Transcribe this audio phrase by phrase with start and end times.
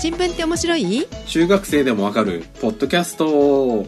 [0.00, 1.06] 新聞って面白い？
[1.26, 3.26] 中学生でもわかるポッドキャスト。
[3.26, 3.86] こ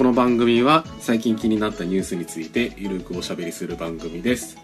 [0.00, 4.58] の番組は最近気になったニュースについてゆるくおしゃべりする番組です。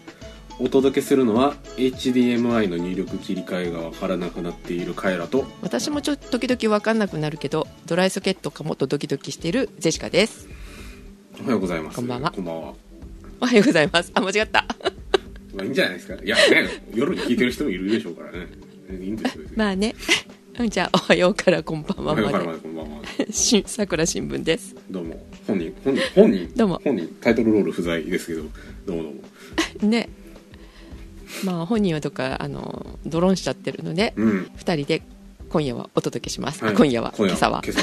[0.59, 10.49] お届けするのは HDMI の入力切り替えがわからなくなっているカエラと私もちょっと時々分かんなくなるけどドライソケットかもっとドキドキしているジェシカです。
[11.39, 11.95] おはようございます。
[11.95, 12.31] こんばんは。
[12.31, 12.73] こんばんは。
[13.39, 14.11] おはようございます。
[14.13, 14.65] あ間違った。
[15.55, 16.21] まあいいんじゃないですか。
[16.21, 19.95] いやね夜に聞いてる人もいるでしょうからねいいんですよ別にまあね。
[20.59, 24.75] う んじゃあおはようからこんばんおはようからはまでまでこんばんはし さくら新聞です。
[24.89, 25.25] どうも。
[25.47, 26.51] 本人本人本人。
[26.55, 26.81] どうも。
[26.83, 28.43] 本人タイトルロール不在ですけど。
[28.85, 29.21] どうもどうも。
[29.89, 30.09] ね。
[31.43, 34.49] まあ本人はとかあのドローンしちゃってるので、うん。
[34.55, 35.01] 二人で
[35.49, 36.75] 今夜はお届けします、はい。
[36.75, 37.61] 今夜は今朝は。
[37.65, 37.81] 今朝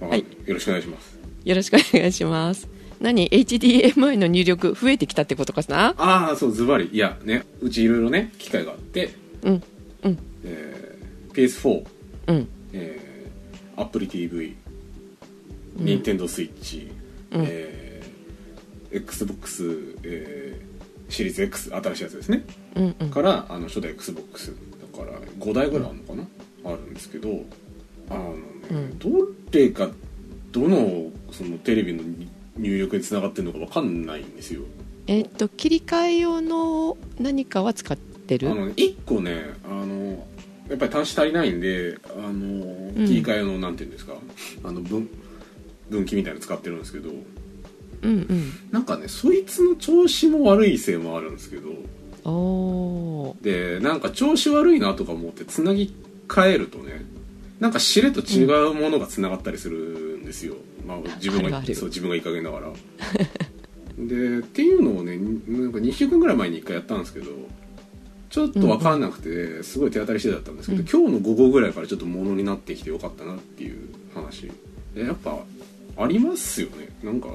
[0.00, 0.08] は。
[0.08, 0.20] はい。
[0.46, 1.18] よろしくお願いします。
[1.44, 2.68] よろしくお願いします。
[3.00, 5.94] 何？HDMI の入力増えてきたってことかな？
[5.98, 6.88] ああそうズバリ。
[6.92, 7.44] いやね。
[7.60, 9.10] うちいろいろね機械があって、
[9.42, 9.62] うんうん
[10.44, 11.86] えー、PS4、
[12.28, 12.48] うん。
[12.72, 14.56] えー、Apple TV
[15.78, 15.84] うん。
[15.84, 16.90] Nintendo Switch、
[17.32, 17.44] うん。
[17.48, 22.44] えー、XBOX、えー、シリーズ X 新しいやつですね。
[22.76, 23.10] うんうん。
[23.10, 24.54] からあの初代 XBOX
[24.92, 27.28] だから5台ぐらいあるのかな、あるんですけど
[28.10, 28.98] あのね、うん。
[28.98, 29.08] ど
[29.50, 29.88] れが
[30.52, 32.02] どのそのテレビの
[32.56, 34.62] 入力につながってるのかわかんないんですよ。
[35.06, 38.50] えっと切り替え用の何かは使ってる？
[38.50, 40.26] あのね1個ねあの
[40.72, 43.06] やっぱり端子足りないんであのん。
[43.06, 44.14] 切り替え用のなんていうんですか
[44.64, 45.08] あの分
[45.90, 47.10] 分岐みたいなの使ってるんですけど
[48.02, 51.76] うんなんかねそいつの調子も悪いせいもあるんですけどうん
[52.24, 53.78] おー。
[53.78, 55.94] でなんか調子悪いなとか思ってつなぎ
[56.26, 57.04] 替えるとね
[57.60, 60.54] なんかしれと違うものがつながったりするんですよ、
[60.86, 61.74] まあ、自分があるある。
[61.74, 62.72] そう自分がいい加減だから。
[63.98, 67.30] でっていうのをねなんか2週間ぐらい前に1回やったんですけど
[68.32, 70.88] ちょっと分かんなくてすごい手当たり次第だったんですけど、うん。
[70.88, 74.50] 今日の午後ぐらいからちょっとものになってきてよかったなっていう話。
[74.94, 75.38] でやっぱ
[75.98, 76.88] ありますよね。
[77.02, 77.28] なんか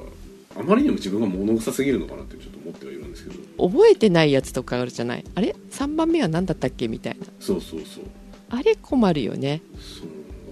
[0.58, 3.68] あまりにも自分が物臭すぎるのかなってちょっと思ってはいるんですけど。
[3.68, 5.24] 覚えてないやつとかあるじゃない？
[5.36, 7.26] あれ？3番目は何だったっけみたいな。
[7.38, 8.04] そうそうそう。
[8.50, 9.62] あれ困るよね。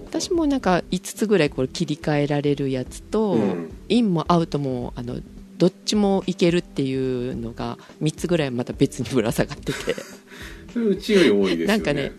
[0.05, 3.69] 私もなんか5つぐらいこれ切り替えられるやつと、うん。
[3.89, 5.17] インもアウトもあの
[5.57, 9.95] どっちもいけるっていうのが3つぐらいまた別にぶら下がってて、
[10.71, 11.65] それうちより多いですよね。
[11.67, 12.11] なんかね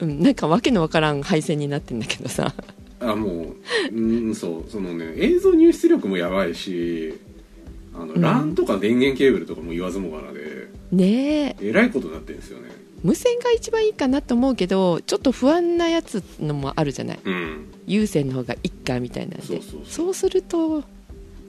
[0.00, 2.54] うん、なんかわけのわからん配線になってんだけどさ。
[3.00, 3.54] あも
[3.92, 7.16] ううんそうそのね映像入出力もやばいし
[7.94, 8.24] あの、うん。
[8.24, 11.68] LAN とか電源ケーブルとかも言わずもがなでねえ。
[11.68, 12.70] えらいことになってるんですよね。
[13.02, 17.20] 無線が一番いいかなと思うけどちょっと不安なやつのもあるじゃない。
[17.24, 17.72] うん。
[17.86, 19.46] 有線の方がいっかみたいなんで。
[19.46, 19.82] そうそうそう。
[19.86, 20.82] そうすると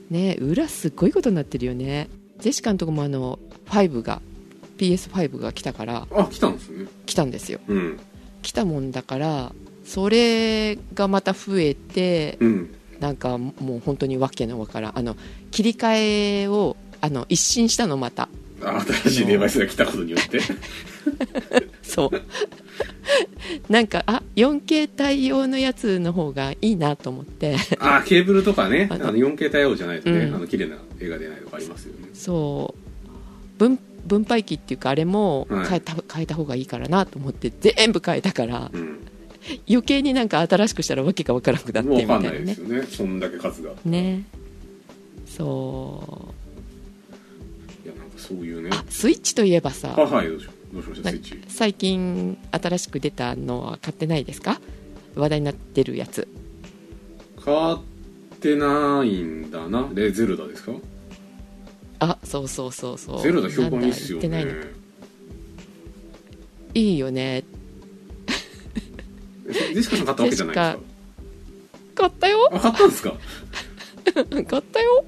[0.09, 2.09] ね裏すっごいことになってるよね。
[2.40, 4.22] ジェシカのとこもあの5が
[4.80, 6.88] PS5 が来たからあ来たんですね。
[7.06, 7.60] 来たんですよ。
[7.68, 8.00] うん。
[8.42, 9.52] 来たもんだから
[9.84, 12.76] それがまた増えてうん。
[13.00, 14.98] なんかもう本当にわけのわからん。
[14.98, 15.16] あの
[15.52, 18.30] 切り替えをあの一新したのまた。
[18.62, 20.40] あ新しいデバイスが来たことによって。
[21.82, 23.72] そう。
[23.72, 27.56] なんかあ 4K 対応のやつの方がいいなと思って。
[27.80, 28.88] あケーブルとかね。
[28.92, 30.36] あの 4K 対応じゃないとね、うん。
[30.36, 32.10] あの綺麗な絵が出ないとかありますよね。
[32.14, 33.58] そう。
[33.58, 35.68] 分分配器っていうかあれもはい。
[35.70, 39.00] 変えた,、変えた方がいいからなと思って全部変えたからうん。
[39.70, 42.19] 余計になんか新しくしたらわけがわからなくなってみたいなね。
[42.19, 42.84] 分かんないですよね。
[42.84, 44.24] そんだけ数がね。
[45.28, 46.34] そ
[47.86, 48.69] いやなんかそういうね。
[48.69, 51.40] うあスイッチといえばさはいはいどうしどうしましたスイッチ。
[51.48, 54.59] 最近新しく出たのは買ってないですか？
[55.16, 56.28] 話題になってるやつ。
[57.44, 57.81] 変わっ
[58.42, 59.88] てないんだな。
[59.94, 60.74] でゼルダですか？
[62.00, 63.22] あそうそうそうそう。
[63.22, 64.52] ゼルダ評判いいっすよねいの。
[66.74, 67.44] いいよね。
[69.48, 70.80] え ジェシカさん買ったわけじゃないですか。
[71.96, 72.50] 買ったよ。
[72.54, 73.14] あ買ったんですか？
[74.14, 75.06] 買ったよ。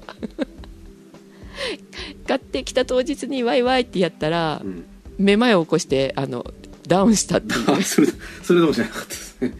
[2.26, 4.84] 買ってきた当日にワイワイってやったらうん。
[5.18, 6.44] めまいを起こしてあの
[6.88, 7.70] ダウンしたっていう。
[7.70, 8.08] あ それ
[8.42, 9.54] それでもじゃなかったですね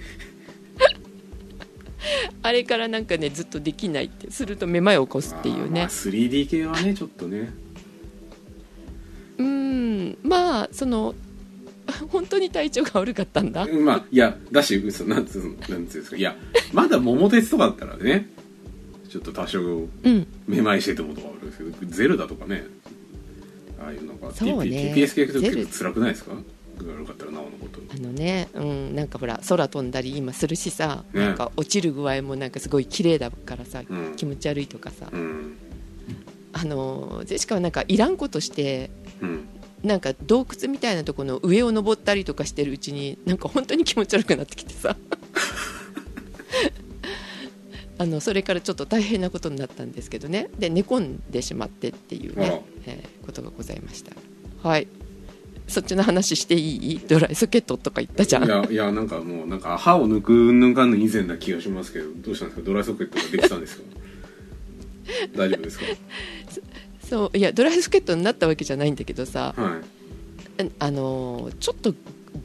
[2.43, 5.84] あれからなんかねずっとできないってするとめまいを起こすっていうね。
[5.90, 7.52] 3D 系はねちょっとね。
[9.38, 11.14] うんまあその
[12.10, 13.66] 本当に体調が悪かったんだ。
[13.66, 16.16] まあいやだし嘘なんつうんつうんですか。
[16.16, 16.37] いや
[16.72, 18.28] まだ桃鉄とかだったらね
[19.10, 19.60] ちょっと多少
[20.05, 20.26] うん。
[20.46, 22.64] めまいしててもとかあるんですけどゼルダとかね。
[23.82, 24.94] ああいうのが、そうね。
[24.94, 26.32] TP TPS 系結ゼル構辛くないですか？
[26.78, 27.80] 具合悪かったらなおのこと。
[27.94, 31.20] あのね、うん、なんかほら空飛んだり今するしさ、ね。
[31.20, 34.16] なんか落ちる具合もなんかすごい綺麗だからさ、うん。
[34.16, 35.56] 気持ち悪いとかさ、うん。
[36.52, 38.90] あのジェシカはなんかいらんことして
[39.20, 39.48] うん。
[39.82, 44.96] なんか洞窟みたいなところの上を登ったりとかしてるうちになんか本当に気持ち悪くなってきてさ。
[47.98, 50.48] あのそれからちょっと大変なことになったんですけどね。
[50.58, 54.12] で寝込んでしまってっていうね、えーことがございました。
[54.69, 54.88] はい
[55.69, 56.99] そっちの話していい？
[57.06, 58.44] ドライソケットとか言ったじゃん。
[58.44, 62.67] いやいやなんかもうなんか歯を抜くうんぬんかんぬん以前な気がしますけどどうしたんですか？
[62.67, 63.82] ドライソケットができたんですか？
[65.37, 65.85] 大丈夫ですか？
[67.09, 69.55] そういやドライソケットになったわけじゃないんだけどさ。
[69.56, 70.70] はい。
[70.79, 71.94] あのーちょっと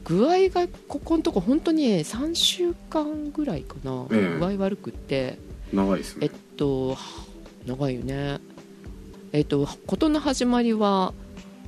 [0.04, 4.38] 具合がここのとこ本当に3週間ぐらいかな、ええ。
[4.38, 5.38] 具合悪くって。
[5.72, 6.96] 長いですえっねと
[7.66, 8.38] 長いよね。
[9.32, 11.12] えっと事の始まりは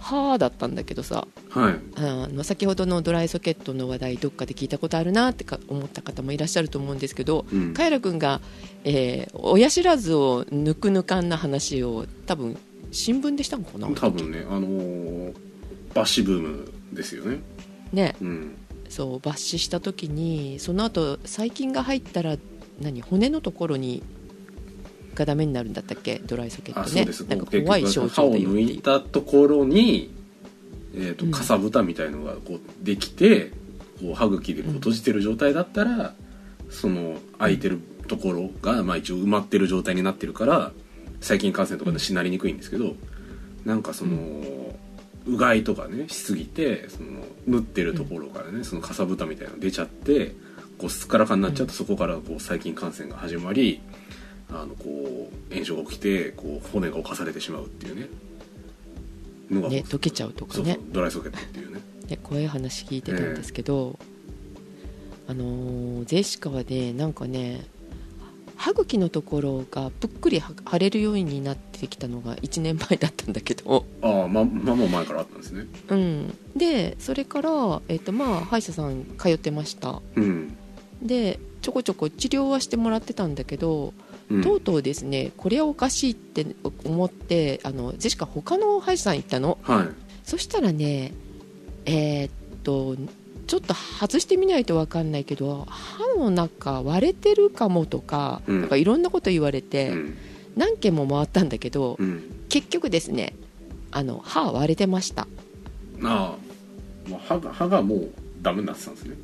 [0.00, 1.75] 歯だったんだけどさはい。
[1.97, 7.75] あの先ほどのドライソケットの話題どっかで聞いたことあるなってか思った方もいらっしゃると思うんですけどうん。
[7.75, 8.41] カイラ君が、
[8.85, 12.56] えー親知らずを抜く抜かんな話を多分
[12.91, 13.88] 新聞でしたのかな？
[13.94, 15.35] 多分ねあのー
[15.94, 17.41] バッシュブームですよね。
[17.93, 18.17] ね。
[18.20, 18.56] うん。
[18.88, 22.37] そう抜歯した時にその後細菌が入ったら
[22.81, 24.03] 何骨のところに
[25.20, 27.20] がダメになるんだったっけドライソケットねあそうです。
[27.22, 30.12] なんか怖い症状いう抜いたところに、
[30.94, 33.52] えー、とうんかさぶたみたいのがこうできて
[34.00, 36.14] こう歯茎でこう閉じてる状態だったら、
[36.70, 40.72] その空いてるところが、まあ、一応埋まってる状態になってるから
[41.20, 42.94] 細菌感染とかでしなりにくいんですけど
[43.64, 44.17] なんかその、
[45.26, 50.34] うがいとかねしすぎてその縫ってるところからね、そのかさぶたみたいなの出ちゃって
[50.78, 53.81] こうすっからかになっちゃうと、そこからこう細菌感染が始まり
[54.52, 58.08] あのこう炎症が起きてこう骨が侵されてしまうっていうね。
[59.50, 60.79] のがね溶けちゃうとかね。
[60.91, 61.81] ドライソケットっていうね。
[62.08, 63.99] ね怖い話聞いてたんですけど、
[65.29, 67.67] あのージェシカはねなんかね
[68.56, 75.67] 歯茎のところがぷっくりは腫れるようになってきたのが1年前だったんだけど、ああままあもう前からあったんですね。
[75.88, 80.03] うん、でそれから、えっとまあ、歯医者さん通ってました。
[80.14, 80.55] うん、
[81.03, 83.94] でちょこちょこ治療はしてもらってたんだけど、
[84.31, 86.47] うん、とうとうですねこれはおかしいって
[86.85, 89.59] 思ってあのジェシカ他の歯医者さん行ったの？
[89.62, 89.88] はい。
[90.23, 91.12] そしたらね
[91.85, 92.31] えーっ
[92.62, 92.97] と
[93.47, 98.61] ちょっと外してみないと分かんないけど歯の中割れてるかもとか,、うん。
[98.61, 100.17] なんかいろんなこと言われて、うん。
[100.56, 102.23] 何件も回ったんだけど、うん。
[102.49, 103.35] 結局ですね
[103.91, 105.23] あの歯割れてました。
[105.23, 106.37] ああ、
[107.09, 108.11] まあ、歯が歯がもう
[108.41, 109.17] ダメになってたんですね。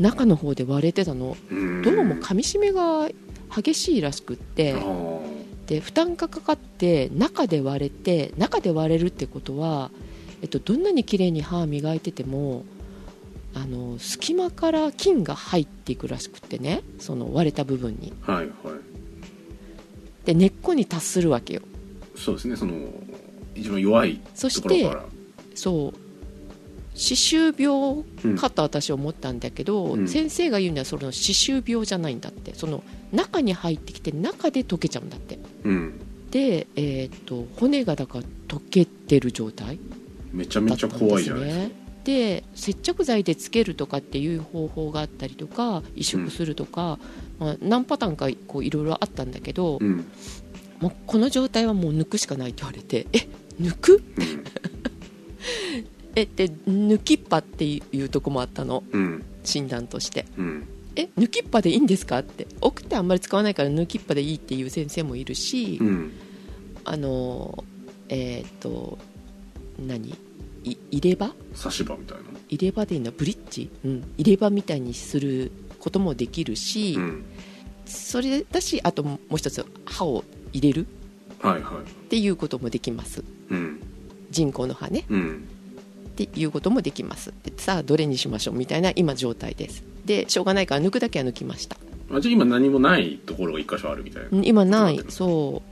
[0.00, 1.36] 中の方で割れてたの。
[1.50, 1.82] うん。
[1.82, 3.08] どうも噛み締めが
[3.54, 4.76] 激しいらしくって
[5.66, 9.90] で負担がかかって中で割れて中で割れるってことは、
[10.42, 12.64] えっと、どんなに綺麗に歯磨いてても
[13.54, 18.12] あの隙間から菌が入っていくらしくってねその割れた部分に。
[18.22, 18.46] はいはい。
[20.24, 21.62] で根っこに達するわけよ。
[22.16, 22.74] そうですねその
[23.54, 25.04] 一番弱いそしてところから。
[25.54, 25.99] そう
[27.00, 28.04] 歯周病
[28.36, 30.06] かと私は思ったんだけど、うん。
[30.06, 32.54] 先生が言うにはその歯周病じゃないんだって。
[32.54, 35.38] その中に入ってきて中で溶けちゃうんだって。
[35.64, 35.94] うん。
[36.30, 39.78] で、えーっと骨がだから溶けてる状態
[40.30, 41.62] めちゃめちゃ怖いじゃないですか。
[41.64, 41.70] ね。
[42.04, 46.98] で接着剤でつけるとかっていう方法があったりとか移植するとか、
[47.38, 50.04] まあ、何パターンかこういろいろあったんだけど、うん。
[50.80, 53.26] もうこの状態はもう抜くしかないって言われてえ
[53.58, 54.02] 抜く？
[54.18, 54.44] うん
[56.20, 58.84] えで抜きっぱっていうとこもあったの？
[58.92, 59.24] うん。
[59.42, 60.26] 診断として。
[60.36, 60.68] うん。
[60.96, 62.18] え抜きっぱでいいんですか？
[62.18, 62.46] って。
[62.60, 66.12] 奥ってあんまり使わないから抜きっぱでいいっていう先生もいるし、うん。
[66.84, 67.64] あの
[68.08, 68.98] えーっと
[69.78, 70.14] 何？
[70.64, 71.32] い入れ歯？
[71.54, 72.24] 差し歯みたいな？
[72.48, 77.24] 入れ歯でいいのブリッジ、うん、入れ歯みたいにすることもできるし、うん。
[77.86, 80.86] それだしあともう一つ歯を入れる
[81.40, 81.82] はいはい。
[81.82, 83.24] っていうこともできます。
[83.48, 83.80] うん。
[84.30, 85.06] 人工の歯ね。
[85.08, 85.48] うん
[86.24, 87.32] っていうこともできます。
[87.44, 89.82] でさあどれにしましょうみたいな今状態です。
[90.04, 91.76] でしょうがないから抜くだけは抜きました。
[92.12, 94.28] あじゃあ今何もないところが一箇所あるみたいな。
[94.32, 95.00] うん今ない。
[95.08, 95.62] そ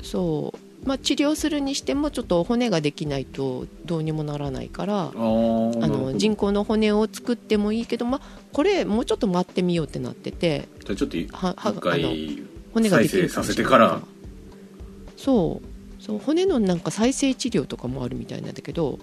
[0.00, 0.04] う。
[0.04, 0.58] そう。
[0.86, 8.20] まあ治療するにしてもちょっと骨ができないとどうにもならないからあの人工の骨を作ってもいいけど、まあ、
[8.52, 11.54] これもうちょっと待ってみようってなっててじゃあちょっと一回
[12.72, 14.00] 骨ができる再生させてから。
[15.16, 16.02] そう。
[16.02, 16.18] そう。
[16.18, 18.98] 骨のなんか再生治療とかもあるみたいなんだけど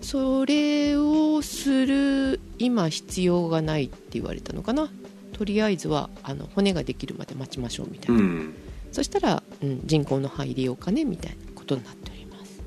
[0.00, 4.90] それをする今必要がないって言われたのかな。
[5.32, 8.54] とりあえずはあの骨ができるまで待ちましょうみたいうな、ん。
[8.90, 12.60] そしたら、うん、人工の歯入れようかねみたいなことになっております。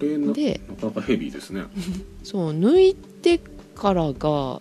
[0.00, 1.62] それなでなかなかヘビーですね。
[2.24, 3.40] そう抜いて
[3.74, 4.60] からが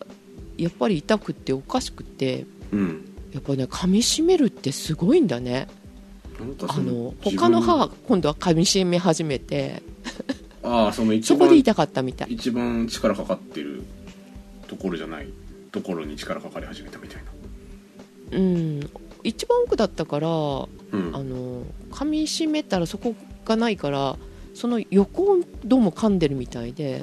[0.58, 3.06] やっぱり痛くっておかしくてうん。
[3.34, 5.68] やっぱね噛みしめるってすごいんだね。
[6.68, 9.84] あその他の歯は今度は噛みしめ始めて
[10.64, 12.34] ああその一番そこで痛かったみたい。
[12.34, 13.84] 一番力かかってる
[14.68, 15.28] ところじゃない？
[15.72, 17.24] ところに力かかり始めたみたい
[18.32, 18.38] な。
[18.38, 18.90] うん。
[19.24, 21.12] 一番奥だったからあうん。
[21.12, 23.16] の噛みしめたらそこ
[23.46, 24.18] がないから
[24.54, 27.02] その横をどうも噛んでるみたいで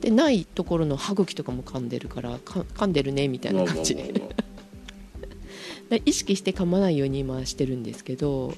[0.00, 3.94] でないところの歯茎とかも噛んでるからか噛んでるねみたいな感じ。
[5.90, 8.54] で意識して噛まないように今してるんですけど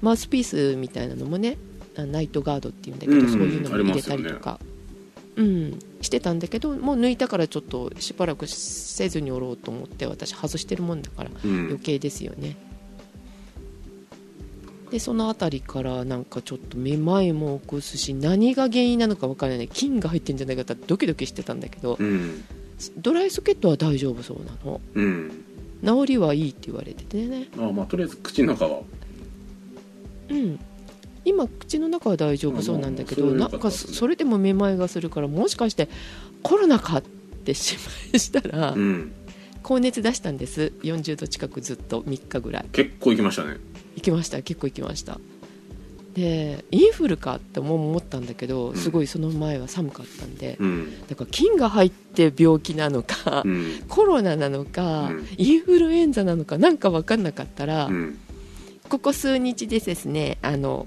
[0.00, 1.67] マウスピースみたいなのもねあ
[2.06, 3.26] ナイトガードっていうんだけど、うん。
[3.26, 4.58] うんそういうのも入れたりとか、
[5.36, 11.66] うん、してたんだけどもう抜いたからちょっとしばらくせずにおろうと思って私外してるもんだからうん。
[11.66, 12.56] 余計ですよね、
[14.90, 19.68] でその辺りからなんかちょっとめまいも起こすし何が原因なのか分からない。
[19.68, 22.44] 菌が入ってんじゃないかってドキドキしてたんだけどうん。
[22.96, 24.80] ドライソケットは大丈夫そうなの。
[24.94, 25.44] うん。
[25.84, 27.48] 治りはいいって言われててね。
[27.56, 28.80] あまあとりあえず口の中は。
[30.30, 30.58] うん
[31.24, 35.88] 今口の中は大丈夫そうなんだけどなんかそれでもめまいがするからもしかして
[36.42, 37.78] コロナかって心
[38.10, 39.12] 配したらうん。
[39.62, 40.72] 高熱出したんです。
[40.82, 42.64] 40度近くずっと3日ぐらい。
[42.72, 43.58] 結構いきましたね。
[43.96, 44.40] 行きました。
[44.40, 45.18] 結構行きました。
[46.14, 48.76] でインフルかっても思ったんだけどん。
[48.76, 51.06] すごいその前は寒かったんで、うん。
[51.06, 53.84] だから菌が入って病気なのか、うん。
[53.88, 55.28] コロナなのか、うん。
[55.36, 58.18] インフルエンザなのかなんか分かんなかったら、うん。
[58.88, 60.86] ここ数日でですねあの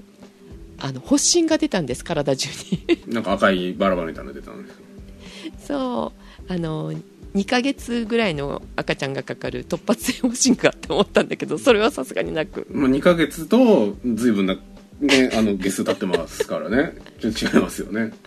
[0.78, 2.98] あの発疹が出たんです体中に。
[3.12, 6.12] なんか赤いバラバラみたいなの出たんですそ
[6.48, 6.92] うあの
[7.34, 12.66] 2ヶ月ぐらいの赤ちゃんがかかる突発性発疹かって思ったんだけどそれはさすがになく。
[12.70, 14.58] まあ2ヶ月と随分な
[15.00, 16.94] ねあの月数経ってますからね。
[17.20, 18.12] ちょっと違いますよね。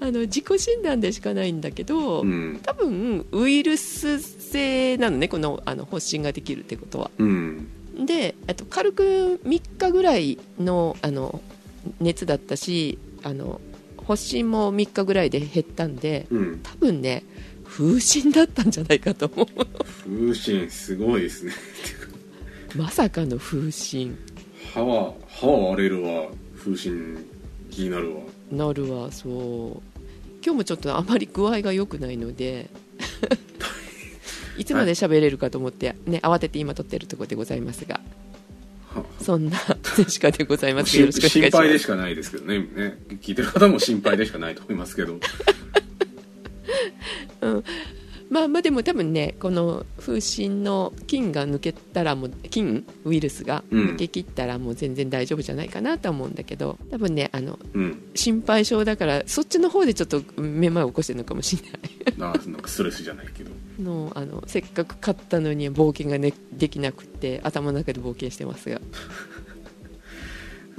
[0.00, 2.60] あの自己診断でしかないんだけど、うん。
[2.62, 7.10] 多分ウイルス性なのねこのあの発疹ができるってことは。
[7.18, 7.68] うん
[8.04, 11.40] であと軽く3日ぐらいのあの
[12.00, 13.60] 熱だったしあの
[14.06, 16.60] 発疹も3日ぐらいで減ったんでうん。
[16.62, 17.24] 多分ね
[17.64, 19.46] 風疹だったんじゃないかと思う。
[20.04, 21.52] 風疹すごいですね。
[22.76, 24.16] まさかの風疹。
[24.72, 26.28] 歯は歯は荒れるわ。
[26.56, 27.24] 風疹
[27.70, 28.22] 気になるわ。
[28.50, 29.96] なるわそう。
[30.44, 32.70] 今日もちょっとあまり具合が良くないので
[34.58, 38.00] いつまで喋れるかと思って、ね、慌てて今撮ってるところでございますが。
[38.96, 41.56] はそんなジェでございますよろしくお願心いします。
[41.56, 42.58] 配でしかないですけどね。
[42.58, 45.18] ね聞いてる方も心配でしかないと思いますけど。
[48.28, 53.84] まあまあでも多分ねこの風疹の菌が抜けたらもう菌ウイルスがうん。
[53.90, 58.02] 抜け切ったらもう全然大丈夫じゃないかなとは思うんだけど多分ねあのうん。
[58.14, 62.32] 心配性だからそっちの方でちょっとめまいを起こしてるのかもしれない。
[62.46, 68.80] あなんかストレスじゃないけどのあのせっかく買ったのに冒険が、ね、できなくて頭の中で冒険してますが。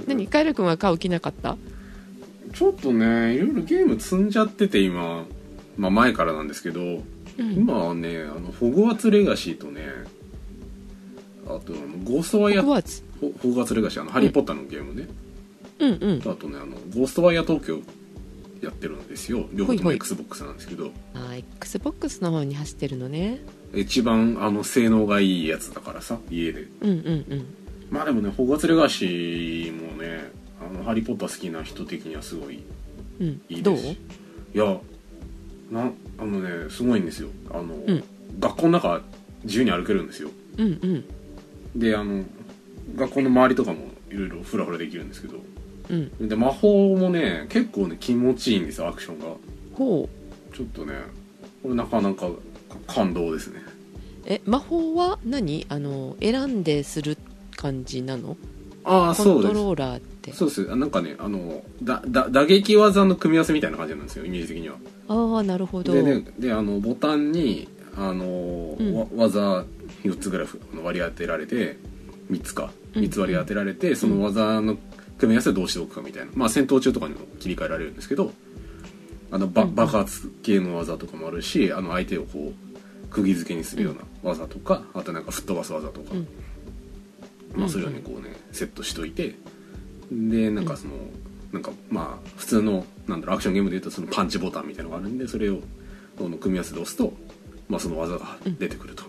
[0.08, 1.58] 何カエル君は買う気なかった？
[2.54, 5.26] ちょっとねいろいろゲーム積んじゃってて今、
[5.76, 7.04] まあ、前からなんですけど、うん。
[7.54, 9.82] 今はねあのホグワーツレガシーとね
[11.46, 13.04] あとあのゴーストワイヤーホグワーツ？
[13.20, 15.08] ホホグワーツレガシーあの、ハリー・ポッターのゲームね。
[15.80, 16.20] うんうん。
[16.20, 17.80] あとねあのゴーストワイヤー東京
[18.66, 19.48] やってるんですよ。
[19.54, 20.92] 両方とも XBOX なんですけど。
[21.14, 23.40] あ XBOX の方に走ってるのね。
[23.74, 26.68] 一番あの性能がいいやつだからさ家で。
[26.82, 27.46] うんうんうん。
[27.90, 30.32] まあでもねホグワーツレガシーもね。
[30.60, 32.64] あのハリー・ポッター好きな人的にはすごい
[33.20, 33.42] うん。
[33.50, 33.84] いいです。
[33.84, 33.98] し
[34.56, 34.80] いや
[35.72, 37.30] なあのねすごいんですよ。
[37.52, 38.04] あの、ん。
[38.40, 39.02] 学校の中
[39.44, 40.30] 自由に歩けるんですよ。
[40.58, 40.70] うんう
[41.78, 41.80] ん。
[41.80, 42.24] であの
[42.96, 45.38] 学校の周りとかもいろいろフラフラできるんですけど。
[45.38, 45.57] うん
[46.20, 49.26] で魔法もね結構ね気持ちいいんですよアクションが。
[49.74, 50.10] ほ
[50.52, 50.56] う。
[50.56, 50.94] ちょっとね
[51.64, 52.30] これなかなか
[52.88, 53.62] 感動ですね。
[54.26, 55.66] え魔法は何？
[55.70, 57.18] あの選んでする
[57.56, 58.36] 感じなの？
[58.84, 59.52] ああコそうです。
[59.52, 60.34] ントローラーって。
[60.34, 60.68] そうです。
[60.72, 64.76] あなんかねあのだだ打撃技の組み合わせみたいな感じなんですよイメージ的には。
[65.08, 65.94] ああなるほど。
[65.94, 68.96] でねであのボタンにあの、うん。
[68.96, 69.66] わ技
[70.04, 71.78] 4つぐらいあの割り当てられて
[72.30, 72.72] 3つか。
[72.94, 73.04] うん。
[73.04, 74.78] 3つ割り当てられて、その技の
[75.18, 76.32] 組み合わせをどうしておくかみたいな。
[76.36, 78.32] まあ戦闘中とかにも切り替えられるんですけど
[79.32, 86.28] あのば爆発系の技とかもあるしあの相手をこう釘付けにするような技とか、あとなんか吹っ飛ばす技とか、うん。
[87.56, 89.36] まあそれをねこうねセットしといて
[90.12, 90.94] でなんかその、
[91.52, 95.60] なんかまあ普通のなんだろうアクションゲームでいうとそのパンチボタンみたいなのがあるんでそれを
[96.18, 97.14] 組み合わせで押すと、
[97.70, 99.04] まあ、その技が出てくると、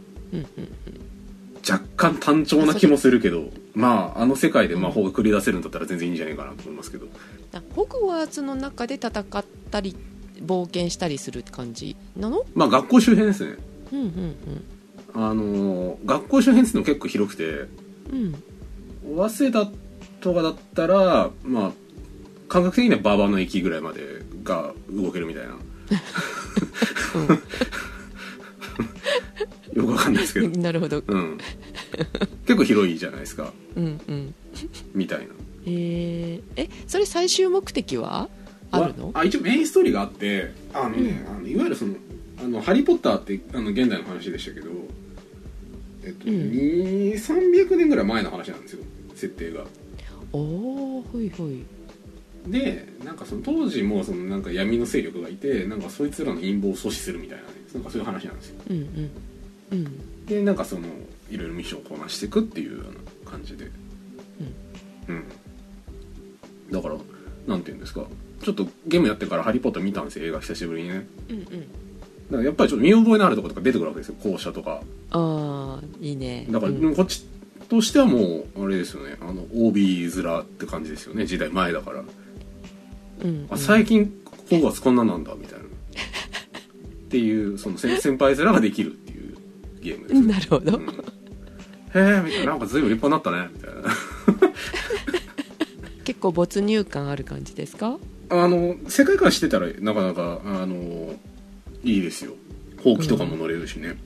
[1.68, 7.06] 若干単調な気もするけどまああの世界で魔法が繰り出せるんだったら全然いいんじゃないかなと思いますけど。
[7.52, 9.96] あホグワーツの中で戦ったり
[10.44, 12.44] 冒険したりする感じなの？
[12.54, 13.56] まあ学校周辺ですね。
[13.92, 14.34] うんうん
[15.14, 17.44] あのー学校周辺っていうのも結構広くて
[18.12, 18.22] うん。
[18.22, 18.42] うん
[19.28, 19.70] 早稲田
[20.20, 21.72] とかだったらまあ
[22.48, 25.54] 感覚的には馬場の駅ぐらいまでが動けるみたいな、
[29.74, 31.02] よくわかんないですけど、 なるほど。
[31.06, 31.38] うん、
[32.46, 33.52] 結構広いじゃないですか。
[33.76, 34.34] うんうん。
[34.94, 35.26] みたいな。
[35.66, 38.28] えー、えそれ最終目的は？
[38.70, 39.10] あるの？
[39.14, 41.94] あ一応メインストーリーがあってあのね、あのいわゆるその
[42.42, 44.70] 「あのハリー・ポッター」ってあの現代の話でしたけど
[46.04, 46.34] えっと、うん。
[46.34, 48.84] 2 300年ぐらい前の話なんですよ。
[49.14, 49.64] 設定が。
[50.32, 50.38] お
[50.98, 51.64] おほいほい。
[52.46, 58.62] でなんかその当時もそのなんか闇の勢力がいてなんかそいつらの陰謀を阻止するみたいなねなんかそういう話なんですよ。
[58.70, 59.10] うんうん
[59.70, 60.26] うん。
[60.26, 60.86] でなんかその
[61.30, 63.70] いろいろミッションをこなしていくっていうような感じで。
[65.08, 65.24] うん、
[66.70, 66.96] だから
[67.46, 68.04] なんていうんですか。
[68.42, 70.26] ちょっとゲームやってから「ハリー・ポッター」見たんですよ。
[70.26, 71.06] 映画久しぶりにね。
[71.30, 71.44] うんうん。
[71.44, 71.56] だか
[72.30, 74.16] らやっぱりちょっと見覚えのあるところとか出てくるわけですよ。
[74.22, 74.82] 校舎とか。
[75.10, 76.46] ああいいね。
[76.50, 76.94] だから、うん。
[76.94, 77.24] こっち
[77.68, 79.16] としてはもうあれですよね。
[79.20, 81.26] あの OB 面って感じですよね。
[81.26, 82.04] 時代前だから、
[83.24, 84.12] うんあ最近
[84.50, 85.64] ホグワーツこんななんだみたいな。
[85.64, 85.68] っ
[87.10, 88.98] ていうその先先輩面ができる
[89.80, 90.84] ゲームです、うんなるほど、うん。
[90.84, 90.88] へ
[91.94, 92.52] えみたいな。
[92.52, 94.52] なんか随分立派になったねみたいな。
[96.04, 97.98] 結構没入感ある感じですか？
[98.30, 101.14] あの世界観してたらなかなかあの
[101.82, 102.32] いいですよ。
[102.82, 103.96] ほうきとかも乗れるしね、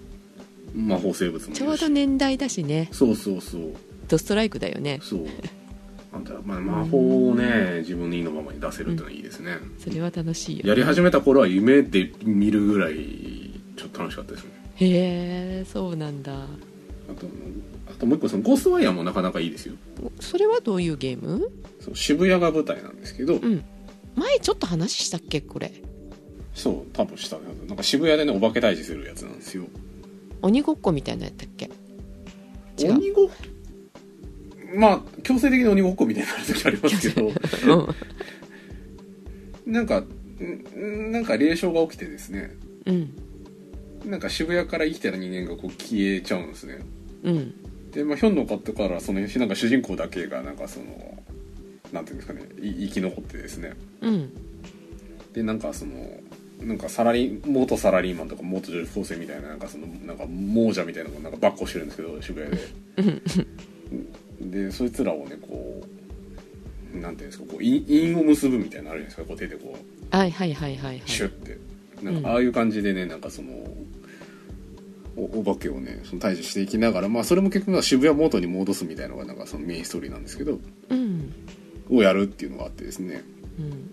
[0.74, 2.88] 魔法生物もちょうど年代だしね。
[2.92, 3.72] そうそうそう。
[4.08, 4.98] ドストライクだよね。
[5.02, 5.26] そう。
[6.14, 10.62] あんた、まあ、魔法をね自分の意のままに出せるってのはいいですね、それは楽しいよ。
[10.66, 14.50] やり始めた頃は夢で見るぐらいちょっと楽しかったですね
[14.90, 16.32] へえそうなんだ。
[16.32, 16.36] あ
[17.14, 17.26] と
[17.90, 19.74] あともう一個そのゴーストワイヤーもなかなかいいですよ。
[20.20, 21.50] それはどういうゲーム？
[21.80, 23.64] そう渋谷が舞台なんですけど、うん。
[24.16, 25.72] 前ちょっと話したっけこれ？
[26.54, 29.64] そう多分したなんか渋谷でねお化け退治するやつなんですよ。
[30.42, 31.70] 鬼ごっこみたいなやったっけ？
[32.78, 32.92] 違う。
[32.94, 33.28] 鬼ごっ
[34.74, 37.28] まあ強制的に鬼ごっこみたいになる時ありますけど。
[39.66, 39.72] うん。
[39.72, 42.56] なんかんなんか霊障が起きてですね。
[42.86, 43.10] うん
[44.04, 46.78] なんか渋谷から生きてた人間がこう消えちゃうんですね。
[47.22, 47.54] うん。
[47.92, 51.22] でまあひょんのかってからそのなんか主人公だけがなんかその
[51.92, 53.74] なんていうんですかねい生き残ってですね。
[54.00, 54.30] うん。
[55.32, 55.92] でなんかその
[56.60, 63.46] なんかサラリー元サラリーマンとか元女子高生みたいななんかそのなんか亡者みたいなのがなんかバッコしてるんですけど渋谷で。
[64.40, 65.82] でそいつらをねこ
[66.94, 69.76] うなんていうんですかこう因因を結ぶみたいなのあるじゃないですかこう手でこ
[70.12, 70.16] う。
[70.16, 71.02] はいはいはいはいはい。
[71.06, 71.58] シュッて
[72.02, 73.50] なんかああいう感じでねなんかその
[75.16, 81.32] おお化けをねその退治していきながらまあそれも結局は渋谷元に戻すみたいなのがなんかそのメインストーリーなんですけどうん。
[81.90, 83.22] をやるっていうのがあってですね。
[83.58, 83.90] うん。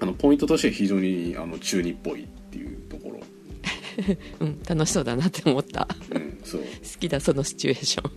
[0.00, 3.20] あのポイントとして非常にあの中二っぽいっていうところ。
[4.40, 5.88] うん楽しそうだなって思った。
[6.14, 6.60] うんそう。
[6.60, 6.66] 好
[7.00, 8.12] きだそのシチュエーション。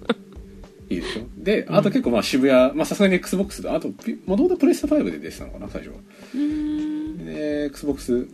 [0.89, 1.23] いいでしょ？
[1.43, 3.88] であと結構まあ渋谷まあさすがに XBOX であと
[4.27, 5.95] もともとプレステ5で出てたのかな最初は。
[6.36, 7.25] うーん。
[7.25, 8.27] で XBOX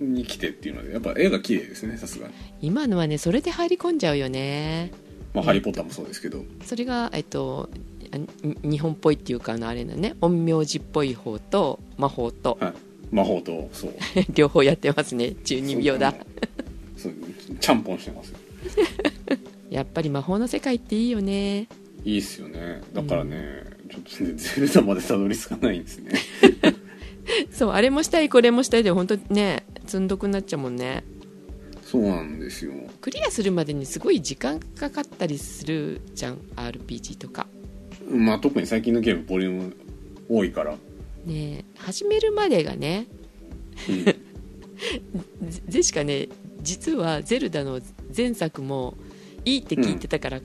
[0.00, 2.34] に来てっていうのでやっぱ絵が綺麗ですねさすがに。
[2.62, 4.92] 今のはねそれで入り込んじゃうよね。
[5.34, 6.44] まあ、ハリー・ポッターもそうですけど。
[6.64, 7.68] それがえっと
[8.62, 10.14] 日本っぽいっていうかあのあれだね。
[10.20, 12.58] 陰陽師っぽい方と魔法と。
[12.60, 12.74] はい。
[13.10, 13.94] 魔法とそう。
[14.34, 15.32] 両方やってますね。
[15.44, 16.14] 中二病だ。
[16.96, 17.14] そう
[17.60, 18.38] ちゃんぽんしてますよ。
[19.70, 21.68] やっぱり魔法の世界っていいよね。
[22.04, 22.80] いいっすよね。
[22.92, 26.12] だからね、ちょっとねゼルダまでたどり着かないんですね。
[27.52, 31.02] そうあれもしたいこれもしたいで本当ね積んどくになっちゃうもんね。
[31.82, 32.72] そうなんですよ。
[33.00, 37.48] クリアするまでにすごい時間かかったりするじゃん RPG とか。
[38.08, 39.76] まあ特に最近のゲームボリューム
[40.28, 40.76] 多いから、
[41.26, 43.08] ね始めるまでがね
[43.88, 44.04] うん。
[44.04, 44.14] ゼ
[45.66, 46.28] ゼシカね
[46.62, 47.80] 実はゼルダの
[48.16, 48.94] 前作も
[49.44, 50.40] いいって聞いてたから、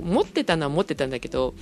[0.00, 1.52] 持ってたのは持ってたんだけど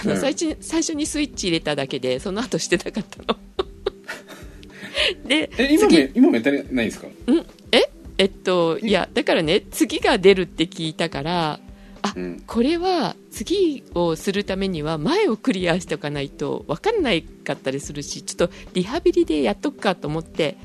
[0.00, 0.20] あのうん。
[0.20, 3.40] 最初最初にスイッチ入れただけでその後してなかったの
[5.26, 7.06] でえ今も今もやってないんですか？
[8.18, 8.24] え？
[8.26, 11.60] っといやだからね次が出るって聞いたから
[12.16, 12.42] うん。
[12.46, 20.56] これは次をするためには前をクリアしておかないと分かんないかったりするしちょっとリハビリでやっとくかと思って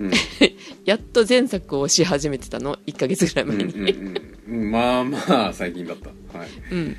[0.00, 0.10] うん。
[0.84, 4.16] やっと前作をし始めてたの？1ヶ月ぐらい前に、うんうん。
[4.48, 6.38] うんまあまあ最近だった。
[6.38, 6.48] はい。
[6.72, 6.96] うん、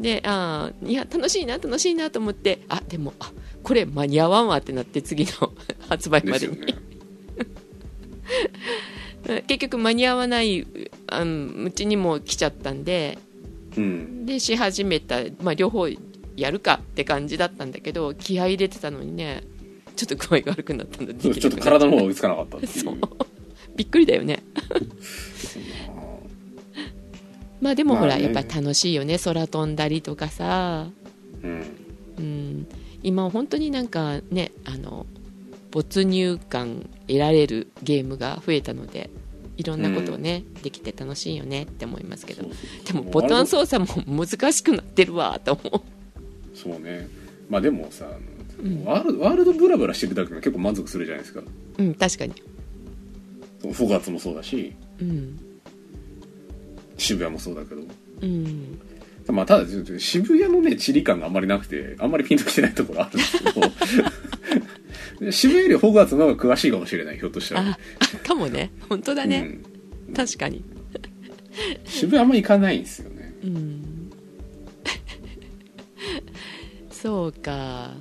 [0.00, 3.30] であーいや楽しいな楽しいなと思ってあでもあ
[3.64, 5.52] これ間に合わんわってなって次の
[5.88, 6.58] 発売までに。
[9.46, 13.18] 結局間に合わないうちにも来ちゃったんで
[13.76, 14.26] うん。
[14.26, 15.88] でし始めた、まあ、両方
[16.36, 19.42] やるかって感じだったんだけど気合い入れてたのにね
[19.96, 22.98] ちょっと具合が悪くなったんだちょっと体の方が追いつかなかったっていう。
[23.76, 24.42] びっくりだよね。
[27.60, 29.18] まあでもほら、やっぱり楽しいよね。
[29.18, 30.88] 空飛んだりとかさ。
[31.42, 31.64] うん。
[32.18, 32.66] うん、
[33.04, 35.06] 今本当になんかねあの
[35.70, 39.10] 没入感得られるゲームが増えたので
[39.56, 42.44] いろんなことをね、できて楽しいよねって思いますけど。
[42.86, 45.84] でもボタン操作も難しくなってるわと思
[46.54, 47.08] そうね。
[47.48, 48.06] まあでもさ、
[48.60, 48.84] うん。
[48.84, 51.40] ワールドワールドブラブラしてるだけでも結構満足するじゃないですか。
[51.40, 51.44] う
[51.78, 52.34] うん確かに。
[53.60, 54.74] フォガッツもそうだし。
[55.00, 55.38] うん。
[56.96, 57.82] 渋谷もそうだけど。
[58.22, 58.80] うん
[59.32, 59.66] まあただ
[59.98, 63.62] 渋谷のね地理感があんまりなくてあんまりピンときてないところあるんですけど。
[65.30, 67.60] 渋谷よりホグワーツの方が詳しいかもしれないひょっとしたら。
[67.62, 68.72] ああかもね。
[68.88, 69.58] 本当だね、
[70.08, 70.64] うん、確かに。
[71.84, 73.34] 渋谷あんま行かないんですよね。
[73.44, 74.10] うん。
[76.90, 77.92] そうか。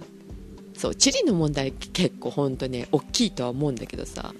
[0.75, 4.33] そう地理の問題結構本当ね大きいとは思うんだけどさ。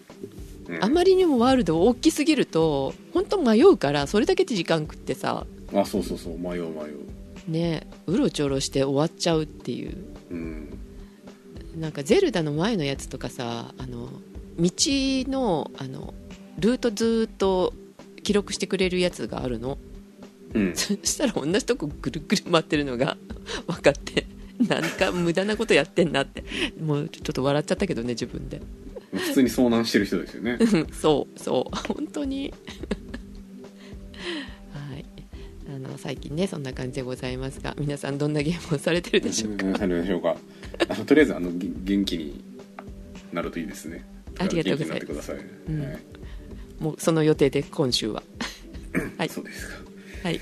[0.68, 0.84] うん。
[0.84, 6.38] あまりにもワールド大きすぎると本当迷うからそれだけで時間食ってさあそうそうそう。
[6.38, 7.52] 迷う迷う。
[7.52, 9.98] ねうろちょろして終わっちゃうっていう。
[10.32, 10.80] うん。
[11.76, 14.10] なんかゼルダの前のやつとかさあの
[14.60, 16.14] 道のあの
[16.60, 17.74] ルートずーっと
[18.22, 19.78] 記録してくれるやつがあるの？
[20.54, 20.74] うん。
[20.78, 23.18] そしたら同じとこぐるぐる回ってるのが
[23.68, 24.26] 分かって
[24.68, 26.44] なんか無駄なことやってんなって。
[26.80, 28.62] もうちょっと笑っちゃったけどね自分で。
[29.12, 30.58] 普通に遭難してる人ですよね。
[30.60, 31.76] う んそうそう。
[31.94, 32.52] 本当に。
[32.52, 33.03] はい
[35.76, 39.66] あの最近ねそんな感じでございますが皆さんどんなゲームをされてるでしょうか？
[39.66, 40.36] うんされるでしょうか？
[40.90, 42.44] あのとりあえずあのげ元気に
[43.32, 44.06] なるといいですね。
[44.38, 45.34] ありがとうございます。
[46.80, 48.22] もうその予定で今週は。
[49.18, 49.30] はい。
[49.30, 49.76] そうですか。
[50.24, 50.40] はい。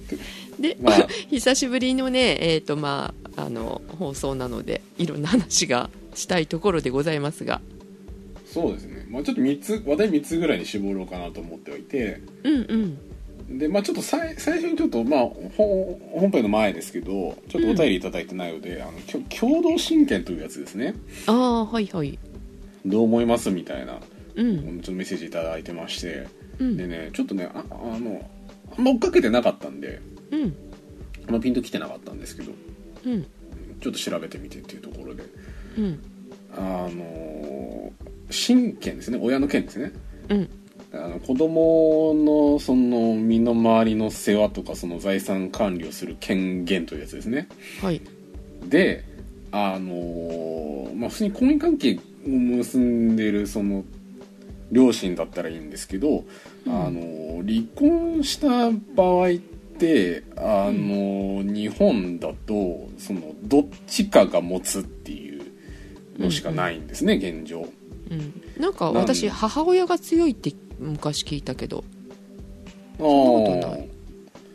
[0.60, 1.08] で、まあ。
[1.30, 7.60] 久しぶりのねえっ、とまああの放送なのでいろんな話がしたいところでございますが。
[8.46, 12.20] そうですね、まあ、ちょっと3つ話題3つぐらいに絞ろうかなと思っておいて。
[12.44, 12.98] うんうん
[13.58, 15.20] でまあちょっとさい最初にちょっとまあ
[15.56, 20.94] ほ本編の前ですけどちょっとお便りいただいてないので、あのきょ共同親権というやつですね。
[21.26, 22.18] ああはいはい。
[22.84, 24.00] どう思いますみたいな
[24.34, 24.80] うん。
[24.80, 26.26] ちょっとメッセージいただいてまして。
[26.58, 26.76] うん。
[26.76, 28.28] でねちょっとねああの
[28.76, 30.56] あんま追っかけてなかったんでうん。
[31.28, 32.52] あんまピンときてなかったんですけど
[33.04, 33.26] うん。
[33.80, 35.24] ちょっと調べてみてっていうところで。
[35.78, 36.02] うん。
[36.56, 37.92] あの
[38.30, 39.18] 親権ですね。
[39.20, 39.92] 親の権ですね。
[40.28, 40.50] うん
[40.94, 47.48] あの子供のその身の回りの世話とかその財産管理をする権限というやつですね。
[47.80, 48.00] はい。
[48.66, 49.04] で
[49.50, 53.84] あのまあ普通に婚姻関係を結んでるその
[54.70, 56.24] 両親だったらいいんですけど、
[56.66, 56.72] うん。
[56.72, 59.32] あの離婚した場合っ
[59.78, 65.42] てあの、日本だとそのどっちかが持つっていう
[66.18, 67.66] のしかないんですね、現状。
[68.10, 68.42] うん。
[68.60, 71.84] なんかなん私母親が強いって昔聞いたけど。
[72.98, 73.80] あんなことない。
[73.80, 73.92] ー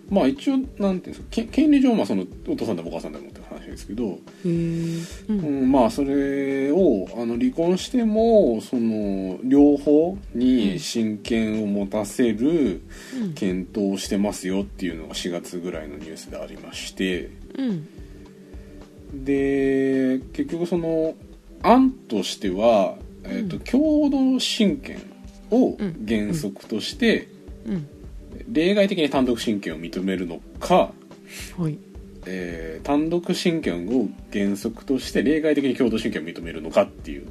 [0.09, 12.81] まあ一応なんていうんですかけ権利上はそのお父さんでもお母さんでもって話ですけど、へえううんん、まあそれをあの離婚してもその両方に親権を持たせる
[13.21, 13.33] うん。
[13.33, 19.25] 検討をしてますよっていうのが4月ぐらいのニュースでありましてうん。
[19.25, 21.15] で結局その
[21.63, 23.63] 案としては、えーとうん。
[23.63, 25.01] 共同親権
[25.51, 26.05] をうん。
[26.07, 27.27] 原則として、
[27.65, 27.87] うん。
[28.49, 30.91] 例外的に単独親権を認めるのか、
[31.57, 31.77] はい。
[32.25, 37.27] えー単独親権を原則として例外的に共同親権を認めるのかっていう、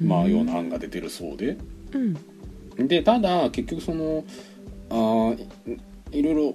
[0.00, 1.58] まあ、うんような案が出てるそうで。
[1.92, 2.88] うん。
[2.88, 4.24] でただ結局その
[4.90, 5.42] あー
[6.12, 6.54] いいろいろ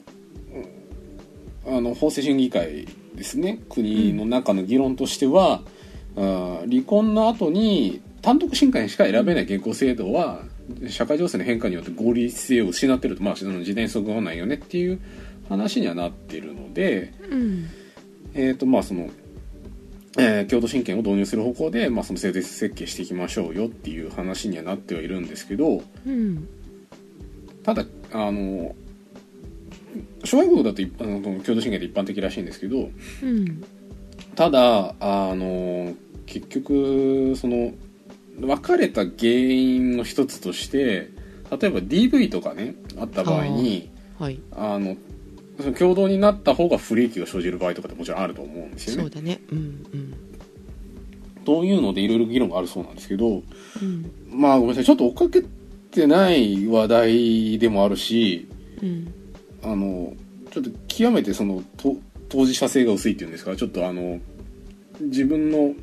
[1.67, 3.59] うんあの法制審議会ですね。
[3.69, 5.61] 国の中の議論としては、
[6.15, 10.43] あー離婚の後に単独親権しか選べない現行制度は
[10.87, 13.23] 社会情勢の変化によって合理性を失ってると。
[13.23, 14.99] まあその時代にそぐわないよねっていう
[15.49, 17.69] 話にはなってるので、うん。
[18.33, 19.09] えーとまあその
[20.17, 26.47] えー共同親権を導入する方向で、まあ、その制度設計していきましょうよっていう話にはなってはいるんですけどうん
[27.63, 28.75] ただあの
[30.23, 32.89] 諸外国だと一あの共同親権って一般的らしいんですけど
[33.23, 33.63] うん。
[34.35, 35.93] ただあの
[36.25, 37.73] 結局その
[38.47, 41.09] 別れた原因の一つとして
[41.51, 44.39] 例えば DV とかねあった場合にはい。
[44.55, 44.95] あの
[45.59, 49.01] その共同になった方が不利益が生じる場合とかってもちろんあると思うんですよね。
[49.01, 49.09] そう。
[49.09, 49.41] だね。
[49.51, 49.61] うんう
[49.97, 50.13] ん。
[51.43, 53.27] というのでいろいろ議論があるそうなんですけど
[53.81, 54.11] うん。
[54.29, 54.85] まあごめんなさい。
[54.85, 55.43] ちょっと追っかけ
[55.89, 58.47] てない話題でもあるし
[58.81, 59.13] うん。
[59.63, 60.13] あの
[60.51, 61.95] ちょっと極めてそのと
[62.29, 64.19] 当事者性が薄いっていうんですかちょっとあの
[64.99, 65.73] 自分の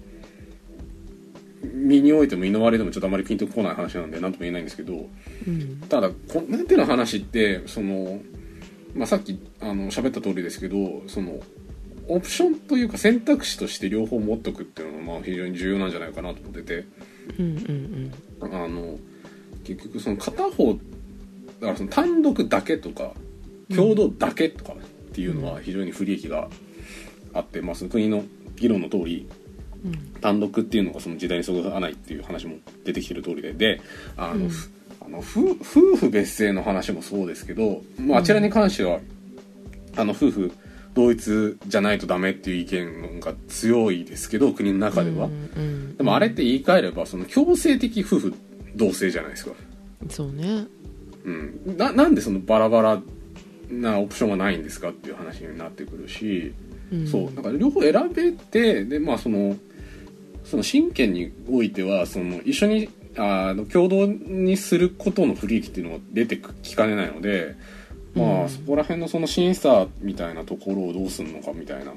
[1.63, 5.09] 身においても身の回りでもちょっとあまりピンとこない話なんで何とも言えないんですけど
[5.47, 5.81] うん。
[5.89, 8.21] ただこの手の話ってその、
[8.95, 10.77] まあ、さっきあの喋った通りですけど
[11.09, 11.41] その
[12.09, 16.85] オプションというか選択肢として両方持っとくっていうのがまあ非常に重要なんじゃないかなと思ってて。
[17.39, 18.99] うんうんあの
[19.65, 20.79] 結局その片方だ
[21.61, 23.13] からその単独だけとか
[23.75, 24.77] 共同だけとかっ
[25.13, 26.49] ていうのは非常に不利益が
[27.35, 28.25] あって、まあ、その国の
[28.57, 29.48] 議論の通りうん
[30.21, 33.53] 単独っていうのがその時代にそぐわないっていう話も出てきてる通りで。
[33.53, 33.81] で
[34.17, 34.49] あの、うん。
[34.49, 38.99] ふあの夫夫婦別姓の話もそうですけど、まあ、あちらに関しては、
[39.97, 40.53] あの夫婦
[40.95, 48.35] 同一じゃないとダメっていう意見が強いですけど国の中では、うんうんでもあれって言い換えればその強制的夫婦
[48.77, 49.53] 同姓じゃないですか、
[50.09, 50.67] そうね。
[51.25, 53.03] うん、ななんでそのバラバラ
[53.71, 56.55] なオプションがないんですかっていう話になってくるし、
[56.93, 57.07] うん。
[57.07, 57.35] そう。
[57.35, 59.57] だから両方選べてでまあその
[60.51, 67.57] その親権においてはその一緒にあの共同にすることの不利益っていうのが出てきかねないので
[68.15, 68.49] まあ、うん。
[68.49, 71.93] そこら辺のその審査みたいなところをどうするのかみたいな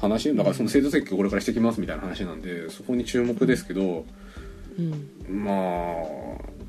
[0.00, 0.34] 話。
[0.34, 4.04] だからその制度設計をこれからしてきますみたいな話なんでそこに注目ですけど
[4.78, 5.44] うん。
[5.44, 6.59] まあ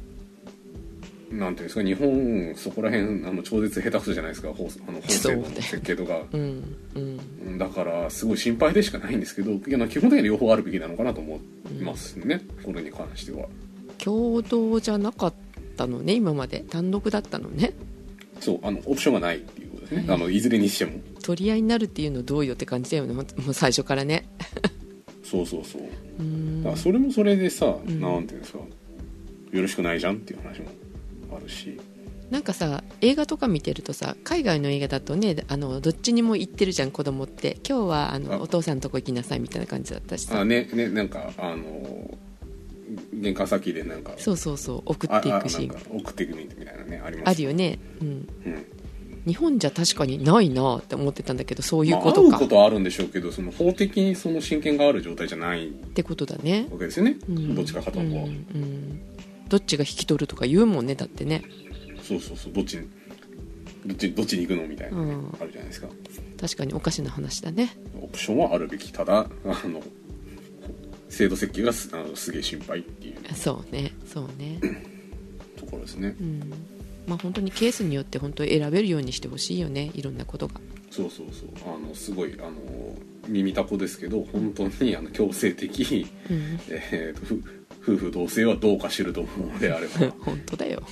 [1.31, 6.21] なんていうんですか日本そこら辺あの超絶下手くそじゃないですか法あの法制度の設計とか。
[6.33, 7.57] うんうんうん。
[7.57, 11.39] だからすごい心配でしかないんですけどいや基本的には両方あるべきなのかなと思
[11.71, 13.47] いますね、これに関しては。
[13.97, 15.33] 共同じゃなかっ
[15.77, 16.61] たのね今まで。
[16.69, 17.73] 単独だったのね。
[18.39, 20.15] そうあのオプションがないっていうことですね、はい。
[20.15, 20.99] あのいずれにしても。
[21.23, 23.13] 取り合いになるっていうのどうよって感じだよね。
[23.13, 24.27] もう最初からね。
[25.23, 25.81] そうそうそう。
[26.19, 26.63] うん。
[26.63, 28.01] だからそれもそれでさ、ん。
[28.01, 28.59] なんていうんですか
[29.51, 30.69] よろしくないじゃんっていう話も
[31.35, 31.79] あるし。
[32.29, 37.57] なんかさ映画とか見てるとさ海外の映画だとねあのどっちにも行ってるじゃん子供って。
[37.67, 38.37] 今日はあのあ。
[38.39, 40.39] お父さんのとこ行きなさいみたいな感じだったしさ。
[40.39, 42.17] あねねなんかあの
[43.13, 44.13] 玄関先でなんか。
[44.17, 45.69] そうそうそう送あっていくし。
[45.89, 48.65] 送っていくみたいなねありますあるよね、うん、うん。
[49.25, 58.21] 日本じゃ確かにないなって思ってたんだけどそういうまあ、ことか、会うことはあるんでしょうけどその法的にその親権がある状態じゃないってことだね、わけですよね、うん、どっちか片方は、うんう
[58.57, 59.01] ん
[59.51, 61.43] どっちが引き取るとか言うもんねだってね。
[62.01, 62.87] そうそうそうどっちに
[63.85, 65.37] どっちどっちに行くのみたいなね、うん。
[65.41, 65.89] あるじゃないですか。
[66.39, 67.75] 確かにおかしな話だね。
[68.01, 69.83] オプションはあるべきただあの
[71.09, 73.35] 制度設計がすあのすげえ心配っていう。
[73.35, 74.57] そうねそうね。
[75.57, 76.15] ところですね。
[76.17, 76.39] うん。
[77.05, 80.61] まあ本当にケースによって本当選べるようにしてほしいよねいろんなことが。
[80.91, 81.49] そうそうそう。
[81.75, 82.53] あのすごいあの
[83.27, 86.59] 耳たこですけど本当にあの強制的、うん。
[86.71, 90.11] えーとふ夫婦同姓はどうか知ると思うのであれば。
[90.19, 90.83] 本当だよ。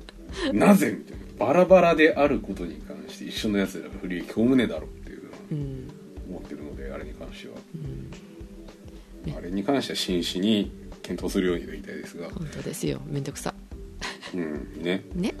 [0.52, 1.46] なぜみたいな。
[1.46, 5.22] バラバラであることに関して一緒のやつらが不利益をねだろうっていう
[6.28, 7.60] 思ってるのであれに関しては、ね
[9.36, 10.70] あれに関しては真摯に
[11.02, 13.00] 検討するようにと言いたいですが、本当ですよ。
[13.06, 13.54] めんどくさ。
[14.34, 14.82] うん。
[14.82, 15.04] ね。
[15.14, 15.34] ね。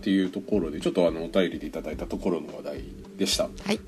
[0.00, 2.82] っていうところでちょっとあのお便りでいただいたところの話題
[3.18, 3.44] でした。
[3.44, 3.80] はい。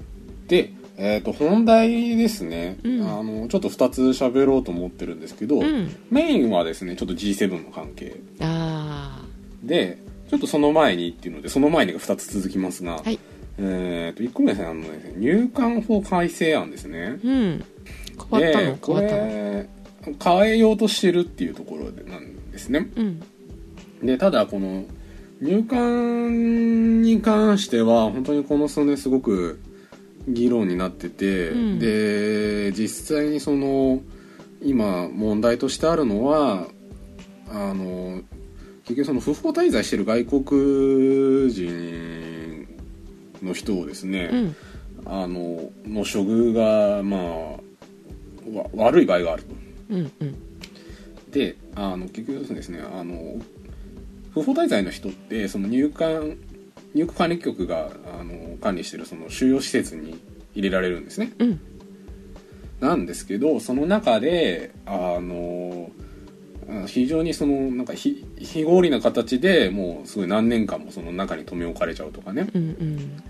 [0.49, 3.03] で、えー、と本題ですね、うん。
[3.03, 5.95] あのちょっと2つ喋ろうと思ってるんですけど、うん。
[6.11, 8.17] メインはですねちょっと G7 の関係。
[8.41, 9.25] あ
[9.63, 9.99] で
[10.31, 13.19] ちょっとその前にっていうのでその前にが2つ続きますが、あはい。
[13.59, 17.19] えー、と1個目ですねあのね入管法改正案ですね。
[17.25, 17.65] うん。
[18.31, 18.79] 変わったの？
[18.85, 19.29] 変わったの？
[19.29, 19.69] れ
[20.23, 22.91] 変えようとしてるっていうところでなんですね。
[22.97, 23.23] うん。
[24.03, 24.85] でただこの
[25.41, 29.61] 入管に関しては本当にこの数年すごく
[30.29, 31.79] 議論になってて、うん。
[31.79, 34.01] で実際にその
[34.63, 36.67] 今問題としてあるのは
[37.49, 38.23] あの
[38.85, 42.67] 結局その不法滞在してる外国人
[43.43, 44.57] の人をですね、うん。
[45.07, 47.21] あのの処遇がまあ
[48.57, 49.55] わ悪い場合があると。
[49.91, 50.37] うんうん。
[51.31, 53.41] であの結局ですねあの
[54.33, 56.37] 不法滞在の人ってその入管
[56.95, 60.19] 入管管理局があの管理してるその収容施設に
[60.55, 61.33] 入れられるんですね。
[61.39, 61.61] うん。
[62.81, 65.91] なんですけどその中であの
[66.69, 72.49] あ非常にそのなんか非非合理な形でもうすごい何年間もその中に留め置かれちゃうとかね。
[72.55, 73.23] うんうん。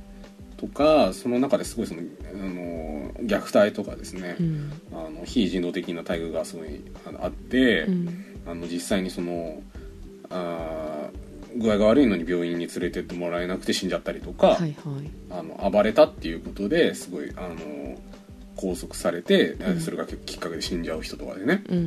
[0.56, 4.72] とかその中ですごいそのあの虐待とかですね、うん。
[4.92, 6.80] あの非人道的な待遇がすごい
[7.20, 8.24] あって、うん。
[8.46, 9.62] あの実際にその
[10.30, 11.03] あー
[11.56, 14.74] 具合が悪いのに病院に連れてってもらえなくて死んじゃったりとか、はいはい。
[15.30, 17.96] あの暴れたっていうことですごいあの
[18.56, 19.80] 拘束されて、うん。
[19.80, 21.80] それがきっかけで死んじゃう人とかでね、うんう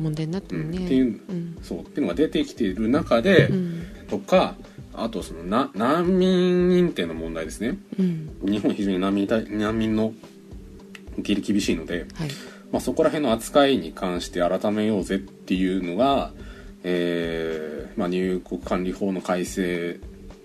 [0.00, 0.02] ん。
[0.02, 0.78] 問題になってるね。
[0.78, 0.84] うん。
[0.84, 1.58] っていううん。
[1.62, 3.82] そうっていうのが出てきている中で、うん。
[4.08, 4.54] とか
[4.94, 7.78] あとそのな難民認定の問題ですね。
[7.98, 8.30] うん。
[8.42, 10.12] 日本非常に難民対難民の
[11.14, 12.28] 受け入れ厳しいので、はい。
[12.72, 16.32] まあ、そこら辺の扱いに関して改めようぜっていうのが、
[16.84, 19.98] えーまあ、入国管理法の改正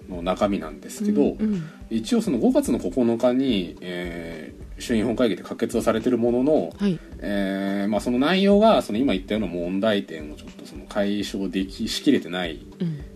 [0.10, 7.00] の中身なんですけど、うん一応その5月の9日に、えー衆院本会議で可決はされてるものの、はい。
[7.20, 12.60] えーまあ、その内容がその今言ったような問題点をちょっとその解消できしきれてない、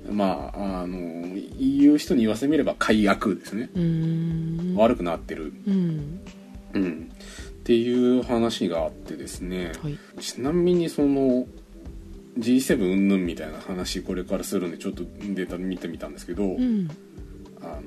[0.08, 0.18] うん。
[0.18, 3.70] まあ、あの言う人に言わせてみれば解約ですね、
[4.76, 6.20] 悪くなってる、うん。
[6.74, 9.98] うん、っていう話があってですね、はい。
[10.20, 11.46] ちなみにその
[12.38, 16.90] G7 云々みたいな話これからするんでちょっとデータ見てみたんですけど、うん。
[17.62, 17.82] あの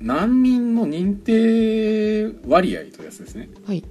[0.00, 3.48] 難民の認定割合というやつですね。
[3.66, 3.84] はい。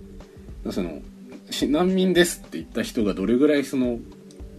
[0.70, 1.02] その
[1.50, 4.00] し難民ですって言った人がどれぐらいその,、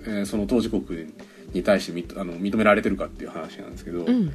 [0.05, 1.13] えーその当事国
[1.53, 4.33] に対してみあの認められてるかっていう話なんですけど、うん。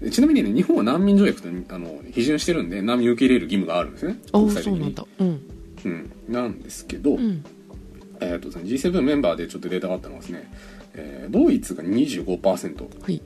[0.00, 4.18] でちなみにね日本は難民条約とあの批准してるんで難民受け入れる義務があるんですね。
[4.32, 4.78] あ国際的に。
[4.78, 5.06] あそうなんだ。
[5.20, 5.40] うん。
[5.84, 7.44] うん、なんですけど、うん
[8.20, 10.50] えー、と G7 メンバーでちょっとデータがあったのはですね、
[10.94, 13.22] えードイツが25%、はい。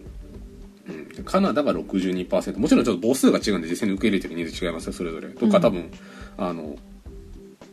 [0.89, 5.29] うん、でカナダが62%もちろんちょっと母数が違うんで実際に受け入れてる人数違いますよそれぞれ。
[5.29, 5.91] とかうん多分、
[6.37, 6.77] あの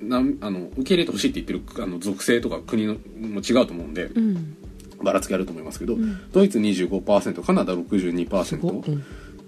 [0.01, 4.55] なんあの受け入れてほしいって言ってるあの属性とか国のも違うと思うんでうん。
[5.03, 6.31] ばらつきあると思いますけど、ん。
[6.31, 9.03] ドイツ25%カナダすご62%、うん。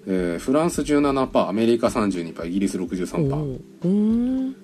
[0.08, 3.60] えーフランス17%アメリカ32%イギリスお63%ー。
[3.60, 4.56] うーん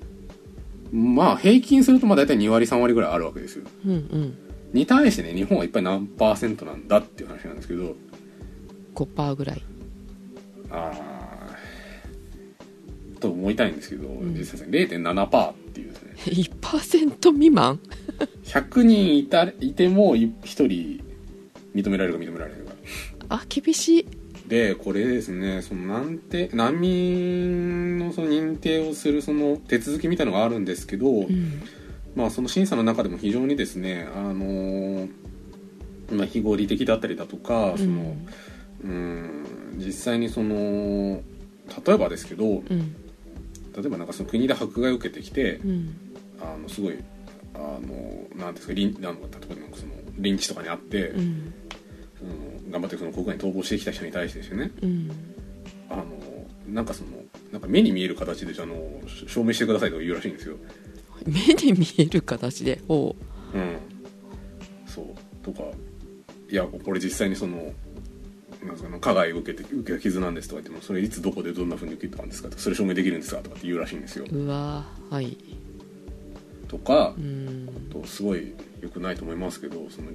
[0.92, 3.66] まあ平均するとまあ大体2割3割ぐらいあるわけですよ。
[3.86, 4.38] うんうん。
[4.74, 7.96] に対してね日本は一体何パーセントなんだっていう話なんですけど。
[8.96, 9.62] 5%ぐらい。
[10.72, 13.20] あー。
[13.20, 14.34] と思いたいんですけど、ん。
[14.36, 16.14] 実際0.7%っていうですね。
[16.62, 17.80] 1%未満？
[18.46, 20.68] 100人いたいても1人
[21.76, 22.74] 認められるか認められないか。
[23.30, 24.08] あ厳しい
[24.48, 31.62] でこれですねその難定難民のその認定をするその手続きみたいのがあるんですけど、うん。
[32.16, 35.10] まあその審査の中でも非常にですねあのー
[36.12, 38.16] まあ、非合理的だったりだとかその、
[38.84, 41.22] うん実際にその
[41.86, 42.96] 例えばですけどうん。
[43.76, 45.96] 例えばなんかその国で迫害を受けてきてうん。
[46.42, 46.98] あのすごい
[47.54, 47.80] あの
[48.36, 49.18] なんですかリンあの例
[49.52, 51.54] えばなんかそのリンチとかにあって、うん。
[52.18, 52.32] その
[52.70, 54.72] 頑張ってその国外に逃亡してきた人に対してですよね。
[54.82, 55.12] うん。
[55.90, 56.04] あの
[56.68, 57.12] なんかその
[57.52, 58.76] なんか目に見える形であの
[59.28, 60.58] 証明してくださいとか言うらしいんですよ。
[61.26, 62.82] 目で見える形で？
[62.88, 63.16] ほ
[63.54, 63.58] う。
[63.58, 63.78] ん、
[64.86, 65.06] そう。
[65.46, 65.64] とか
[66.50, 67.74] いやこれ実際にその
[68.64, 74.26] なんかの加害を受けて受けた傷なんですとか言ってもそれいつどこでどんなふうに受けたんですかとかそれ証明できるんですかとかって言うらしいんですよ。
[74.30, 75.38] ううわーはい。
[76.68, 77.70] とかうん。
[77.90, 80.10] とすごい良くないと思いますけどその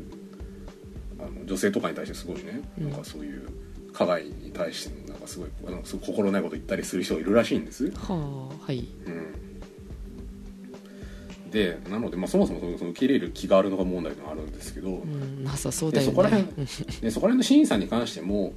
[1.26, 2.90] あの女性とかに対してすごいねうん。
[2.90, 3.48] なんかそういう
[3.92, 8.88] 加害に対してなんかすごいあのすごい心ないこと言ったりする人がいるらしいんです、はあはい。
[9.06, 9.10] う
[11.48, 16.12] ん、でなので、まあ、そもそもその受け入れる気があるのか問題があるんですけど、うんなさそうだよね。
[16.12, 16.66] でそこら辺
[17.00, 18.54] でそこら辺の審査に関しても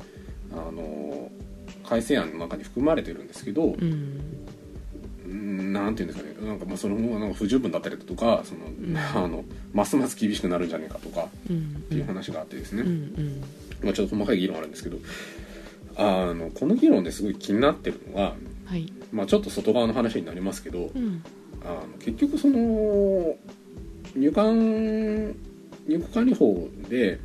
[0.52, 1.32] あの
[1.84, 4.35] 改正案の中に含まれてるんですけど、うんうん
[5.86, 6.48] なんていうんですかね。
[6.48, 8.98] なんかまあそのなんか不十分だったりだとかその、ん。
[8.98, 11.58] あのますます厳しくなるんじゃねえかとかうん。
[11.58, 13.42] っていう話があってですね、うんうん。
[13.84, 14.98] まあ、ちょっと細かい議論あるんですけど
[15.98, 18.92] あのこの議論ですごい気になってるのは、はい。
[19.12, 21.22] まあ、ちょっと外側の話になりますけど、うん。
[21.64, 23.36] あの結局その
[24.16, 25.36] 入管
[25.88, 27.20] 入国管理法で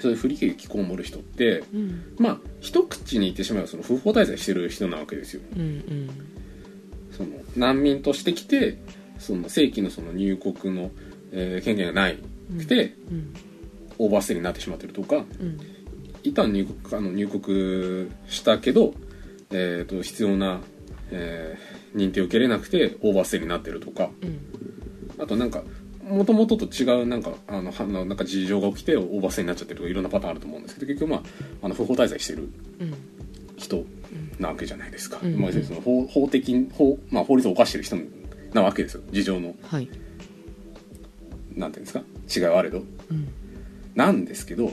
[0.00, 2.14] そういう不利益被る人ってうん。
[2.18, 5.42] まあ一口に言ってしまえばその不法滞在してる人なわけですよ。
[5.54, 6.35] うんうん
[7.56, 8.78] 難民として来て
[9.18, 10.90] その正規のその入国の、
[11.32, 12.18] えー権限がない
[12.58, 13.34] くて、うん。
[13.98, 15.58] オーバーステイになってしまってるとかうん。
[16.22, 18.94] 一旦入国あの入国したけど、
[19.50, 20.60] えー、と必要な、
[21.10, 24.10] えー認定を受けれなくてオーバーステイになってるとか。
[24.22, 24.38] うん。
[25.22, 25.62] あとなんか
[26.06, 31.20] もともとと違うなんかあのはなんか事情が起きてオーバーステイになっちゃってるとかいろんなパターンあると思うんですけど結局まあ
[31.62, 32.94] あの不法滞在してるうん。
[33.56, 33.84] 人
[34.38, 37.96] なわけじゃないですか、うんまあ、その法法的法,、まあ、法律を犯してる人
[38.52, 39.02] なわけですよ。
[39.10, 39.88] 事情のはい。
[41.54, 42.02] なんていうんですか？
[42.36, 42.78] 違いはあれど。
[43.10, 43.28] うん。
[43.94, 44.72] なんですけど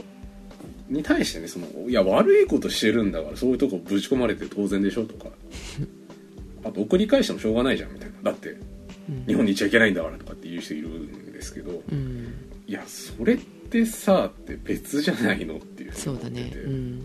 [0.88, 5.30] に対してねそのいや悪いことしてるんだからそういうとこぶち込まれて当然でしょとか。
[6.64, 8.30] あと送り返してもしょうがないじゃんみたいな。
[8.30, 8.56] だって
[9.08, 9.24] うん。
[9.26, 12.26] 日本にいちゃいけないんだからとかって言う人いるんですけどうん。
[12.66, 16.52] いやそれってさって別じゃないのっていうふそうだね。
[16.66, 16.98] うん。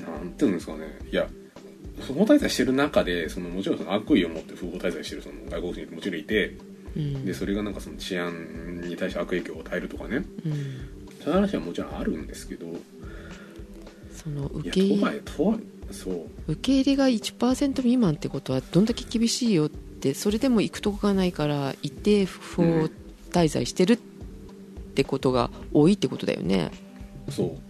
[0.00, 0.98] なんていうんですかね。
[1.10, 1.28] いや
[2.06, 6.56] 不法滞在してる中でそのもちろんその悪意を持って不法滞在してるその外国人ってもちろんいて
[6.96, 7.24] うん。
[7.24, 10.24] でそれがなんかその治安に対して悪影響を与えるとかね。
[10.44, 10.52] うん。
[11.22, 12.66] そういう話はもちろんあるんですけど
[14.12, 15.22] その受け入れ
[15.90, 16.26] そう。
[16.52, 22.88] 受け入れが1%未満ってことはどんだけ厳しいよってそれでも行くとこがないから一定不法
[23.30, 23.96] 滞在してるっ
[24.94, 26.70] てことが多いってことだよね。
[27.30, 27.67] そう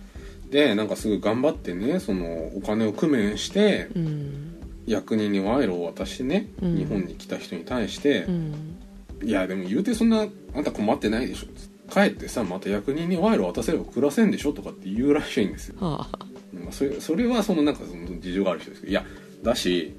[0.51, 4.55] でなんかすごい頑張ってねそのお金を工面してうん。
[4.87, 6.77] 役人に賄賂を渡してね、うん。
[6.77, 8.79] 日本に来た人に対してう、ん。
[9.23, 11.93] いやでも言うてそんなあんた困ってないでしょ。
[11.93, 16.19] 帰ってさまた役人に賄賂渡せれば暮らせんでしょとかって言うらしいんですよ、はあ。
[16.55, 19.05] まあ、それそれはそのなんかその事情がある人ですけどいや
[19.43, 19.95] だし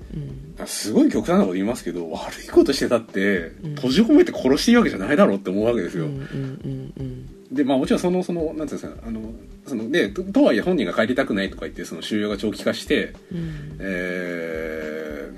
[0.59, 0.67] うん。
[0.67, 3.75] すごい極端なこと言いますけど悪いことしてたってうん。
[3.75, 9.21] 閉じ込めて殺していいわけじゃないだろうって思うわけですよ、うんうんうんうんでまあもちろんそのそのなんていうんですかあの
[9.65, 13.77] そのでととはいえ本人が帰りたくないとか言ってその収容が長期化してうん。
[13.79, 14.89] えー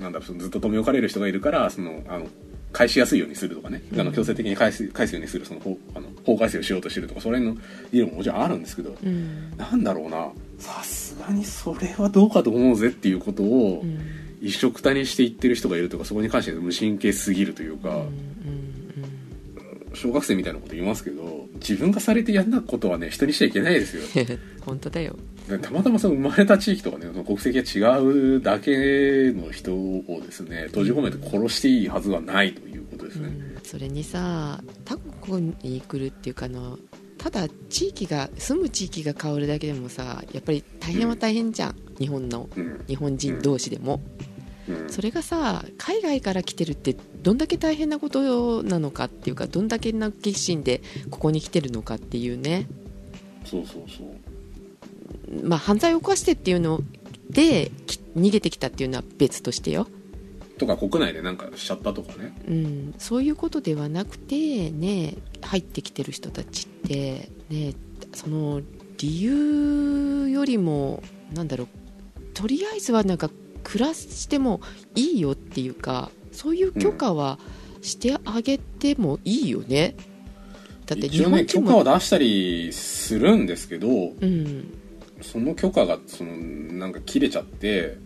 [0.02, 2.26] なんだずっと留め置かれる人がいるからそのあの
[2.72, 7.54] 返しやすいようにするとかね、あの強制的に返す返すようにするその法あの法改正をしようとしてるとかそれの
[7.92, 9.56] 理論ももちろんあるんですけど、うん。
[9.58, 10.30] なんだろうな。
[10.58, 14.00] さすがにそれはどうかと思うぜっていうことをうん。
[14.40, 18.81] 一緒くたにして言ってる人がいるとかそこに関して無神経すぎるというか、うん
[19.94, 24.02] 小学生みたいなこと言いますけど自分がされてやんなことはね人にしちゃいけないですよ。
[24.02, 25.16] う ん本当だよ。
[25.48, 28.00] でたまたまその生まれた地域とかねその国籍が違
[28.36, 33.56] うだけの人をですね閉じ込めて殺していいはずはないということですね、うん。
[33.62, 36.78] それにさ他国に来るっていうかあの
[37.18, 42.48] ただ地域が住む地域が変わるだけでもさやっぱり大変は大変じゃん、日本の。
[42.56, 42.80] うん。
[42.86, 44.31] 日本人同士でも、うん
[44.88, 52.66] それがさ海外から来てるってどんだけ大変なことなのかっていうかどんだけな決心でここに来てるのかっていうね。
[53.44, 55.46] そうそうそう。
[55.46, 56.80] まあ犯罪を犯してっていうの
[57.30, 59.88] でき逃げてきたっていうのは別としてよ。
[60.58, 62.32] とか国内でなんかしちゃったとかね。
[62.46, 67.74] うん、そういうことではなくて、ね、入ってきてる人たちって、ね、
[68.14, 68.60] その
[68.98, 71.02] 理由よりも
[71.34, 71.68] なんだろう
[72.34, 73.30] とりあえずはなんか
[73.62, 74.60] 暮らしても
[74.94, 77.38] いいよっていうかそういう許可は
[77.80, 79.96] してあげてもいいよね、
[80.86, 84.78] だって日本人も、可を出したりするんですけどうん。
[85.20, 87.96] その許可がそのなんか切れちゃって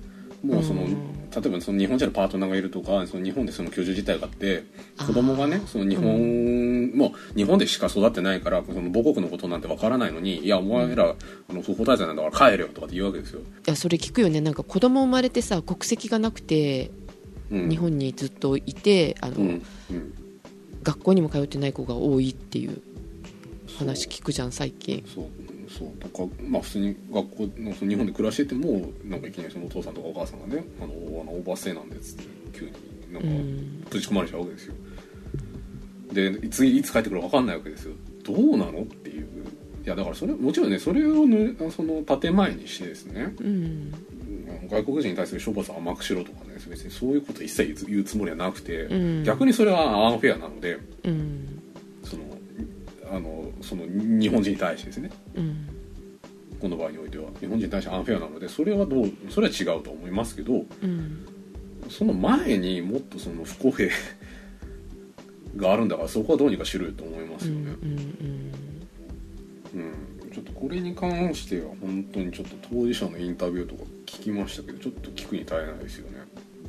[0.45, 4.65] もうその、うん例えばその日本人のパートナーがいるとかその日本でその居住自体があって
[4.99, 11.15] 子供がねその日本、もう日本でしか育ってないからその母国のことなんてわからないのにいやお前ら、
[11.49, 14.41] あの不法滞在なんだから帰れよとかって言うわけですよ、いやそれ聞くよね。
[14.41, 16.91] なんか子供生まれてさ国籍がなくて
[17.51, 19.63] うん、日本にずっといてあの、うん。
[19.91, 20.15] うん。
[20.83, 22.81] 学校にも通ってない子が多いっていう
[23.79, 25.05] 話聞くじゃん最近。
[25.13, 32.73] そうそうとかまあ普通に学校のその日本で暮らしててもなんかいきなりそのお父さんとかお母さんがね「あのあのオーバーステイなんで」っつって急に
[33.13, 33.85] なんかうん。
[33.91, 34.75] ぶち込まれちゃうわけですよ。
[36.13, 37.95] でいついつ帰ってくるか分かんないわけですよ。
[38.25, 39.27] どうなのっていう。
[39.85, 43.35] いやだからそれもちろんねそれをぬその建前にしてですね。
[43.41, 43.93] うん。
[44.69, 49.25] 外国人に対する処罰を甘くしろとかね別にそういうこと一切言う言うつもりはなくて、うん。
[49.25, 51.63] 逆にそれはアンフェアなのでうん。
[52.03, 52.23] その
[53.11, 55.11] あのその日本人に対してですね。
[55.37, 55.66] うん
[56.67, 57.31] この場合においては。
[57.41, 61.27] 日本人に対してアンフェアなのでそれはどうそれは違うと思いますけどうん。
[61.89, 63.91] その前にもっとその不公平
[65.57, 67.77] があるんだからそこはどうにかしろよと思いますうんよね、
[69.75, 76.19] うん、ちょっとこれに関しては本当にちょっと当事者のインタビューとか聞きましたけどちょっと聞くに耐えないですよね。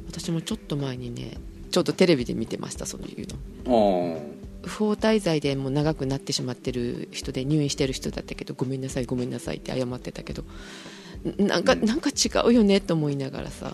[0.07, 1.37] 私もちょっと前にね
[1.71, 3.27] ちょっとテレビで見てましたそういう
[3.65, 4.15] の。
[4.15, 4.36] ああ
[4.67, 10.43] 不法滞在でもう長くなってしまってる人で入院してる人だったけどごめんなさいごめんなさいって謝ってたけど
[11.43, 11.85] んなんか、うん。
[11.85, 13.73] なんか違うよねと思いながらさ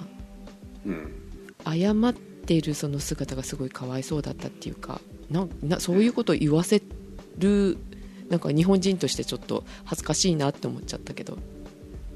[0.86, 1.14] うん。
[1.66, 6.82] 謝ってるその姿がすごいかわいそうだったっていうかななそういうことを言わせ
[7.38, 7.78] る
[8.30, 11.38] なんか日本人としてちょっと恥ずかしいなって思っちゃったけど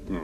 [0.08, 0.22] うん。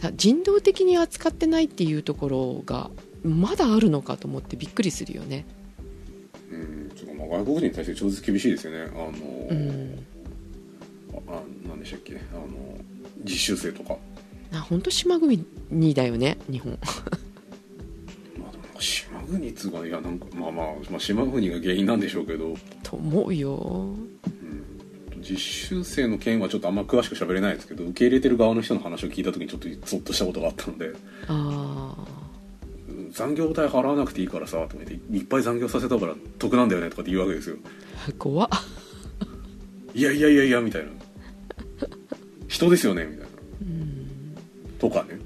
[0.00, 2.90] さ人道的に扱ってないっていうところが
[3.24, 5.44] まだあるのかと思ってびっくりするよね。
[6.50, 8.90] うんちょっとまあ外国人に対して超絶厳しいですよね。
[8.92, 9.10] あの、
[9.50, 10.06] うん、
[11.28, 12.16] ああ何でしたっけ？
[12.32, 12.48] あの
[13.24, 13.96] 実習生とか。
[14.50, 16.72] な本当島国にだよね日本。
[18.38, 23.94] まあでも島国っつうかいやなんかまあまあ、まあ、島国が原因なんでしょうけど、と思うよ。
[25.16, 30.92] うん、実習生の件はちょっとあんま詳しく喋れないですけど受け入れてる側の人の話を聞いた時にちょっとゾッとしたことがあったので。
[31.26, 31.94] あ
[33.12, 37.56] 残業代払わなくていいからさとか言っていっぱい残業させたから得なんだよねとかって言うわけですよ。
[38.08, 38.48] あ怖っ。
[39.94, 40.90] いやいやいやいやみたいな。
[42.48, 43.26] 人ですよねみたいな。
[43.62, 44.36] うん。
[44.78, 45.18] とかね。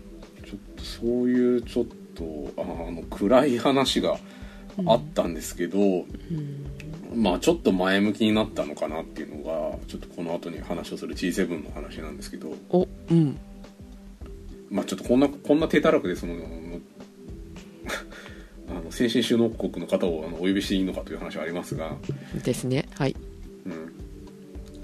[0.44, 4.18] ちょっとそういうちょっとあの暗い話が
[4.86, 6.02] あったんですけど、う
[6.34, 6.66] ん。
[7.14, 12.54] まあちょっと前向きになったのかなっていうのがちょっとこの後に話をする G7 の話なんですけど。
[12.70, 13.38] おうん。
[14.70, 16.34] まあちょっとこんなこんな手たらくでその
[18.78, 21.96] あの先進首脳国の方をあのお呼びしていいのかという話はありますが、
[22.44, 22.88] ですね。
[22.96, 23.16] はい。
[23.66, 23.92] うん、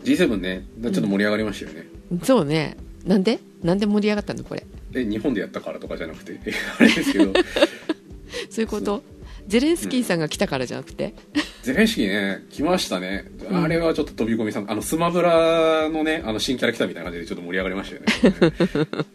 [0.05, 0.67] G7 ね。
[0.83, 1.87] ちょっと盛り上がりましたよね、
[2.23, 2.77] そうね。
[3.05, 3.39] なんで？
[3.63, 4.65] なんで盛り上がったのこれ？
[4.95, 6.39] え日本でやったからとかじゃなくて。
[6.79, 7.33] あれですけど。
[8.51, 9.03] そういうこと？
[9.47, 11.15] ゼレンスキーさんが来たからじゃなくて、
[11.63, 13.65] ゼレンスキーね来ましたね、うん。
[13.65, 19.07] あれはちょっと飛び込みさんあのスマブラのねあの新キャラ来たみたいな感じでちょっと盛り上がりましたよね。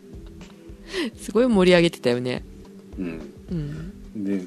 [1.21, 2.43] すごい盛り上げてたよね。
[2.97, 3.21] うん。
[3.51, 4.23] うん。
[4.23, 4.41] で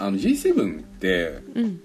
[0.00, 1.64] あの G7 ってうん。
[1.66, 1.80] ん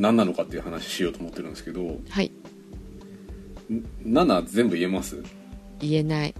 [0.00, 2.30] 何なのかっていう話しようと思ってるんですけどはい。
[4.04, 5.22] 7全部言えます？
[5.80, 6.34] 言えない。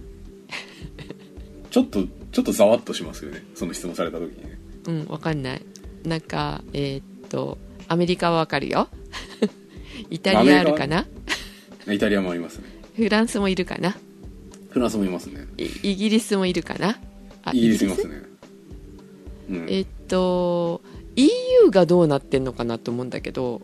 [1.71, 3.43] ちょっとちょっとざわっとしますよね。
[3.55, 4.59] その質問された時にね。
[4.87, 5.61] うんわかんない。
[6.05, 8.87] なんかえーっとアメリカはわかるよ。
[10.09, 11.07] イタリアあるかな？
[11.91, 12.65] イタリアもありますね。
[12.95, 13.97] フランスもいるかな？
[14.69, 15.47] フランスもいますね。
[15.57, 16.99] イイギリスもいるかな？
[17.43, 18.21] あイギリスいますね
[19.49, 19.65] うん。
[19.69, 20.81] えっと
[21.15, 23.61] EU がどうなってんのかなと思うんだけど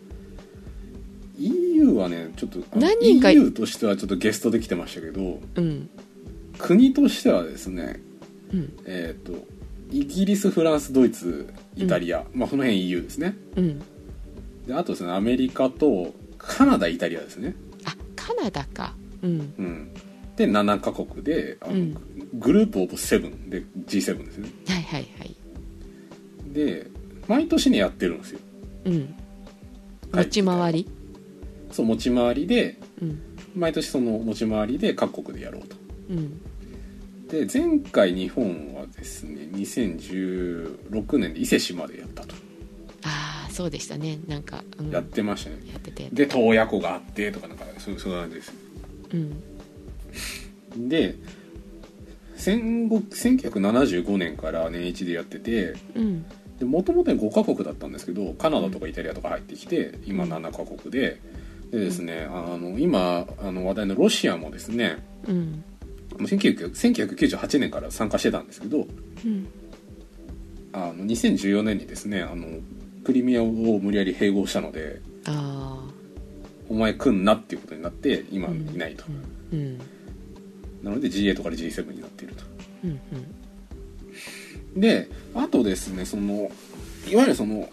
[1.38, 5.90] EU はねちょっと何人か EU としてはちょっとゲストで来てましたけどうん。
[6.58, 8.00] 国としてはですね
[8.52, 8.72] うん。
[8.86, 9.32] えっ、と
[9.90, 13.36] イギリスフランスドイツイタリア、まあその辺 EU ですね。
[13.56, 13.78] うん。
[14.66, 17.54] であとですねアメリカとカナダイタリアですね。
[17.84, 18.94] あカナダか。
[19.22, 19.54] うん。
[19.58, 19.90] うん。
[20.36, 21.96] で7カ国であの、うん。
[22.34, 24.48] グループオブ7で G7 ですね。
[24.68, 25.36] はいはいはい
[26.52, 26.86] で
[27.28, 28.40] 毎年ねやってるんですよ。
[28.84, 29.14] うん。
[30.12, 30.90] 持ち回り？
[31.70, 33.20] そう持ち回りでうん。
[33.54, 35.76] 毎年その持ち回りで各国でやろうと。
[36.10, 36.40] うん。
[37.28, 42.34] で前回日本はですね2016年で伊勢志摩でやったと、
[43.04, 44.18] ああそうでしたね。
[44.28, 45.56] なんか、うん、やってましたね。
[45.70, 46.10] やってて。
[46.12, 48.52] で洞爺湖があってとかなんかそうそういう感じです。
[49.14, 49.16] う
[50.76, 50.88] ん。
[50.88, 51.16] で
[52.36, 56.26] 戦後1975年から年一でやっててうん
[56.64, 61.20] もともと5カ国だったんですけどカナダとかイタリアとか入ってきて今7カ国で。
[61.72, 65.64] でですねあの今あの話題のロシアもですねうん。
[66.18, 68.86] 1900 1998年から参加してたんですけど
[69.24, 69.48] うん。
[70.72, 72.46] あの2014年にですねあの
[73.04, 75.82] クリミアを無理やり併合したのであ
[76.68, 79.04] お前来んなっていうことになって今あいないと、
[79.52, 79.58] うん。
[79.58, 79.78] うん。
[80.82, 82.44] なので G8 から G7 になっていると。
[82.84, 82.86] う
[84.78, 84.80] ん。
[84.80, 86.50] であとですねその
[87.10, 87.68] いわゆるその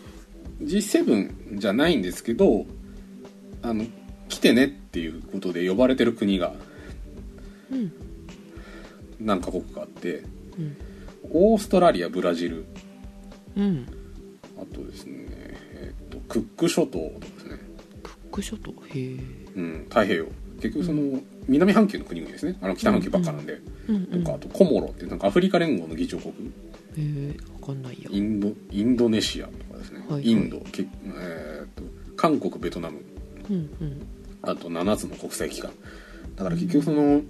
[0.62, 2.66] G7 じゃないんですけど
[3.62, 3.86] あの
[4.28, 6.54] 来てねっていうことで呼ばれてる国が
[7.72, 7.92] うん。
[9.20, 10.24] 何カ国かあって
[10.58, 10.78] うん。
[11.32, 12.66] オーストラリアブラジル。
[13.56, 13.86] うん。
[14.58, 17.60] あとですね、えっとクック諸島とかですね、
[18.02, 18.72] クック諸島？
[18.72, 19.18] へえ。
[19.56, 20.26] うん、太平洋。
[20.62, 22.58] 結局その南半球の国々ですね。
[22.62, 23.96] あの北半球ばっかなんで、うん。
[23.96, 24.24] うん。
[24.24, 26.32] とかあとコモロってなんかアフリカ連合の議長国。
[26.32, 26.34] へ
[26.98, 27.28] え。
[27.30, 28.10] わかんないや。
[28.12, 30.26] インドインドネシアとかですね、はいはい。
[30.26, 31.84] インドけ、えー、と
[32.16, 33.02] 韓国ベトナム。
[33.50, 34.08] うんうん。
[34.42, 35.72] あと7つの国際機関。
[36.36, 37.22] だから結局その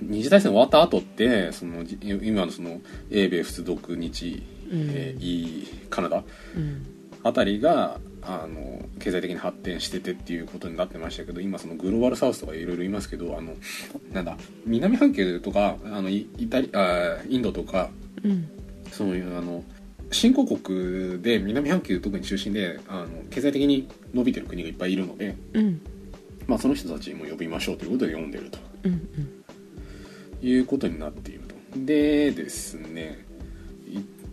[0.00, 2.80] 二次大戦終わった後ってそのじ今のその
[3.10, 4.90] 英米仏独日、うん。
[4.90, 6.22] えーいカナダ
[6.56, 6.86] うん。
[7.22, 13.54] あたりがあの経済的に発展しててっていうことになってましたけど今そのグローバルサウスとかいろいろ言いますけどあの
[14.12, 17.90] なんだ南半球とかあのイイタリあインドとか
[18.24, 18.48] うん
[18.90, 19.62] そういうあの
[20.10, 25.80] 新興国で南半球特に中心であの経済的に伸びてる国がいっぱいいるので、うん。
[26.46, 28.58] まあ、その人たちも呼びましょうということで呼んでると。
[28.84, 29.44] うんうん。
[30.42, 31.56] いうことになっていると。
[31.76, 33.25] でですねい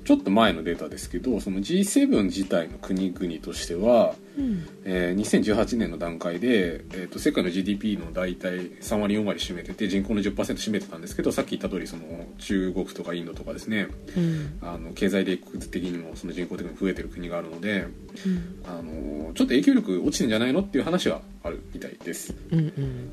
[0.04, 4.68] ちょっと前のデータですけどその G7 自体の国々としては、うん。
[4.84, 12.04] えー2018年の段階で、えー、と世界の GDP の大体3割4割占めてて人口の10%占めてたんですけどさっき言った通りその
[12.39, 13.88] 中国とかインドとかですね
[14.18, 14.60] うん。
[14.62, 17.88] あの経済的にもその人口的に増えてる国があるので
[18.26, 18.64] うん。
[18.66, 22.36] あのちょっと影響力落ちてんじゃないのっていう話はあるみたいです。
[22.51, 23.12] うんうん。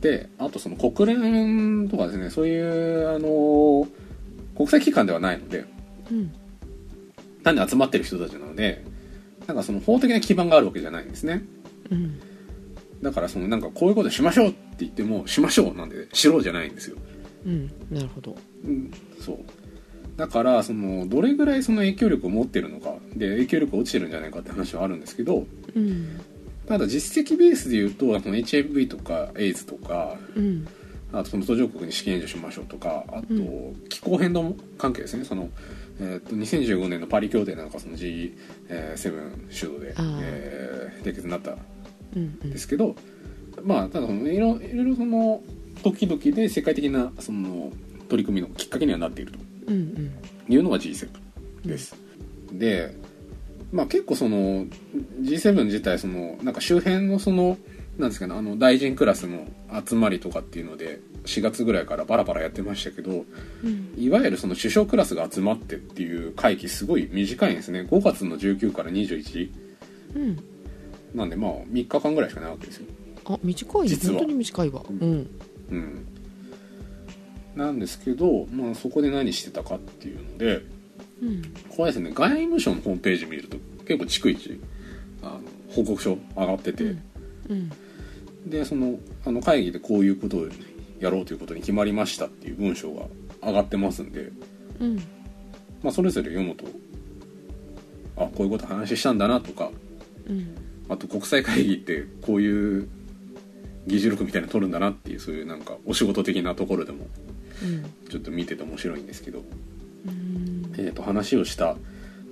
[0.00, 3.86] であとその国連とかですねそういうあの
[4.56, 5.75] 国際機関ではないのでうん
[7.42, 8.84] 単に集まってる人たちなので
[9.46, 11.44] なんかその法的な基盤があるわけじゃないんですね。
[11.90, 12.20] うん。
[13.02, 16.96] だからそのなんかこういうことしましょうって言ってもしましょうなんでしろじゃないんですよ、
[17.44, 17.66] うん。
[17.90, 18.36] なるほど。
[18.64, 18.90] うん、
[19.20, 19.38] そう。
[20.16, 26.20] だからそのどれぐらいその影響力を持ってるのかで影響力が落ちてるんじゃないかって話はあるんですけどうん。
[26.66, 30.66] ただ実績ベースで言うとその HIV とか AIDS とかうん。
[31.12, 35.24] あとその途上国に資金援助しましょうとかあとう気候変動関係ですね。
[35.24, 35.48] その、
[36.00, 41.58] えー、と2015年のパリ協定なんかその G7 主導で、えー締結になったん
[42.16, 42.50] うんうん。
[42.50, 42.96] ですけど、
[43.64, 45.42] まあただそのいろいろその
[45.82, 47.72] 時々で世界的なその
[48.08, 49.38] 取り組みのきっかけにはなっていると
[49.68, 50.12] うんうん。
[50.52, 51.08] いうのが G7
[51.64, 51.94] です。
[52.52, 52.96] で
[53.72, 54.64] まあ結構その
[55.22, 57.56] G7 自体そのなんか周辺のその
[57.98, 59.46] なんですかねあの大臣クラスの
[59.86, 63.24] 集まりとかっていうので4月ぐらいからバラバラやってましたけど
[63.64, 63.94] うん。
[63.96, 67.82] いわゆるその首相クラスが集まってっていう会期すごい短いんですね。
[67.82, 69.50] 5月の19から21
[70.14, 70.44] うん。
[71.14, 72.86] なんでまあ3日間ぐらいしかないわけですよ。
[73.24, 73.88] あ短い。
[73.88, 74.18] 実は。
[74.18, 74.82] 本当に短いわ。
[74.88, 75.30] うん。
[75.70, 76.06] うん。
[77.56, 80.62] なんですけど、まあ、そこで何してたかっていうので
[81.22, 81.42] うん。
[81.70, 84.60] これはですね外務省のホームページ見ると結構逐一
[85.22, 85.40] あの
[85.70, 87.72] 報告書上がってて、うん
[88.46, 90.48] でそのあの会議でこういうことを
[91.00, 93.06] やろうということに決まりましたっていう文章が
[93.42, 94.30] 上がってますんで、
[94.80, 94.96] うん。
[95.82, 96.64] まあ、それぞれ読むと
[98.16, 99.70] あこういうこと話したんだなとか
[100.28, 100.56] うん。
[100.88, 102.88] あと国際会議ってこういう
[103.86, 107.06] 議事録みたいなの取るんだなっていうそういうなんかお仕事的なところでも
[107.62, 108.08] うん。
[108.08, 109.40] ちょっと見てて面白いんですけど、
[110.06, 110.72] うん。
[110.78, 111.76] えー、と話をした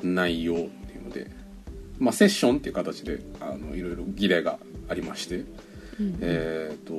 [0.02, 1.30] 内容っていうので、
[1.98, 4.58] まあ、セッションっていう形であのいろいろ議題が
[4.88, 5.44] ありまして、
[5.98, 6.18] うん。
[6.20, 6.94] えー、と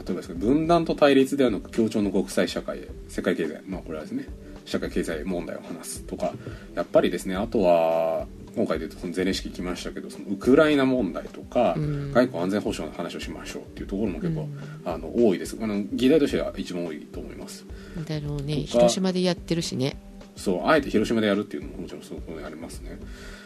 [0.00, 4.26] 例えばですね分断と対立ではなく協調の国際社会へ世界経済まあこれはですね
[4.64, 6.32] 社会経済問題を話すとか
[6.74, 12.12] やっぱりですねあとは今回で言うとそのゼレンスキー来ましたけどそのウクライナ問題とか、うん。
[12.12, 14.58] 外交安全保障の話をしましょうっていうところも結構、うん。
[14.84, 15.56] あの多いです。
[15.60, 17.64] あの議題としては一番多いと思います。
[18.06, 18.54] だろうね。
[18.54, 19.96] 広島でやってるしね。
[20.36, 22.98] そうあえて広島でやるっていうのももちろんそこにありますね。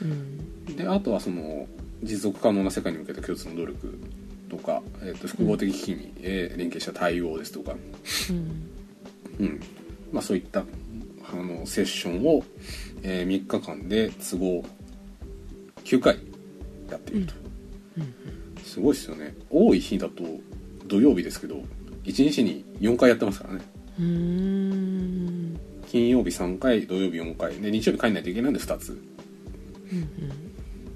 [0.02, 0.04] う
[0.72, 0.76] ん。
[0.76, 1.66] であとはその
[2.02, 3.98] 持続可能な世界に向けた共通の努力
[4.56, 7.74] とか、えー、と複合的危機に、えー連携した対応ですとか、
[8.30, 9.46] うん。
[9.46, 9.60] うん。
[10.12, 12.44] まあ、そういったあのセッションを、
[13.02, 14.64] え3日間で都合
[15.84, 16.18] 9回
[16.90, 17.34] やっていると、
[18.64, 19.34] すごいですよね。
[19.50, 20.22] 多い日だと
[20.86, 21.56] 土曜日ですけど
[22.04, 23.60] 1日に4回やってますからね。
[25.88, 27.60] 金曜日3回土曜日4回。
[27.60, 28.96] で日曜日帰んないといけないんで2つ。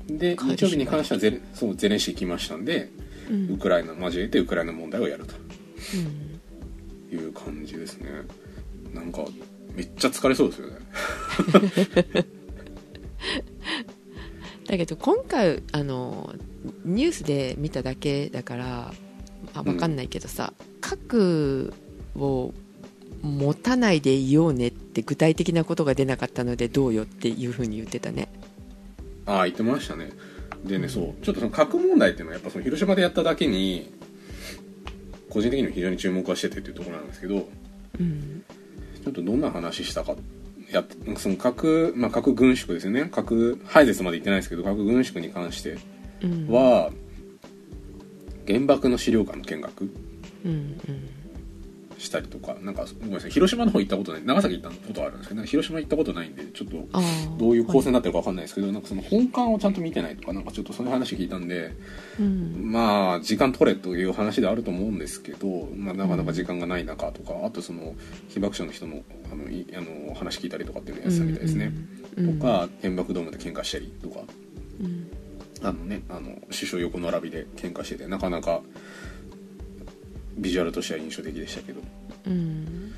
[0.08, 5.34] で帰る日曜日に関してはゼレそうゼレンシー来ましたんで、うんウクライナ交えてウクライナ問題をやると。
[7.10, 7.16] うん。
[7.16, 8.10] いう感じですね。
[8.92, 9.24] なんか
[9.74, 10.76] めっちゃ疲れそうですよね。
[14.66, 16.34] だけど今回あの
[16.84, 18.92] ニュースで見ただけだから
[19.54, 21.72] あ分かんないけどさ、核
[22.16, 22.52] を
[23.22, 28.28] 持たないでいようねって具体的なことが出なかったのでどうよっていうふうに言ってたね。
[29.24, 30.10] ああ言ってましたね
[30.64, 33.92] でねそうちょっとその核問題っていうのはやっぱその広島でやっただけに
[35.30, 37.48] 個人的にも非常に注目はしててっていうところなんですけど
[37.98, 38.44] うん
[39.04, 40.14] ちょっとどんな話したか
[40.70, 40.84] や
[41.16, 43.08] その核、まあ、核軍縮ですよね。
[43.10, 45.78] 核廃絶まで言ってないですけど核軍縮に関して
[46.22, 46.48] うん。
[46.48, 46.90] は、
[48.46, 49.84] 原爆の資料館の見学。
[50.44, 51.17] うんうん
[51.98, 56.88] したりとかなんかごめんなさい広島の方行ったことない長崎行ったことはあるんですけど広島行ったことないんでちょっと
[57.36, 61.74] どういう構成になってるか分かんないですけど、なんかその本館をちゃんと見てないとかなんかちょっとそういう話聞いたんで
[62.20, 62.70] うん。
[62.70, 67.94] まあ時間取れという話ではあると思うんですけど、まあ、なかなか時間がない中とかあとその
[68.28, 71.72] 被爆者の人のあのいあの話聞いたりとかっていうのをやってたみたいですね、
[72.16, 74.20] うんとか原爆ドームで喧嘩したりとか。
[74.80, 75.08] うん。
[75.62, 78.60] あのねあの首相横並びで喧嘩しててなかなか
[80.38, 81.80] ビジュアルとしては印象的でしたけど。
[82.26, 82.92] うん。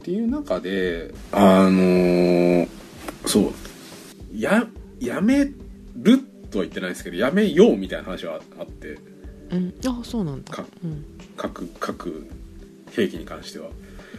[0.00, 2.68] っていう中であのー
[3.26, 3.52] そう。
[4.34, 4.66] や
[5.00, 6.18] やめる
[6.50, 8.98] とは言ってないですけどやめようみたいな話はあって。
[9.50, 9.74] うん。
[9.86, 10.52] あそうなんだ。
[10.54, 11.04] かうん。
[11.36, 12.26] 核核
[12.92, 13.68] 兵器に関しては。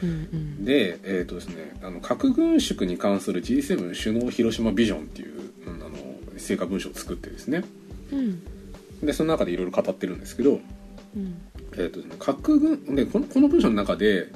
[0.03, 0.65] うんうん。
[0.65, 5.91] でえっ、とですねあの核軍縮に関する G7 首脳広島ビジョンっていううんあの
[6.37, 7.63] 成果文書を作ってですね。
[8.11, 8.43] うん。
[9.05, 10.59] でその中でいろいろ語ってるんですけど。
[11.15, 11.41] うん
[11.73, 14.27] えーと核軍でこのこの文章の中で、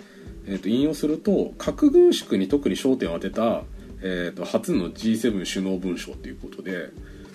[0.47, 3.63] えー、と引用すると核軍縮に特に焦点を当てた、
[4.01, 6.89] えー、と初の G7 首脳文書ということで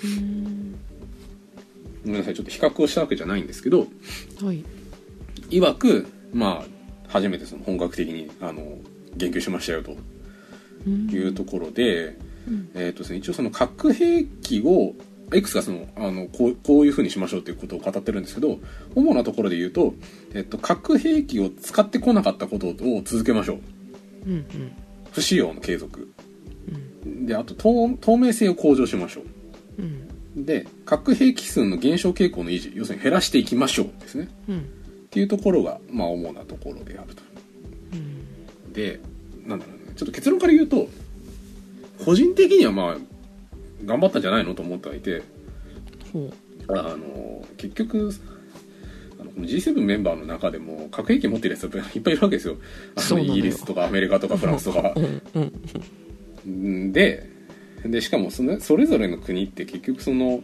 [0.05, 0.75] うん
[2.05, 3.87] ごめんなさいちょっと比較をしたわけじゃないんですけど
[4.43, 4.65] はい。
[5.51, 6.65] いわくまあ
[7.09, 8.79] 初めてその本格的にあの
[9.17, 9.97] 言及しましたよと
[10.87, 11.11] うん。
[11.11, 12.17] いうところで、
[12.49, 12.71] うん。
[12.75, 14.95] えーとですね、一応その核兵器を
[15.37, 18.59] いくつかそのあのこうこういうふうにしましょうということを語ってるんですけど
[18.95, 19.95] 主なところで言うと、
[20.35, 22.75] えっと、核兵器を使ってこなかったことを
[23.05, 23.61] 続けましょう。
[24.27, 24.73] うんうん。
[25.13, 26.13] 不使用の継続。
[27.05, 27.27] うん。
[27.27, 29.23] であと透透明性を向上しましょ
[29.79, 29.83] う。
[29.83, 30.09] ん。
[30.43, 34.29] うで核兵器数の減少傾向の維持要するに減らしていきましょうですね。
[34.49, 34.59] うん。
[34.59, 34.63] っ
[35.11, 37.23] ていうところがまあ主なところであると。
[37.93, 38.73] うん。
[38.73, 39.01] で
[39.47, 39.95] なんだろうね。
[39.97, 40.89] ちょっと結論から言うと
[42.05, 42.97] 個人的にはまあ
[43.85, 45.23] 頑張ったんじゃないのと思ってはいて
[46.13, 46.33] ほ
[46.69, 48.11] あの結局
[49.21, 52.57] あのこの G7 メンバーの中でも核兵器持ってるやついっぱいいるわけですよ。
[52.97, 54.95] あのイギリスとかアメリカとかフランスとか。
[56.45, 57.29] で
[57.85, 60.43] でしかもそのそれぞれの国って結局その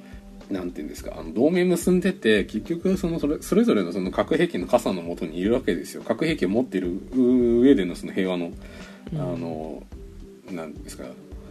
[0.51, 6.03] なんていうんですかあの同盟結んでて結局そのそれそれぞれのその核兵器の傘のもとにいるわけですよ。
[6.03, 8.53] 核兵器を持っている上でのその平和の、
[9.13, 9.21] うん。
[9.21, 9.83] あの
[10.51, 11.05] なんですか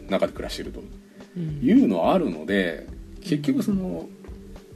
[0.09, 0.79] 中で暮らしていると。
[0.79, 1.04] うん
[1.39, 2.88] いうのはあるので
[3.21, 4.07] 結局その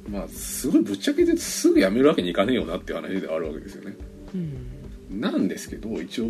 [0.09, 3.95] まあすごいぶっちゃけてすぐやめるわけにいかねえよなっていう話ではあるわけですよね。
[4.33, 6.25] うんなんですけど一応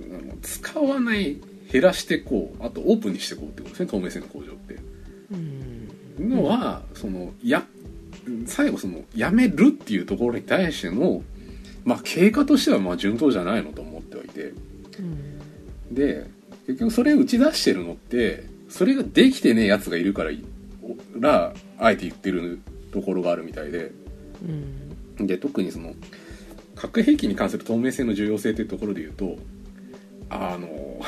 [0.00, 1.38] あの使わない
[1.70, 4.76] 減らしてこうあとオープンにしていこうってことですね透明性の向上って。
[5.32, 5.72] うん
[6.18, 7.64] のは、そのや
[8.46, 11.22] 最後そのやめるっていうところに対しての
[11.84, 14.52] まあ経過としてはまあ順当じゃないのと思ってはいて
[14.98, 16.26] うんで
[16.66, 20.30] 結局それを打ち出してるのってそれができてねえやつがいるから
[21.20, 22.58] らあえて言ってる
[22.90, 23.92] ところがあるみたいで。
[25.18, 25.26] うん。
[25.26, 25.94] で特にその
[26.74, 29.36] 核兵器に関する透明性の重要性というところで言うと
[30.30, 31.00] あの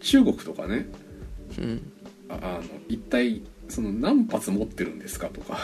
[0.00, 0.86] 中国とかね
[1.58, 1.92] うん。
[2.28, 5.58] ああの一体その何発持ってるんですかとか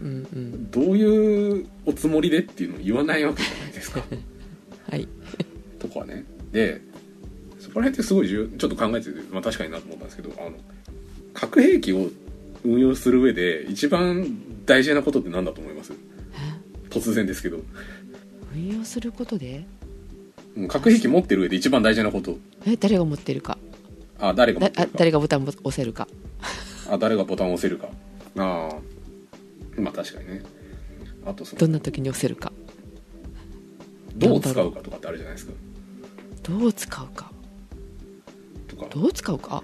[0.00, 0.70] うんうん。
[0.70, 4.02] どういうおつもりでっていうのを言わないわけじゃないですか。
[4.90, 5.06] はい。
[5.78, 6.24] とかね。
[6.50, 6.87] でそ
[7.78, 10.56] こら辺ってすごい重要ちょっと考えてて、まあ、確かになと思ったんですけどあの
[11.32, 12.08] 核兵器を
[12.64, 14.26] 運用する上で一番
[14.66, 15.92] 大事なことって何だと思います？
[16.90, 17.60] 突然ですけど。
[18.52, 19.64] 運用することで？
[20.56, 22.36] うん核兵器持ってる上で一番大事なこと。
[22.66, 23.56] え誰が持ってるか。
[24.18, 26.08] あ誰が誰がボタンを押せるか。
[26.90, 27.86] あ誰がボタンを押せるか。
[28.38, 28.70] あ
[29.76, 30.42] あまあ確かにね。
[31.24, 32.52] あとそのどんな時に押せるか。
[34.16, 35.52] どう使うかとかってあるじゃないですか。
[36.42, 37.30] どう使うか
[38.68, 38.86] とか。
[38.90, 39.62] どう使うか？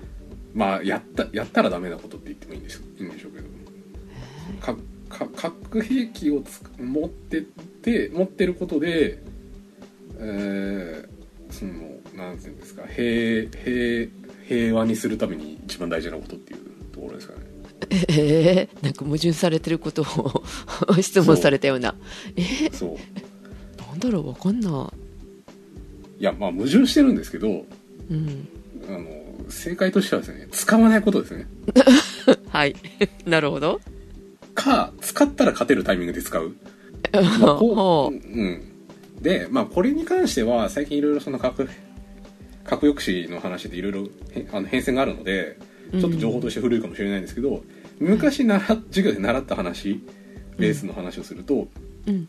[0.55, 3.46] まあやったやったらダメなことって言ってもいいんですいいんでしょうけど。
[4.61, 4.76] か
[5.09, 9.22] か核兵器をつ持ってって持ってることで
[10.18, 11.72] えー、その
[12.14, 14.09] なんていうんですか平平
[14.46, 16.61] 平和にするために一番大事なことっていう
[16.92, 17.40] ところですかね。
[18.09, 20.44] えー、なんか矛盾されてることを
[21.02, 21.94] 質問されたような。
[22.36, 23.80] えそう。
[23.80, 24.90] なんだろうわかんな
[26.18, 27.64] いやまあ矛盾してるんですけど
[28.11, 28.48] うん
[28.89, 31.47] あの正解としてはですね使わないことですね。
[32.49, 32.76] はい。
[33.26, 33.80] なるほど。
[34.55, 36.55] か使ったら勝てるタイミングで使う。
[37.12, 38.14] まあこほう。
[38.14, 38.62] うん、
[39.20, 41.68] で、まあ、これに関しては最近いろいろその核
[42.64, 45.59] 核抑止の話でいろいろへあの変遷があるので
[45.93, 46.01] うん。
[46.01, 47.62] ちょっと情報として古いかもしれないんですけど、
[47.99, 50.01] 昔習っ授業で習った話
[50.59, 51.68] ベースの話をすると、
[52.07, 52.28] うん。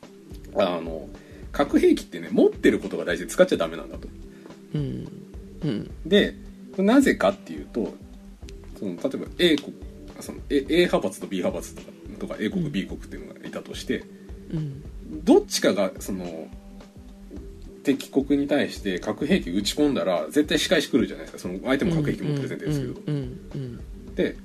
[0.58, 1.08] あの
[1.51, 4.08] 核兵器ってね持ってることが大事で使っちゃダメなんだと。
[4.74, 5.08] うん。
[5.64, 5.91] うん。
[6.06, 6.36] で
[6.84, 7.93] なぜかっていうと
[8.80, 9.73] その例えば A 国
[10.19, 12.71] その A, A 派閥と B 派閥とかとか A 国、うん。
[12.71, 14.03] B 国っていうのがいたとして
[14.51, 14.84] うん。
[15.23, 16.47] どっちかがその
[17.84, 21.39] 敵国に対して核兵器撃ち込んだら絶対仕返し来るじゃないですか。
[21.39, 22.95] その相手も核兵器持ってる前提ですけど、
[24.15, 24.36] で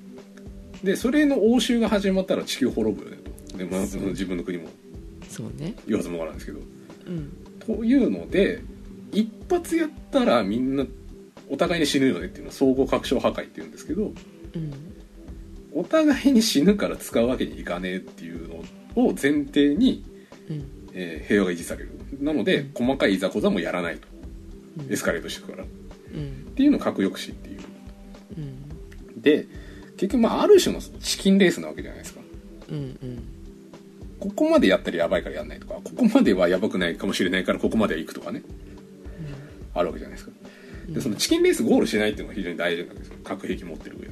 [0.85, 3.17] でそれの応酬が始まったら地球滅ぶよね
[3.51, 3.59] と。
[3.59, 4.69] で、まあ、その自分の国も。
[5.29, 5.75] そうね。
[5.87, 6.61] 言わずもがなんですけど。
[7.07, 7.33] うん。
[7.61, 8.63] というので
[9.13, 10.85] 一発やったらみんな
[11.51, 14.05] お互いに死ぬよねっていうのを相互確証破壊っていうんですけど
[14.55, 14.73] うん
[15.73, 18.55] お互いに死ぬから使うわけにいかねえっていうの
[19.05, 20.05] を前提に、
[20.49, 20.65] うん。
[20.93, 21.91] えー平和が維持される。
[22.21, 24.09] なので細かいいざこざもやらないと
[24.85, 24.93] うん。
[24.93, 25.63] エスカレートしていくから。
[25.65, 25.67] っ
[26.13, 26.53] うん。
[26.57, 27.61] ていうのを核抑止っていう。
[28.39, 28.41] う
[29.17, 29.23] ん。
[29.23, 29.47] で
[29.97, 32.21] 結局まあある種のチキンレースなわけじゃないですか。
[32.71, 33.23] うんうん。
[34.19, 38.43] ここまでやったらやばいからやんないとかここまではやばくないかもしれないからここまでは行くとかね。
[39.73, 40.33] あるわけじゃないですか
[40.91, 43.15] でそのチキンレースゴールしないっていうのが非常に大事なんですよ。
[43.25, 44.11] 核兵器持ってる上で。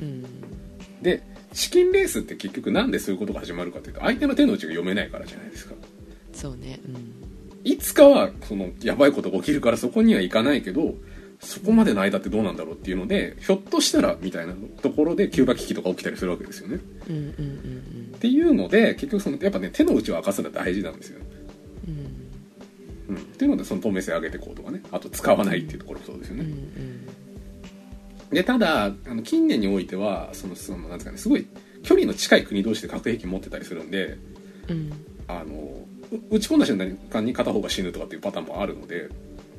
[0.00, 0.24] うん。
[1.02, 5.74] でチキンレースって結局なんでそういうことが始まるかっていうと相手の手の内が読めないからじゃないですか。
[6.32, 6.80] そうね。
[6.86, 7.12] うん。
[7.64, 10.94] いつかはそのやばいことが起きるからそこには行かないけど
[11.40, 16.78] そこまでの間ってどうなんだろうっていうのでひょっとしたらみたいなところでキューバ危機とか起きたりするわけですよね。
[17.08, 17.24] うんうんう
[18.12, 18.12] ん。
[18.16, 21.20] っていうので結局そのやっぱね手の内を明かすのは大事なんですよ、
[21.88, 22.21] うん
[23.08, 24.82] うん、っていうのでその透明性上げていこうとかね。
[24.92, 27.06] あと使わないっていうところもそうですようんうね、ん。
[28.30, 31.46] でただあの近年においてはそのそのなんですかねすごい
[31.82, 34.16] 距離の近い国同士で核兵器持ってたりするんで
[34.68, 34.92] うん。
[35.28, 35.54] あの
[36.30, 39.08] う撃ち込んだ瞬間に片方が死ぬとかっていうパターンもあるのでう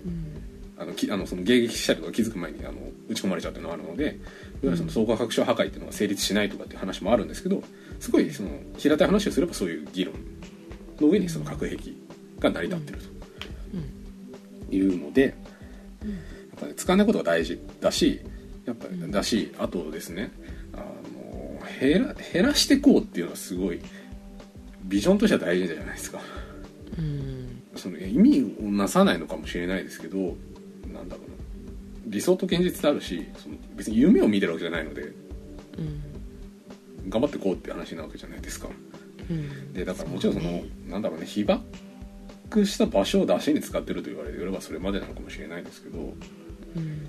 [0.09, 0.33] ん。
[0.77, 2.79] あのきあのその迎撃したりとか気づく前にあの
[3.09, 4.13] 撃ち込まれちゃうっていうのがあるのでいわ
[4.63, 7.61] ゆるその相互確証破壊っていうのが成立しないとかっていう話もあるんですけど
[7.99, 10.15] すごいその平たい話をすればそういう議論
[10.99, 11.95] の上にその核兵器
[12.39, 13.05] が成り立ってると
[14.73, 16.07] いうのでや
[16.57, 18.21] っぱり使わないことが大事だし
[18.65, 20.31] やっぱりだしあとですね
[20.73, 23.81] あの減ら減らしていこうっていうのはすごい
[24.83, 26.19] ビジョンとしては大事じゃないですか。
[26.97, 27.61] うん。
[27.75, 30.17] その意味をなさないのかもしれないですけど
[30.93, 31.35] なんだろうな。
[32.07, 35.05] 理想と現実ってあるしその別に夢を見てるわけじゃないのでう
[37.07, 37.09] ん。
[37.09, 38.67] 頑張ってこうって話なわけじゃないですか。
[39.29, 39.73] うん。
[39.73, 41.43] でだからもちろんそのうねなんだろうね被
[42.53, 46.13] 爆した場所を出しに使ってると言われればそれまでなのかもしれないですけど
[46.75, 47.07] うん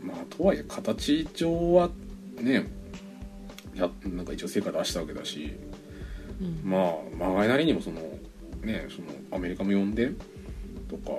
[0.00, 1.90] まあとはいえ形上は
[2.40, 2.66] ね
[3.74, 5.56] やなんか一応成果出したわけだし
[6.40, 8.00] うんまあまがいなりにもその
[8.62, 10.12] ねそのアメリカも呼んで
[10.88, 11.18] とか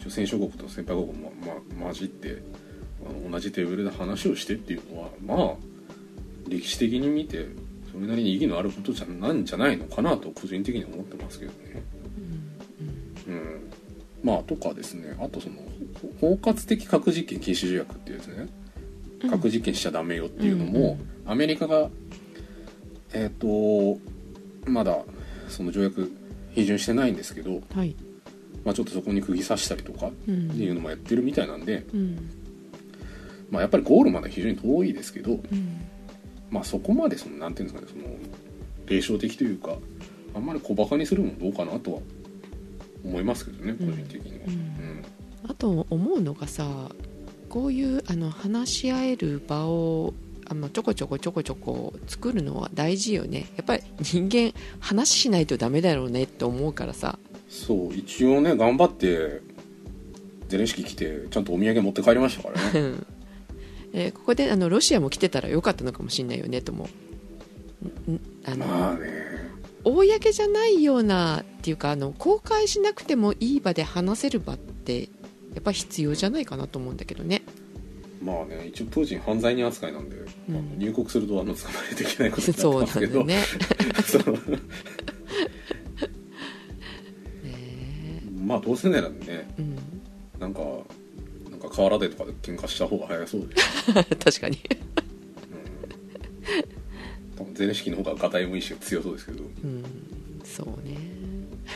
[0.00, 2.42] 一応戦勝国と先輩国も、まま混じって
[3.06, 5.54] あの同じテーブルで話をしてっていうのはまあ
[6.48, 7.48] 歴史的に見て
[7.92, 11.93] それなりに意義のあることじゃなんじゃないのかなと個人的には思ってますけどね。
[13.26, 13.70] うん、
[14.22, 15.16] まあとかですね。
[15.20, 15.56] あとその
[16.20, 18.48] ほ包括的核実験禁止条約っていうですね。
[19.22, 19.30] うん。
[19.30, 21.88] 核実験しちゃダメよっていうのも、うんうんアメリカが
[23.14, 23.98] えっ、と
[24.70, 24.98] まだ
[25.48, 26.12] その条約
[26.54, 27.96] 批准してないんですけど、はい。
[28.62, 30.50] まあ、ちょっとそこに釘刺したりとかっうん。
[30.50, 32.30] ていうのもやってるみたいなんで、うん。
[33.50, 35.40] まあ、やっぱりゴールまでは非常に遠いですけど、うん。
[36.50, 38.14] まあ、そこまでそのなんていうんですかねその
[38.86, 39.76] 霊障的というか
[40.34, 42.00] あんまり小バカにするのもどうかなとは
[43.04, 44.46] 思いますけどね個人的には。
[45.48, 46.90] あと思うのがさ
[47.48, 50.14] こういうあの話し合える場を
[50.46, 53.46] あのちょこちょこちょこちょこ作るのは大事よね。
[53.56, 57.18] やっぱり人間話しないとダメだろうねって思うからさ。
[57.48, 59.40] そう一応ね頑張って
[60.48, 62.80] ゼレンスキー来てちゃんとお土産持って帰りましたからね。
[62.80, 63.06] う ん
[63.92, 66.88] えーここであのロシアも来てたらよかったのかもしれないよねと思う。
[68.44, 69.23] あのまあね
[69.84, 75.08] 公じゃないようなっていうかあの公開しなくてもいい場で話せる場ってや
[75.60, 77.42] っぱ必要じゃないかなと思うんだけどね。
[78.22, 83.42] まあね一応プーチン犯罪人扱いなんで、うんあの入国するとあの捕まえないけないことにそうなんなってますけどだよね。
[84.06, 84.40] そうね
[88.44, 89.78] まあどうせならねうん、
[90.38, 90.60] なんか
[91.50, 93.54] なんか河原でとかで喧嘩した方が早そうで、
[94.16, 94.58] 確かに。
[94.58, 94.78] うん、
[97.36, 99.44] 多分ゼレンスキーの方がガタイもいいし強そうですけど。
[99.44, 99.84] うん、
[100.44, 100.96] そうね。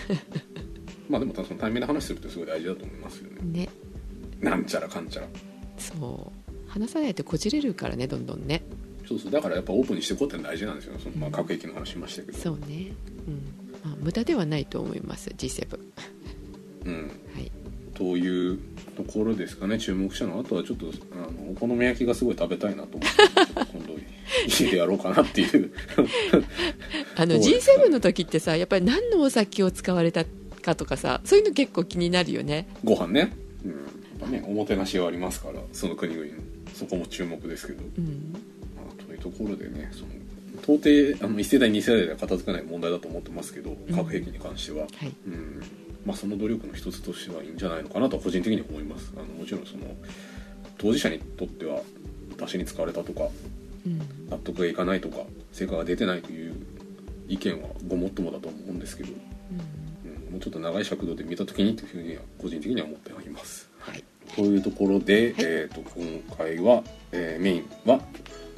[1.09, 3.63] まあでもその対面で話するってすごい大事だと思いますよね。
[3.63, 3.69] ね、
[4.41, 5.29] なんちゃらかんちゃら。
[5.79, 6.71] そう。
[6.71, 8.63] 話さないとこじれるからねどんどんね。
[9.07, 9.31] そうそう。
[9.31, 10.99] だからやっぱオープンにしていこうってのは大事なんですよ。
[10.99, 12.39] その、まあ、核兵器の話しましたけど。
[12.39, 12.93] そうね。
[13.27, 13.35] うん、
[13.83, 15.79] まあ無駄ではないと思います G7。
[16.85, 17.11] うん。
[17.35, 17.51] はい。
[17.99, 18.61] という
[18.97, 19.77] ところですかね。
[19.77, 20.35] 注目したの。
[20.35, 23.95] はあとはちょっとあのお好み焼きがすごい食べたいなと思って 今度
[24.47, 25.71] 家でやろうかなっていう。
[27.17, 27.67] あのそうです。
[27.67, 30.25] か G7 の時ってさやっぱり何のお酒を使われた
[30.63, 32.69] かとかさそういうの結構気になるよね。
[32.85, 33.33] ご飯ね,、
[33.65, 33.81] うん、やっ
[34.21, 36.33] ぱねおもてなしはありますからその国々の。
[36.75, 38.33] そこも注目ですけど、うん。
[38.77, 40.07] まあ、というところでねその
[40.63, 45.13] 到底あの1世代2世代では片付かない問題だと思ってますけど核兵器に関しては、はい。
[45.27, 49.13] うんまあ、その努力の一つとしてはいいんじゃないのかなと個人的に思います。
[49.15, 49.85] あのもちろんその
[50.79, 51.83] 当事者にとっては
[52.39, 53.29] 出しに使われたとか
[53.85, 53.99] うん。
[54.31, 55.19] 納得がいかないとか
[55.53, 56.55] 成果が出てないという
[57.29, 63.69] 意見はごもっともだと思うんですけど、うん、もうちょっと長い尺度で見た時にというふうには個人的には思ってはいます。
[63.79, 64.03] はい。
[64.35, 66.83] というところで、えー、と今回は、
[67.13, 68.01] えーメインは、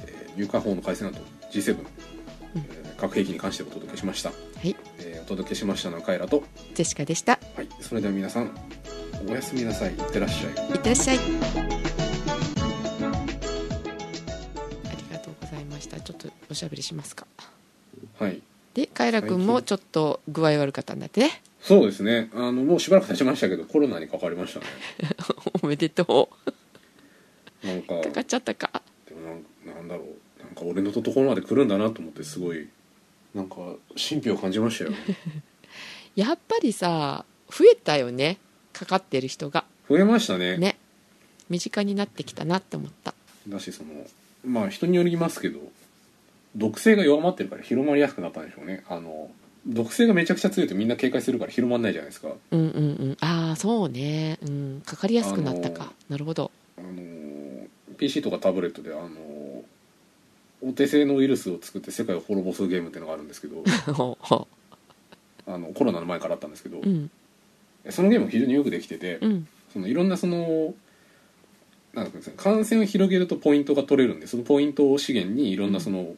[0.06, 1.20] えー入管法の改正案と
[1.50, 1.76] G7、
[2.54, 4.30] えー核兵器に関してお届けしました、
[4.60, 4.76] はい。
[4.98, 6.42] えーお届けしましたのはカイラと、
[6.74, 7.38] ジェシカでした。
[7.56, 8.50] はい、それでは皆さん
[9.26, 9.92] おやすみなさい。
[9.92, 10.52] いってらっしゃい。
[10.66, 11.18] いってらっしゃい。
[11.18, 11.28] あり
[15.12, 15.98] がとうございました。
[16.00, 17.26] ちょっとおしゃべりしますか。
[18.18, 18.42] はい。
[18.74, 21.40] でカイラ君もちょっと具合悪かったんだってね。
[21.62, 22.28] そうですね。
[22.34, 24.66] あのもうしばらく経ちましたけどコロナにかかりましたね。
[25.62, 26.28] おめでと
[27.64, 28.82] なんかうかかっちゃったか。
[29.08, 29.20] でも
[29.66, 30.42] なんなんだろう。
[30.42, 32.68] なんか俺のところまで来るんだなと思ってすごい
[33.34, 33.56] なんか
[33.96, 34.92] 神秘を感じましたよ。
[36.16, 38.38] やっぱりさ増えたよね。
[38.72, 39.64] かかってる人が。
[39.88, 40.56] 増えましたね。
[40.56, 40.78] ね。
[41.48, 43.14] 身近になってきたなって思った。
[43.48, 43.90] だしその
[44.44, 45.58] まあ人によりますけど
[46.56, 48.84] 毒性が弱まってるから広まりやすくなったんでしょうね。
[48.88, 49.30] あの
[49.66, 52.28] 毒性がめちゃくちゃ強いとみんな警戒するから広まんないじゃないですか。
[52.50, 52.70] うんうんう
[53.10, 53.16] ん。
[53.20, 54.38] ああそうね。
[54.42, 54.82] うん。
[54.84, 56.50] かかりやすくなったか、なるほど。
[56.78, 57.66] あの
[57.98, 59.08] PC とかタブレットであの
[60.62, 63.64] お手製のウイルスを作って世界を滅ぼすゲームっていうのがあるんですけど
[65.46, 67.10] あのコロナの前からあったんですけど、ううん。
[67.88, 69.48] そのゲーム非常によくできてて、うん。
[69.72, 70.74] そのいろんなその
[71.94, 76.14] なんですか感染を広げるとポイントが取れるんでそのポイントを資源にいろんなその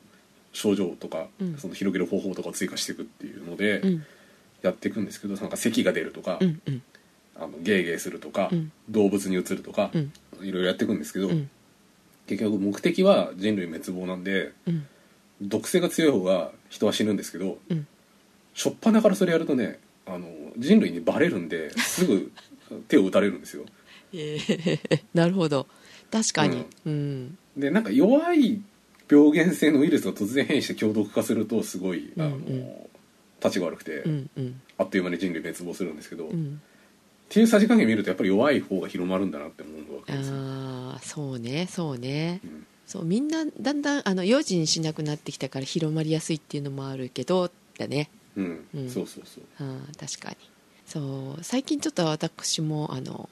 [0.53, 1.57] 症状とか、うん。
[1.59, 4.05] その広げる方法とかを追加していくっていうのでうん。
[4.63, 6.83] やっていくんですけどなんか咳が出るとか、うんうん。
[7.37, 8.73] あのゲーゲーするとか、うん。
[8.91, 10.13] 動物に移るとか、うん。
[10.43, 11.51] いろいろやっていくんですけど、うん
[12.27, 14.87] 結局目的は人類滅亡なんでうん。
[15.41, 17.87] 毒性が強い方が人は死ぬんですけどうん。
[18.55, 22.31] 初っ端からそれやるとねあの人類にバレるんですぐ
[22.89, 23.65] 手を打たれるんですよ。
[24.13, 25.67] えー なるほど。
[26.11, 26.65] 確かに。
[26.87, 27.39] うん。
[27.57, 28.61] でなんか弱い
[29.11, 32.73] 病原性のウイルスが突然変異して強毒化するとすごいあの、うんうん。
[33.43, 34.61] 立ちが悪くて、うんうん。
[34.79, 36.61] あっという間に人類滅亡するんですけど、っうん
[37.33, 42.41] ていうさじ加減見るとやっぱり弱い方が広まるんだなって思うわけですよ、ああそうねそうね。
[42.45, 42.67] うん。
[42.87, 48.11] そうみんなだんだんあの用心しなくなってきたから広まりやすいっていうのもあるけどだね。
[48.37, 48.67] うん。
[48.75, 48.91] うん。
[48.91, 49.45] そうそうそう。
[49.59, 50.37] あー確かに。
[50.87, 53.31] そう最近ちょっと私もあの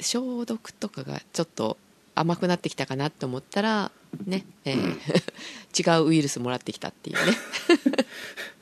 [0.00, 1.76] 消毒とかがちょっと
[2.14, 3.90] 甘くなってきたかなと思ったら
[4.24, 4.96] ね、えー
[5.98, 7.36] 違うウイルスもらってきたっていうね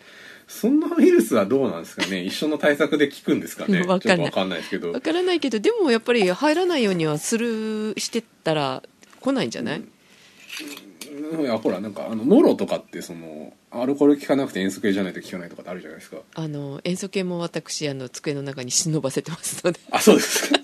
[0.55, 2.23] そんなウイルスはどうなんですかね？
[2.23, 3.83] 一緒の対策で効くんですかね？
[3.87, 4.31] わかんない。
[4.31, 4.93] かんないですけど。
[4.93, 8.83] わからないけどでもやっぱり入らないようにはするしてったら
[9.21, 11.41] 来ないんじゃない、うん。
[11.41, 16.19] いやほらなんかあのノロとかってそのアルコール効かなくて塩素系じゃないと効かないとかってあるじゃないですか。
[16.35, 19.81] あの塩素系も私あの机の中に忍ばせてますので。
[19.91, 20.59] あそうですか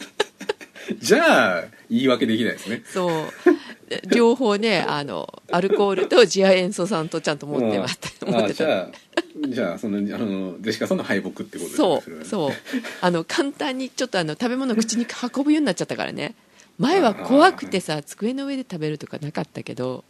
[0.98, 2.82] じゃあ言い訳できないですね。
[2.84, 3.12] そう。
[4.08, 7.96] 両方ねあのアルコールと次亜塩素酸とちゃんと持ってます。
[7.96, 8.64] ってうん思ってた。
[8.64, 12.24] あじゃあじゃあそのあのジェシカさんの敗北ってことですそう。
[12.24, 12.52] そう。
[13.00, 16.34] あの簡単にちょっとあの食べ物を口に運ぶようになっちゃったからね。
[16.80, 20.02] 前は怖くてさ机の上で食べるとかなかったけど、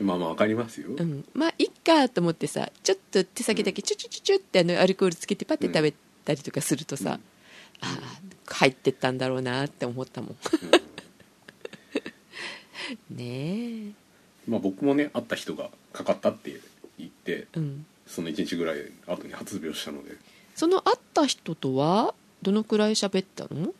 [0.00, 5.92] まあまあわかりますよ、うん、まあいっかと思ってさちょっと手先だけチュチュチュチュってあのアルコールつけてパッて食べ
[6.24, 7.18] たりとかするとさ、
[7.80, 8.20] ああ
[8.54, 10.36] 入ってったんだろうなって思ったもん。
[13.10, 13.92] ねえ。
[14.48, 16.60] まあ僕もね会った人がかかったって
[16.98, 17.86] 言ってうん。
[18.06, 20.16] その1日ぐらい後に発病したので。
[20.54, 23.72] その会った人とはどのくらい喋ったの？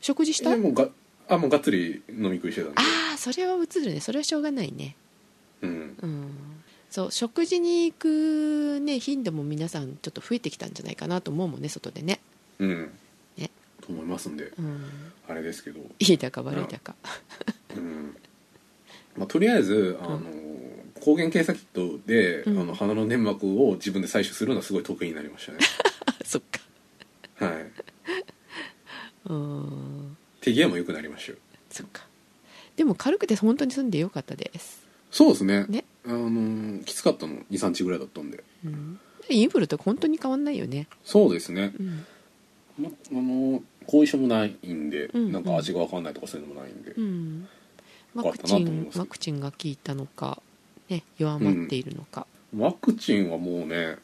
[0.00, 0.50] 食事した？
[0.50, 0.88] でもうが
[1.28, 2.80] あもうがっつり飲み食いしてたんで。
[2.80, 2.82] あ
[3.14, 4.00] あそれは映るね。
[4.00, 4.96] それはしょうがないね。
[5.62, 5.96] うん。
[6.02, 6.30] うん。
[6.90, 12.20] そう食事に行くね頻度も皆さんちょっと増えてきたんじゃないかなと思うもんね外でね。
[12.58, 12.82] うん。
[12.82, 12.90] ね
[13.86, 14.84] と思いますんでうん。
[15.28, 15.80] あれですけど。
[15.98, 16.94] いいだか悪いだか。
[17.76, 18.16] うん。
[19.16, 20.20] まあ、とりあえずあの、
[21.00, 22.60] 抗原検査キットで、うん。
[22.60, 25.58] あの鼻の粘膜を自分で採取するのはすごい得意になりましたね。
[26.24, 26.42] そっ
[27.38, 27.46] か。
[27.46, 27.70] はい。
[29.30, 30.16] うん。
[30.40, 31.38] 手際も良くなりましたよ。
[31.70, 32.06] そっか。
[32.76, 35.64] でも軽くて本当に住んでよかったです、そうですね。
[35.68, 35.84] ね。
[36.04, 38.44] あのきつかったの23日ぐらいだったんで。
[38.64, 41.72] うん、インフルと本当に変わんないよね、そうですね。
[41.80, 42.06] うん。
[42.78, 47.48] まあの後遺症もないんで、うんなんか味が分かんないとかそういうのもないんで、うん、
[48.14, 50.42] ワクチンワクチンが効いたのか、
[50.88, 52.26] ね、弱まっているのか、
[52.56, 53.96] ワクチンはもうね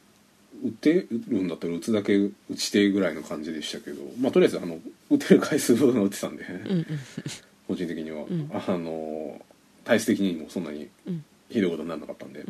[0.63, 4.77] 打て打るんだったら打つだけ打ちてぐらいの感じでしたけどまあとりあえずあの
[5.09, 6.85] 打てる回数分は打ってたんで、うんうん。
[7.67, 8.51] 個人的には、ん。
[8.53, 9.41] あの
[9.83, 11.25] 体質的にもそんなにうん。
[11.49, 12.43] ひどいことにならなかったんで、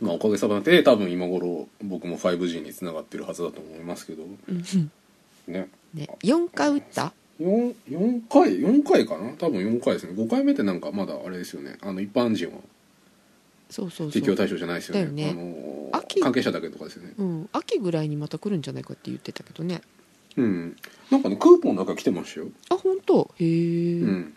[0.00, 4.90] まあ、おかげさまで多分今頃僕も 5G につながってるはずだと思いますけどうん。
[5.46, 9.32] ねね、4回打った？4, 4回4回かな？
[9.32, 10.12] 多分4回ですね。
[10.12, 11.78] 5回目ってなんかまだあれですよね。
[11.80, 12.58] あの一般人は
[13.68, 14.12] そうそうそう。
[14.12, 15.00] 適用対象じゃないですよね。
[15.02, 15.30] だよね。
[15.30, 16.20] あの秋。
[16.20, 17.14] 関係者だけとかですよね。
[17.18, 19.80] うん、秋ぐらいにまた来るんじゃないかって言ってたけどね。
[20.36, 20.76] うん。
[21.10, 22.48] なんかねクーポンなんか来てましたよ。
[22.68, 23.30] あ本当？
[23.38, 24.36] へえ、うん、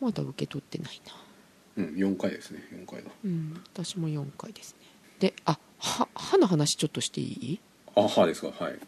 [0.00, 1.84] まだ受け取ってないな。
[1.84, 2.62] うん、4回ですね。
[2.72, 3.60] 4回だうん。
[3.72, 4.86] 私も4回ですね。
[5.18, 7.60] であは歯の話ちょっとしていい？
[7.96, 8.48] あはですか？
[8.48, 8.78] はい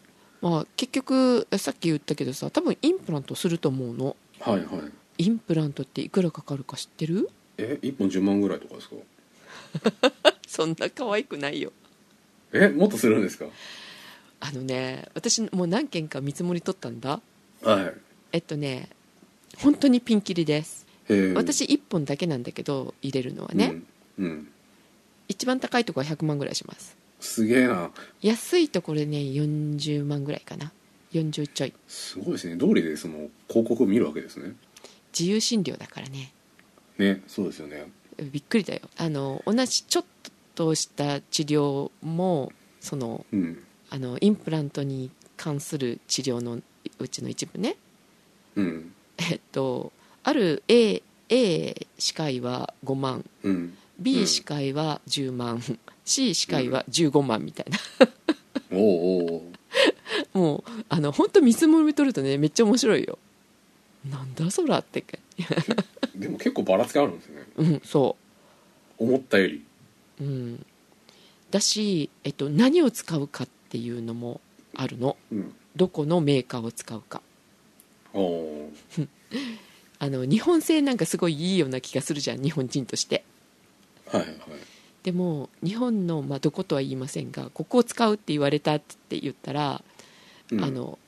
[0.41, 4.15] まあ結局さっき言ったけどさ多分インプラントすると思うの。
[4.39, 4.65] はいはい。
[5.19, 7.29] インプラントっていくらかかるか知ってる？
[7.57, 10.13] え1本10万ぐらいとかですか？
[10.47, 11.71] そんな可愛くないよ。
[12.53, 13.45] えもっとするんですか？
[14.39, 17.21] あのね私もう何件か見積もり取ったんだ。
[17.63, 17.93] はい。
[18.33, 18.89] えっとね
[19.57, 20.85] 本当にピンキリです。
[21.35, 23.75] 私1本だけなんだけど入れるのはね、
[24.19, 24.47] うん、うん、
[25.29, 27.91] 一番高いところは100万ぐらいしますすげえな。
[28.21, 30.71] 安いところでね40万ぐらいかな。
[31.13, 31.73] 40ちょい。
[31.87, 32.57] すごいですね。
[32.57, 34.53] 通りでその広告を見るわけですね。
[35.17, 36.33] 自由診療だからね。
[36.97, 37.85] ねそうですよね。
[38.31, 38.81] びっくりだよ。
[38.97, 40.05] あの同じちょっ
[40.55, 43.63] とした治療もそのうん。
[43.89, 46.59] あのインプラントに関する治療の
[46.99, 47.77] うちの一部ね。
[48.55, 48.93] うん。
[49.17, 49.91] えっと
[50.23, 53.25] ある A, A 歯科医は5万。
[53.43, 55.61] うん B 歯科医は10万、
[56.05, 58.07] C 歯科医は15万みたいな、
[58.71, 59.41] おうおう
[60.37, 63.17] もうあの本当見積もり取るとねめっちゃ面白いよ。
[64.09, 65.01] なんだそらって。
[65.01, 65.17] か
[66.15, 67.43] でも結構ばらつきあるんですね。
[67.57, 68.15] うんそ
[68.97, 69.63] 思ったより。
[70.21, 70.65] ううん。
[71.51, 74.41] だし、えっと、何を使うかっていうのも
[74.75, 75.17] あるの。
[75.31, 75.53] うん。
[75.75, 77.21] どこのメーカーを使うか。
[78.13, 78.71] おお
[79.99, 83.23] あの日本製なんかすごいいいような気がするじゃん日本人として
[84.11, 84.31] はいはい。
[85.03, 89.81] でも日本の、まあ、どことは言いませんがここを使うって言われたって言ったら、
[90.51, 90.63] うん。
[90.63, 90.99] あの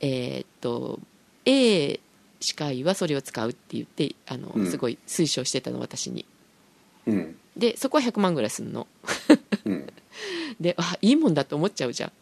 [0.00, 1.00] えーっと
[1.44, 2.00] A
[2.40, 4.70] 歯科医はそれを使うって言ってあの、うん。
[4.70, 6.24] すごい推奨してたの私に。
[7.06, 7.36] うん。
[7.56, 8.86] でそこは100万ぐらいすんの。
[9.64, 9.92] うん。
[10.60, 12.12] であいいもんだと思っちゃうじゃん。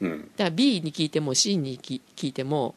[0.00, 0.20] うん。
[0.36, 2.74] だから B に聞いても C に聞聞いても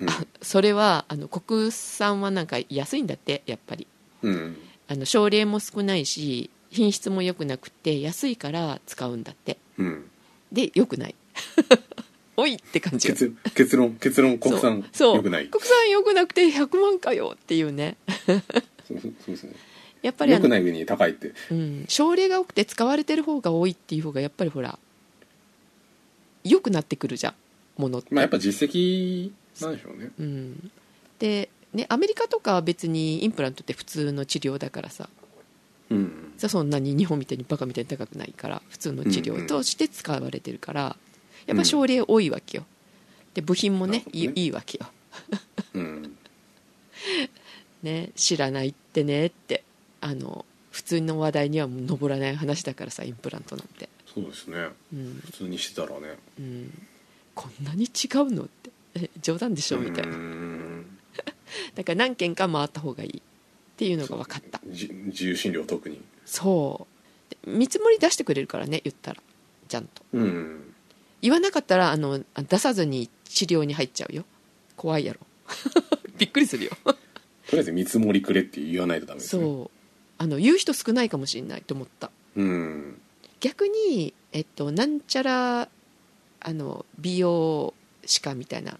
[0.00, 0.10] うん。
[0.10, 3.86] あそれはあの国産はなんか安いんだってやっぱり。
[4.22, 4.56] うん
[4.88, 9.58] あの症例も少ないし品質も良くなくて安いから使うんだって。
[9.78, 10.10] うん。
[10.50, 11.14] で良くない。
[12.36, 13.14] おいって感じよ。
[13.14, 15.48] 結結論結論国産そう良くない。
[15.48, 17.96] 国産良くなくて100万かよっていうね。
[18.26, 19.52] そうそうですね。
[20.02, 21.32] やっぱり良くない上に高いって。
[21.50, 24.78] うん、症例が多くて使われてる方が多いっていう方がやっぱりほら
[26.44, 27.34] 良くなってくるじゃん
[27.80, 30.10] ものって、まあやっぱ実績なんでしょうね。
[30.18, 30.70] うん、
[31.18, 31.48] で、
[31.78, 35.08] ね、アメリカとかは別にインプラントって普通の治療だからさ。
[35.90, 36.32] うん。
[36.36, 40.96] そんなに日本みたいにバカみたいに高くないから普通の治療として使われてるから
[41.46, 42.66] やっぱ症例多いわけよ。
[43.34, 44.04] で部品もねね。
[44.12, 44.86] いいわけよ、
[45.74, 46.16] うん。
[47.82, 49.64] ね、知らないってねって
[50.00, 54.68] あの普通の話題には上らない話だからさインプラントなんて、そうですね。
[54.92, 55.22] うん。
[55.24, 56.18] 普通にしてたらね。
[56.38, 56.86] うん、
[57.34, 58.70] こんなに違うのって。
[58.94, 59.78] え冗談でしょ？
[59.78, 60.10] みたいな。
[60.10, 60.57] うん
[61.74, 63.22] だから何件か回った方がいいっ
[63.76, 64.60] ていうのが分かった。
[64.66, 66.00] じ自由診療特に。
[66.26, 67.30] そう。
[67.30, 69.22] で見積もり出してくれるからね言ったら。
[69.68, 70.02] ちゃんと。
[70.12, 70.74] うん。
[71.20, 74.24] 言わなかったらあの出さずに治療に入っちゃうよ。
[74.76, 75.20] 怖いやろ。
[76.18, 76.70] びっくりするよ。
[76.84, 76.92] と
[77.52, 79.42] りあえず見積もりくれって言わないとダメですね。
[79.42, 79.78] そう。
[80.18, 82.10] あの言う人少ないかもしれないと思った。
[82.36, 83.00] うん。
[83.40, 85.68] 逆に、えっと、なんちゃら
[86.40, 87.74] あの美容
[88.04, 88.78] 歯科みたいな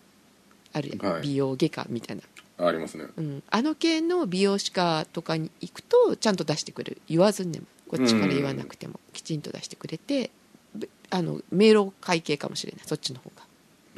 [0.73, 1.23] あるやん、はい。
[1.23, 2.23] 美容外科みたいな、
[2.59, 3.05] ありますね。
[3.17, 7.03] うん、あの系の美容歯科とかに行くとちゃんと出してくれる。
[7.09, 10.31] 言わずにでもこっちから言わなくてもきちんと出してくれて
[10.75, 12.83] べあの迷路会計かもしれない。
[12.87, 13.43] そっちの方が。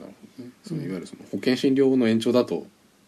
[0.04, 0.50] なるほどね。
[0.64, 2.66] そのいわゆるその保険診療の延長だと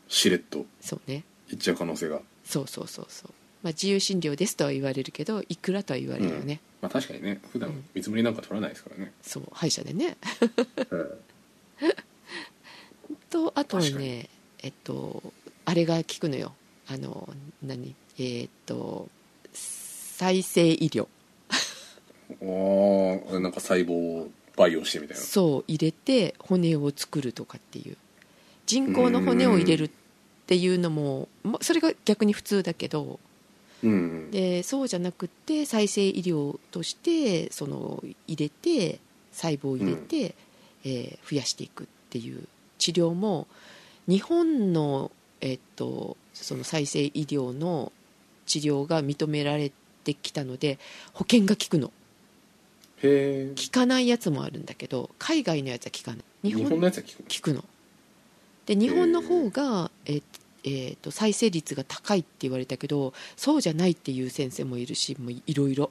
[0.09, 1.25] しれっとそうね。
[1.51, 2.21] いっちゃう可能性が。
[2.45, 3.31] そうそうそうそう、
[3.63, 7.41] まあ、自由診療ですとは言われるけどいくらとは言われるよね、まあ確かにね。
[7.53, 7.85] 普段うん。
[7.95, 9.13] 見積もりなんか取らないですからね。
[9.23, 10.17] そう歯医者でね。
[10.91, 11.09] う ん
[13.31, 14.29] とあとね
[14.63, 15.23] えっと
[15.73, 16.53] あれが効くのよ。
[16.87, 17.27] あの
[17.63, 17.95] 何？
[18.19, 19.09] えーっと
[19.55, 21.09] 再生医療。
[23.33, 25.23] ああなんか細胞を培養してみたいな。
[25.23, 27.97] そう入れて骨を作るとかっていう。
[28.67, 29.91] 人工の骨を入れるっ
[30.47, 33.19] ていうのもまそれが逆に普通だけど
[33.83, 34.31] うん。
[34.31, 39.01] でそうじゃなくって再生医療としてその入れて
[39.33, 40.35] 細胞を入れて、
[40.85, 42.47] えー増やしていくっていう
[42.77, 43.47] 治療も
[44.07, 45.13] 日本の、
[45.43, 47.93] えっとその再生医療の
[48.47, 49.71] 治療が認められ
[50.05, 50.79] てきたので
[51.13, 51.93] 保険が効くの。
[53.03, 56.49] へえ効かないやつもあるんだけど海外のやつは効かない。
[56.49, 57.09] 日本のやつは効
[57.43, 57.65] くの？
[58.65, 60.23] で日本の方が、えー
[60.65, 65.91] えーと再生率が高いって言われたけどそうじゃないっていう先生もいるしもういろいろ。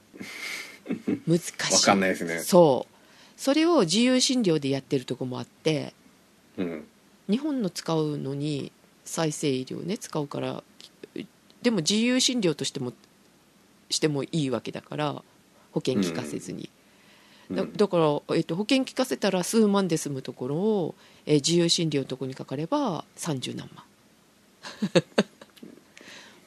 [1.28, 1.74] 難しい。
[1.74, 2.40] わかんないですね。
[2.40, 2.94] そう。
[3.36, 5.94] それを自由診療でやってるとこもあって
[6.58, 6.86] うん。
[7.30, 8.72] 日本の使うのに
[9.06, 10.64] 再生医療ね使うから
[11.62, 12.94] でも自由診療としても
[13.90, 15.24] してもいいわけだから
[15.72, 16.70] 保険効かせずに、
[17.52, 17.74] だうん。
[17.74, 20.96] だから、えっと、保険効かせたら数万で済むところを、
[21.26, 23.86] えー自由診療のところにかかれば30何万。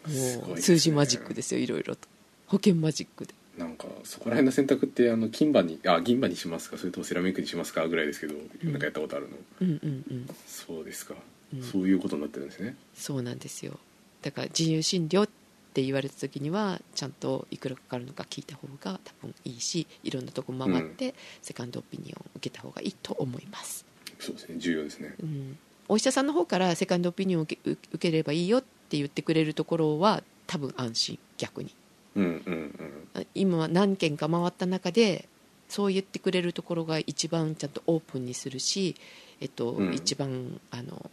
[0.07, 0.74] も すごいですね。
[0.74, 2.09] う数字マジックですよいろいろと。
[2.46, 3.34] 保険マジックで。
[3.57, 6.76] なんかそこら辺の選択ってあの金歯にあ銀歯にしますか？
[6.76, 7.87] それともセラミックにしますか？
[7.88, 8.34] ぐらいですけど、
[8.64, 9.37] なんかやったことあるの。
[9.62, 10.26] うんうんうん。
[10.46, 11.14] そうですか、
[11.55, 11.63] うん。
[11.63, 12.76] そういうことになってるんですね。
[12.95, 13.79] そうなんですよ。
[14.22, 15.29] だから自由診療っ
[15.75, 23.85] て言われた時にはちゃんといくらかかるのか聞いた方が多分いいしいろんなとこ回って、セカンドオピニオンを受けた方がいいと思います、
[24.21, 24.55] そうですね。
[24.59, 25.14] 重要ですね。
[25.21, 25.59] うん、
[25.89, 31.75] お医者さんの方からセカンドオピニオンを受け受ければいいよって言ってくれるところは多分安心逆に。
[32.14, 33.09] うんうんうん。
[33.14, 35.29] あ今は何件か回った中で
[35.68, 38.95] そう言ってくれるところが一番ちゃんとオープンにするし、
[39.41, 39.93] えっとうん。
[39.93, 41.11] 一番あの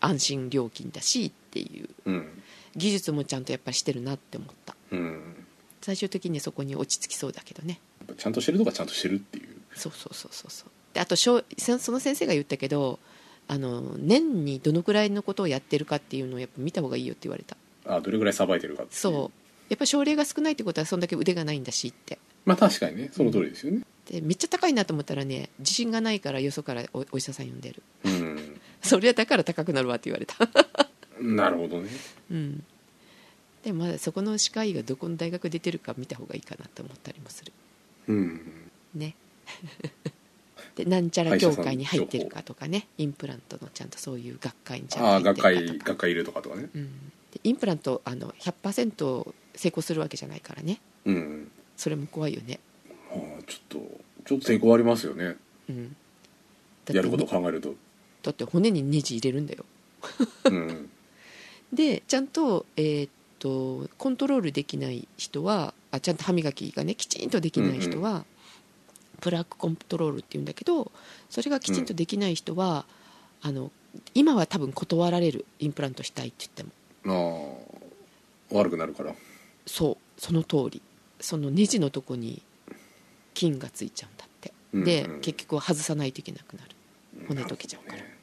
[0.00, 2.42] 安心料金だしっていううん
[2.76, 4.76] 技術もちゃんとやっぱりしてるなって思った。
[4.92, 5.46] うん
[5.80, 7.80] 最終的にそこに落ち着きそうだけどね。
[8.18, 9.56] ちゃんとしてるとかちゃんとしてるっていう。
[9.74, 10.70] そうそうそうそうそう。
[10.94, 11.42] であとそ
[11.78, 12.98] その先生が言ったけど
[13.48, 17.56] あの年にどのくらいのことをやってるかっていうのをやっぱ見た方がいいよって言われた。
[17.86, 19.40] あどれぐらいさばいてるかっていそう。
[19.68, 22.18] やっぱ症例が少ないってことはそんだけ腕がないんだしって。
[22.44, 23.82] まあ確かにねその通りですよね。
[24.10, 27.82] でめっちゃ高いなと思ったらね自信がないからよそからおお医者さん呼んでる。
[28.04, 28.49] うん
[28.90, 30.36] それはだから高くなるわって言われた。
[31.22, 31.88] なるほどね。
[32.30, 32.64] うん。
[33.62, 37.52] でもまだそこの歯科医がどこの大学出てるか見た方がいいかなと思ったりもする。
[38.08, 38.40] うん。
[38.94, 39.14] ね。
[40.76, 42.88] でなんちゃら協会に入ってるかとかね。
[42.98, 45.84] インプラントのちゃんとそういう学会にちゃんとああ学入ってるかとか。
[45.84, 46.68] 会学会いるとかとかね。
[46.74, 46.84] うん、
[47.32, 50.80] でインプラントあの100%成功するわけじゃないからね。
[51.04, 51.50] うん。
[51.76, 52.60] それも怖いよね、
[53.10, 53.78] ああちょっと
[54.26, 55.36] ちょっと抵抗ありますよね。
[55.68, 55.96] うん、だっ
[56.84, 57.74] てやることを考えると
[58.22, 59.64] だって骨にネジ入れるんだよ。
[60.44, 60.90] うん。
[61.72, 68.24] でちゃんと,、えーっとコントロールできない人はあちゃんと歯磨きがねきちんとできない人は、
[69.20, 70.90] プラークコントロールっていうんだけど
[71.28, 72.84] それがきちんとできない人は、
[73.42, 73.70] あの
[74.14, 77.60] 今は多分断られるインプラントしたいって言っても。
[78.50, 79.14] ああ悪くなるから。
[79.66, 80.82] そうその通り。
[81.20, 82.42] そのネジのとこに
[83.34, 85.20] 菌がついちゃうんだって、うんでうん。
[85.20, 86.70] 結局は外さないといけなくなる
[87.28, 88.16] 骨溶けちゃうからね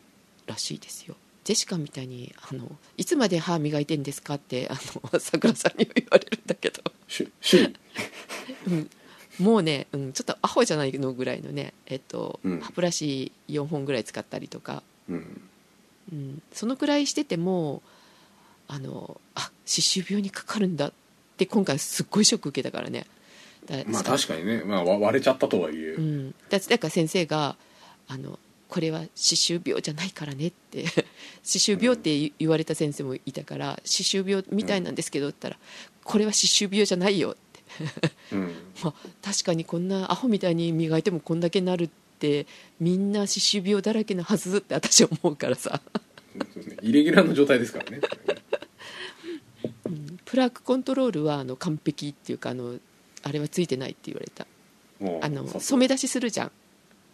[0.46, 1.16] らしいですよ。
[1.44, 4.78] ジェシカみたいにあの「いつまで歯磨いてんですか?」ってあ
[5.14, 6.84] のさくらさんにも言われるんだけど、
[8.68, 8.90] うん、
[9.40, 12.60] もうね、うん、ちょっとアホじゃないのぐらいのね、えっとうん。
[12.60, 15.42] 歯ブラシ4本ぐらい使ったりとか、うん。
[16.12, 17.82] うん、そのくらいしてても
[18.68, 20.94] あのあ歯周病にかかるんだっ
[21.38, 23.06] て今回すっごいショック受けたからね。
[23.66, 27.58] だまあ確かにね、まあ、わ割れちゃったとはいえ、うん、だだから先生が
[28.08, 30.86] あの「これは歯周病じゃないからね」って
[31.44, 35.60] 歯周病って言言われた先生もいたから「歯周病みたいなんですけど」って言ったら
[36.04, 37.62] 「これは歯周病じゃないよ」って、
[38.34, 38.52] うん。
[38.84, 41.90] まあ、確かにこんなアホみたいに磨いてもこんだけなるっ
[42.20, 42.48] て
[42.80, 45.82] みんな歯周病だらけのはずって私は思うからさ、
[46.82, 48.02] イレギュラーの状態ですからね。
[49.86, 50.20] うん。
[50.26, 52.80] プラークコントロールはあの完璧っていうかあの
[53.24, 54.46] あれはついてないって言われた。
[55.22, 56.52] あの染め出しするじゃん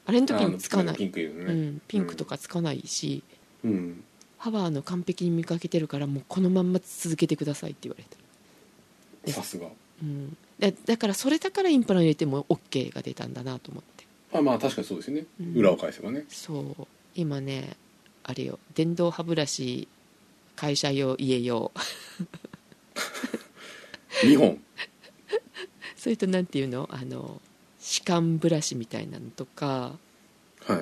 [0.05, 0.95] あれの時あにつかない。
[0.95, 3.23] ピンクね、うん、ピンクとかつかないし、
[3.63, 4.03] うん。
[4.37, 9.67] 歯はあの完璧に見かけてるからもうこのまんま続けてくださいって言われてさすが。
[10.01, 14.05] うん、だだからそれだからインプラン入れても OK が出たんだなと思って。
[14.37, 15.53] あまあ確かにそうですよね、うん。
[15.57, 16.25] 裏を返せばね。
[16.27, 16.87] そう。
[17.15, 17.77] 今ね
[18.23, 18.59] あれよ。
[18.75, 19.87] 電動歯ブラシ
[20.57, 21.71] 会社用家用。
[24.23, 24.59] 2本。
[25.95, 26.89] それとなんていうの？
[26.91, 27.41] あの
[27.85, 29.91] 歯間ブラシみたいなのとか
[30.65, 30.75] は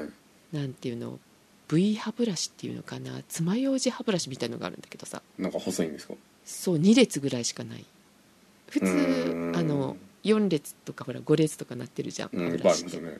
[0.53, 0.55] い。
[0.55, 1.19] なんていうの
[1.67, 5.23] V 歯ブラシっていうのかな爪楊枝歯ブラシみたいのがあるんだけどさ。
[5.39, 6.13] なんか細いんですか？
[6.45, 7.85] そう2列ぐらいしかない。
[8.69, 8.85] 普通
[9.55, 12.99] あの4列とかほら5列とかなってるじゃん歯ブラシって。
[13.01, 13.17] ね。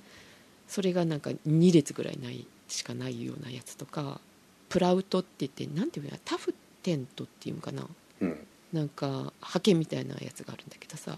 [0.67, 4.21] それがなんか2列ぐらいないしかないようなやつとか
[4.69, 6.53] プラウトって言ってなんていうのタフ
[6.83, 7.87] テントっていうのかな。
[8.21, 8.47] うん。
[8.73, 11.17] なんかハケみたいなやつがあるんだけどさ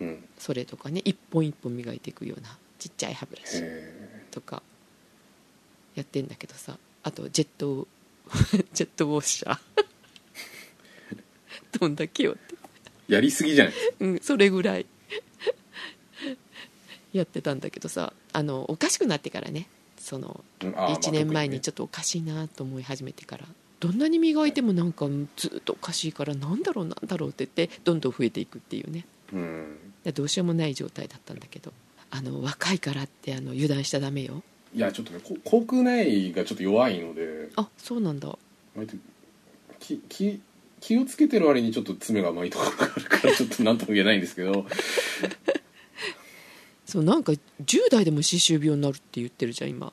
[0.00, 0.24] うん。
[0.38, 4.62] それとかね一本一本磨いていくようなちっちゃい歯ブラシへとか
[5.94, 7.86] やってんだけどさあとジェット
[8.72, 9.58] ジェットウォッシャー。
[11.78, 12.54] どんだけよって。
[13.08, 14.86] えやりすぎじゃないうん、それぐらい。
[17.12, 19.66] やってたんだけどさあのおかしくなってからね
[19.98, 23.46] そのうんあーまあ1年前に特ちょっとおかしいなと思い始めてから
[23.80, 25.06] どんなに磨いてもなんか
[25.36, 29.06] ずっとおかしいからなんだろうなんだろうって言ってどんどん増えていくっていうね。
[29.32, 29.76] にうん。
[29.76, 31.72] でどうしようもない状態だったんだけど
[32.10, 34.42] あの若いからってあの油断しちゃダメよ。
[34.74, 37.50] いやちょっとねこ口腔内がちょっと弱いので。
[37.56, 38.36] あそうなんだ。
[38.74, 38.96] 割と
[39.78, 40.40] 気気
[40.80, 44.66] 気をつけてる割にちょっと爪が甘いところがあるからちょっと何とも言えないんですけど。
[46.86, 47.38] そうなんか10
[47.90, 49.92] 代でも歯周病になるって言ってるじゃん今。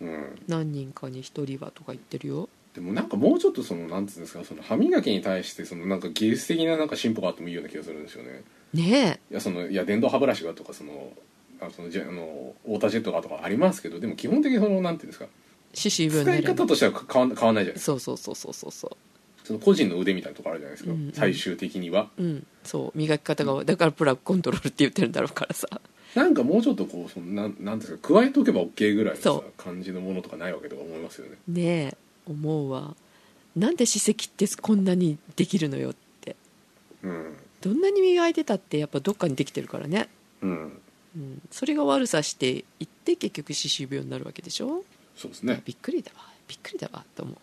[0.00, 0.42] うん。
[0.46, 2.48] 何人かに1人はとか言ってるよ。
[2.74, 8.42] でもなんかもうちょっとそのなんていうんですかその歯磨きに対してそのなんか技術的ななんか進歩があってもいいような気がするんですよね
[8.74, 11.12] ねいやそのいや電動歯ブラシがとかその
[11.60, 15.26] あそのジェあのウォータージェットがとかありますけどでも基本的にそのなんていうんですか
[15.74, 17.84] 使ないる方としては変わん変わんないじゃないですか。
[17.86, 18.96] そうそうそうそうそうそう。
[19.44, 21.12] その個人の腕みたいなとこあるじゃないですか、うんうん。
[21.12, 22.08] 最終的には。
[22.18, 22.46] うん。
[22.62, 25.66] そう磨き方がだからプラグコントロールって言ってるんだろうからさ。
[26.14, 31.38] なんかもうちょっとこうそのなんなんですか加えておけば OK ぐらいのさそ感じのものとかないわけとか思いますよね。
[31.48, 31.62] ね
[31.92, 31.96] え
[32.28, 32.94] 思うわ。
[33.56, 36.36] なんで歯石ってこんなにできるのよって。
[37.02, 40.08] うんどんなに磨いてたってやっぱどっかにできてるからね、
[40.42, 40.80] うん。
[41.16, 44.84] うん、それが悪さしていって結局歯周病になるわけでしょ？
[45.16, 45.62] そうですね。
[45.64, 46.26] びっくりだわ。
[46.48, 47.04] びっくりだわ。
[47.14, 47.36] と思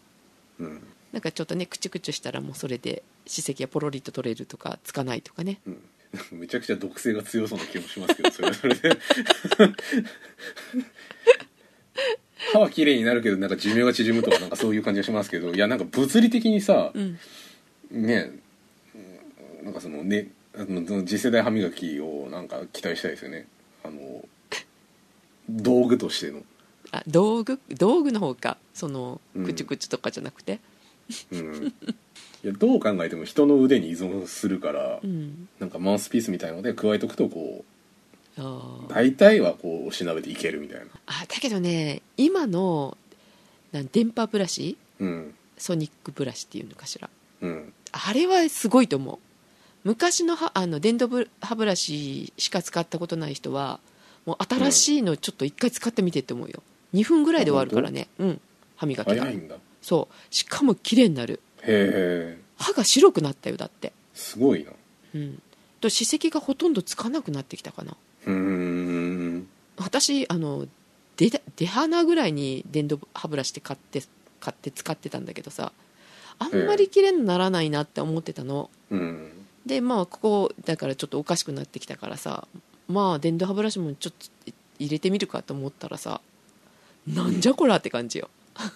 [0.59, 0.63] う。
[0.63, 0.81] うん、
[1.13, 5.59] なんかちょっとねクチュクチュしたらもうそれで歯石がポロリと取れるとかつかないとかね。
[5.67, 5.79] うん、
[6.39, 8.53] めちゃくちゃ毒性が強そうな気もしますけどそれは。
[8.55, 8.97] それで
[12.53, 17.19] 歯は綺麗になるけどなんか寿命が縮むとかなんかそういう感じがしますけどいやなんか物理的にさうん。
[17.91, 18.41] ねうん
[19.63, 23.47] なんかそのねあの次世代歯磨きをなんか期待したいですよね。
[23.83, 23.99] あの
[25.49, 26.41] 道具としての。
[26.91, 27.59] あ道具？
[27.69, 28.57] 道具の方か？
[28.73, 29.45] そのうん。
[29.45, 30.59] クチュクチュとかじゃなくて？
[31.31, 31.67] うん。
[32.43, 35.47] いやどう考えても人の腕に依存するから、うん。
[35.59, 37.63] なんかマウスピースみたいので加えとくとこ
[38.37, 38.93] あー。
[38.93, 40.85] 大体はこうおしなべていけるみたいな。
[41.07, 42.97] あだけどね今の
[43.71, 44.77] なん電波ブラシ？
[44.99, 45.35] うん。
[45.57, 47.09] ソニックブラシっていうのかしら。
[47.41, 47.73] うん。
[47.91, 49.19] あれはすごいと思う
[49.89, 53.79] 昔のはあの電動ブ歯ブラシしか使ったことない人は
[54.23, 56.61] もう新しいのちょっと一回使ってみてって思うよ。
[56.93, 58.07] 2分ぐらいで終わるからね。
[58.19, 58.41] うん。
[58.75, 59.15] 歯磨きが。
[59.15, 59.55] 早いんだ。
[59.55, 60.15] へそう。
[60.29, 61.41] しかも綺麗になる。
[61.63, 63.91] え歯が白くなったよだって。
[64.13, 64.71] すごいな。
[65.15, 65.41] うん。
[65.81, 67.97] と歯石がほとんどつかなくなってきたかな。
[68.27, 69.47] うーん。
[69.77, 70.67] 私あの
[71.17, 74.03] 出た出鼻ぐらいに電動歯ブラシって買って
[74.39, 75.71] 買って使ってたんだけどさ
[76.37, 82.47] あんまり綺麗にならないなって思ってたの、うんでまあここだからちょっとおかしくなってきたからさ
[82.87, 84.13] まあ電動歯ブラシもちょっ
[84.45, 86.21] と入れてみるかと思ったらさ
[87.07, 88.29] なんじゃこらって感じよ。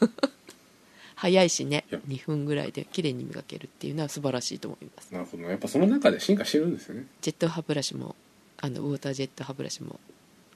[1.15, 1.99] 早いしねいや。
[2.07, 5.13] 2分ぐらいで綺麗に磨けるっていうのは素晴らしいと思います。
[5.13, 7.05] なるほどやっぱその中で進化してるんですよね。
[7.21, 8.15] ジェット歯ブラシも
[8.57, 9.99] あのウォータージェット歯ブラシも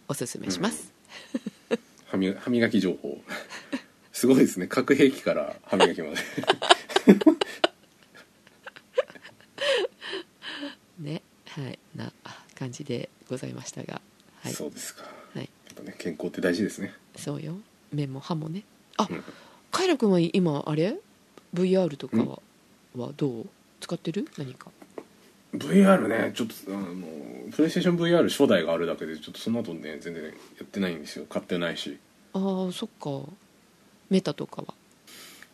[0.07, 0.93] おすすめします、
[2.07, 3.21] 歯磨歯磨き情報。
[4.11, 4.67] すごいですね。
[4.67, 6.15] 核兵器から歯磨きまで
[10.99, 12.11] ねはいな
[12.55, 14.01] 感じでございましたが
[14.41, 14.53] はい。
[14.53, 15.03] そうですか。
[15.33, 15.49] はい。
[15.67, 16.93] やっぱね健康って大事ですね。
[17.15, 17.55] そうよ。
[17.91, 18.63] 目も歯もね。
[18.97, 19.23] あうん。
[19.71, 20.97] カイラ君は今あれ
[21.53, 22.39] ？VR とかは
[22.95, 23.47] はどう？
[23.81, 24.27] 使ってる？
[24.37, 24.71] 何か
[25.53, 27.07] ？VR ねちょっとあの
[27.51, 30.29] プレイステーション VR 初代があるだけでちょっとその後ね全然や
[30.63, 31.25] ってないんですよ。
[31.29, 31.97] 買ってないし。
[32.33, 33.31] ああそっか。
[34.09, 34.73] メタとかは？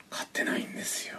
[0.09, 1.15] 買ってないんですよ。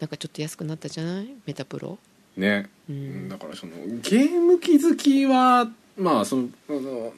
[0.00, 1.28] なんかちょっと安くなったじゃない？
[1.46, 1.98] メタプロ
[2.36, 3.28] ね、うん。
[3.28, 7.12] だからそのゲーム機好きはまあそのあの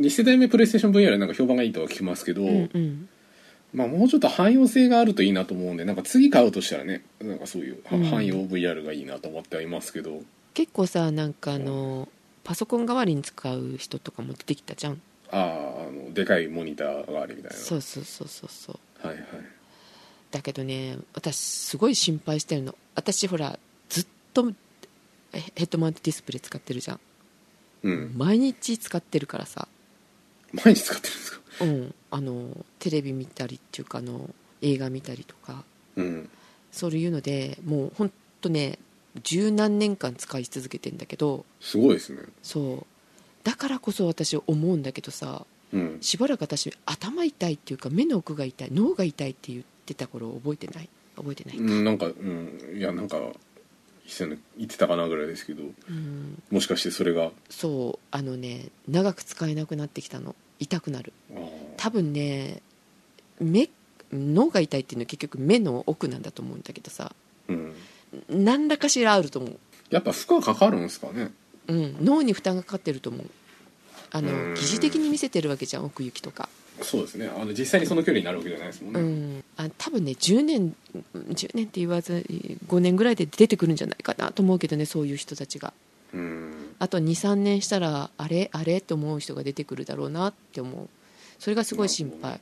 [0.00, 3.08] 2世代目プレイステーション VR なんか評判がいいとは聞きますけど、うんうん。
[3.74, 8.04] まあ、もうちょっと汎用性があるといいなと思うんでなんか次買うとしたらねなんかそういうはうん。
[8.04, 10.22] 汎用 VR がいいなと思ってはいますけど、
[10.54, 12.08] 結構さなんかあの
[12.44, 15.00] パソコン代わりに使う人とかも出てきたじゃん。
[15.30, 17.56] あああのでかいモニターがあるみたいな。
[17.56, 19.06] そうそうそうそうそう。
[19.06, 19.26] はいはい。
[20.30, 22.74] だけどね私すごい心配してるの。
[22.94, 23.58] 私ほら
[25.32, 27.00] ヘッドマウントディスプレイ使ってるじゃん。
[27.82, 28.12] うん。
[28.16, 29.68] 毎日使ってるからさ。
[30.52, 31.40] 毎日使ってるんですか？
[31.60, 31.94] うん。
[32.10, 34.30] あのテレビ見たりっていうかあの
[34.62, 35.64] 映画見たりとか。
[35.96, 36.30] うん。
[36.72, 38.78] そういうのでもうほんとね
[39.22, 41.44] 十何年間使い続けてんだけど。
[41.60, 42.22] すごいですね。
[42.42, 42.86] そう。
[43.44, 45.98] だからこそ私思うんだけどさうん。
[46.00, 50.88] しばらく私頭痛いっていうか目の奥が痛い脳が痛いって言ってた頃覚えてない？
[51.16, 51.62] 覚えてないか。
[51.62, 52.76] うんなんかうん。
[52.76, 53.18] いやなんか
[54.56, 56.42] 言ってたかなぐらいですけどうん。
[56.50, 57.32] もしかしてそれが？
[57.50, 60.34] そうあのね長く使えなくなってきたの。
[60.58, 61.12] 痛くなる。
[61.76, 62.62] 多分ね
[63.40, 63.68] 目
[64.12, 67.12] 脳が痛いっていうのは結局目の奥なんだと思うんだけどさ。
[67.48, 67.74] うん。
[68.30, 69.58] 何らかしらあると思う、
[69.90, 71.32] やっぱ負荷かかるんですかね？
[71.66, 73.26] うん、脳に負担がかかってると思う。
[74.12, 74.54] あのうん。
[74.54, 76.48] 疑似的に見せてるわけじゃん奥行きとか、
[76.82, 77.30] そうですね。
[77.34, 80.74] あの実際にその距離になるわけじゃないですもんうね、ん、あ多分ね10年
[81.14, 82.24] 10年って言わず
[82.68, 85.72] 5年ぐらいで出てくるんじゃないかなと思うけどねそういう人たちが。
[86.12, 86.74] うん。
[86.78, 88.78] あと23年したらあれあれ？
[88.78, 90.88] って思う人が出てくるだろうなって思う。
[91.38, 92.40] それがすごい心配。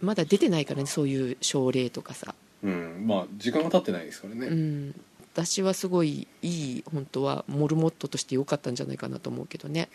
[0.00, 3.04] まだ出てないからねそういう症例とかさ、うん。
[3.06, 4.94] まあ時間が経ってないですからね、うん、
[5.34, 9.88] 私はすごいいい本当はモルモットとして良かったんじゃないかなと思うけどね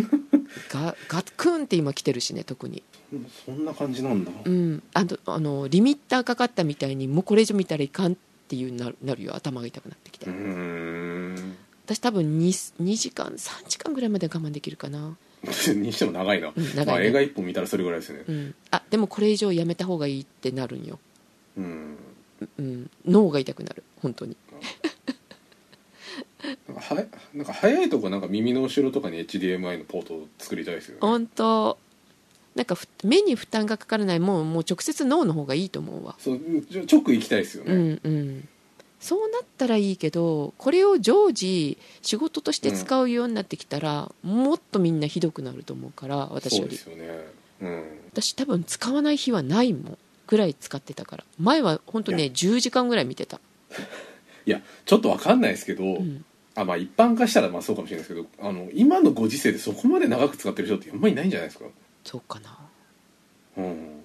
[0.70, 2.82] がガクンって今来てるしね特に。
[3.46, 8.16] そんな感じなんだ、うんあのあのリミッターかかったみたいにもうこれ以上見たらいかんっ
[8.48, 11.56] ていうなるなるよ頭が痛くなってきて、うーん。
[11.86, 15.16] 私多分 2, 2時間3時間ぐらいまで我慢できるかな、
[15.74, 16.84] にしても長いな、ん長いね。
[16.86, 18.24] まあ、映画一本見たらそれぐらいですね。
[18.26, 20.98] うん、あでもこれ以上やめた方がいいってなるんよ、
[21.56, 21.96] うん。
[22.58, 23.82] うん、脳が痛くなる。
[24.00, 24.36] 本当に
[26.68, 27.04] なんかは
[27.34, 30.98] なんか早いとこなんか耳の後ろとかに HDMI のポートを作りたいですよね。
[31.00, 31.78] 本当。
[32.54, 36.14] なんかふ目に負担がかからないもうもう直接脳の方がいいと思うわ。
[36.18, 36.40] そう
[36.70, 38.48] ちょ直行きたいですようね、んうん。
[39.00, 46.76] そうなったらいいけどこれを常時仕事として使うようになってきたら、もっとみんなひどくなると思うから私より。
[46.76, 47.24] そうですよね。
[47.62, 47.84] うん。
[48.12, 51.24] 私多分使わない日はないもんぐらい使ってたから。
[51.40, 52.32] 前は本当ねいや。
[52.32, 53.40] 10時間ぐらい見てた、
[54.46, 56.24] いやちょっとわかんないですけど、うん、
[56.56, 61.66] あまあ一般化したらまあそうかもしれないですけどあの今のご時世でそこまで長く使ってる人ってあんまりいないんじゃないですか、
[62.04, 62.58] そうかな。
[63.56, 64.04] うん、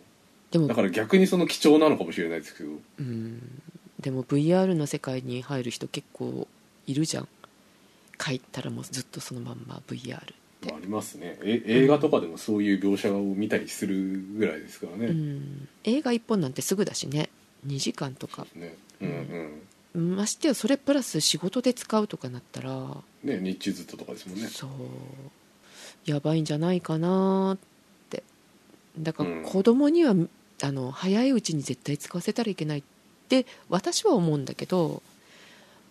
[0.52, 2.72] でもだから逆にその貴重なのかもしれないですけど。
[3.00, 3.62] うん。
[4.00, 6.48] でも VR の世界に入る人結構
[6.88, 7.28] いるじゃん。
[8.18, 10.34] 帰ったらもうずっとそのまんま VR
[10.66, 11.38] まあ、ありますね。
[11.42, 15.68] え映画とかでもそういう描写を見たりするぐらいですからね、うん。
[15.84, 17.30] 映画1本なんてすぐだしね。
[17.66, 18.46] 2時間とか。
[18.56, 18.76] ね。
[19.02, 19.62] うんうん
[20.00, 24.48] ましてやそれプラス仕事で使うとかなったら、ね日中ずっととかですもんね。
[24.48, 24.70] そう。
[26.06, 27.58] やばいんじゃないかなっ
[28.10, 28.24] て。
[28.98, 29.44] だからうん。
[29.44, 30.16] 子供には、
[30.62, 32.84] あの早いうちに絶対使わせたらいけないっ
[33.30, 35.02] て私は思うんだけど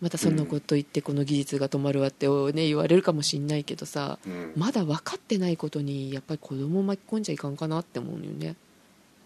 [0.02, 4.52] またそんなこと言ってこの技術が止まるわって、ね、言われるかもしんないけどさうん。
[4.56, 8.56] まだ分かってないことにやっぱり子供を巻き込んじゃいかんかなって思うよね。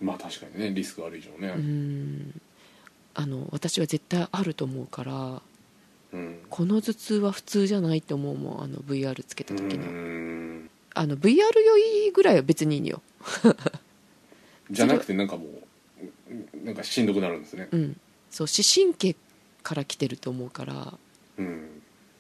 [0.01, 1.55] まあ確かにねリスクある以上ね。
[1.57, 2.41] うん
[3.15, 5.43] あの私は絶対あると思うから
[6.13, 6.39] うん。
[6.51, 10.71] この頭痛は普通じゃないって思うもんあの VR つけた時うのん。
[10.95, 13.03] あの VR 酔いぐらいは別にいいのよ。
[14.71, 15.45] じゃなくてなんかも
[16.65, 17.69] うなんかしんどくなるんですね。
[17.73, 18.01] うん。
[18.31, 19.17] そう視神経
[19.63, 20.99] から来てると思うからっ
[21.39, 21.69] うん。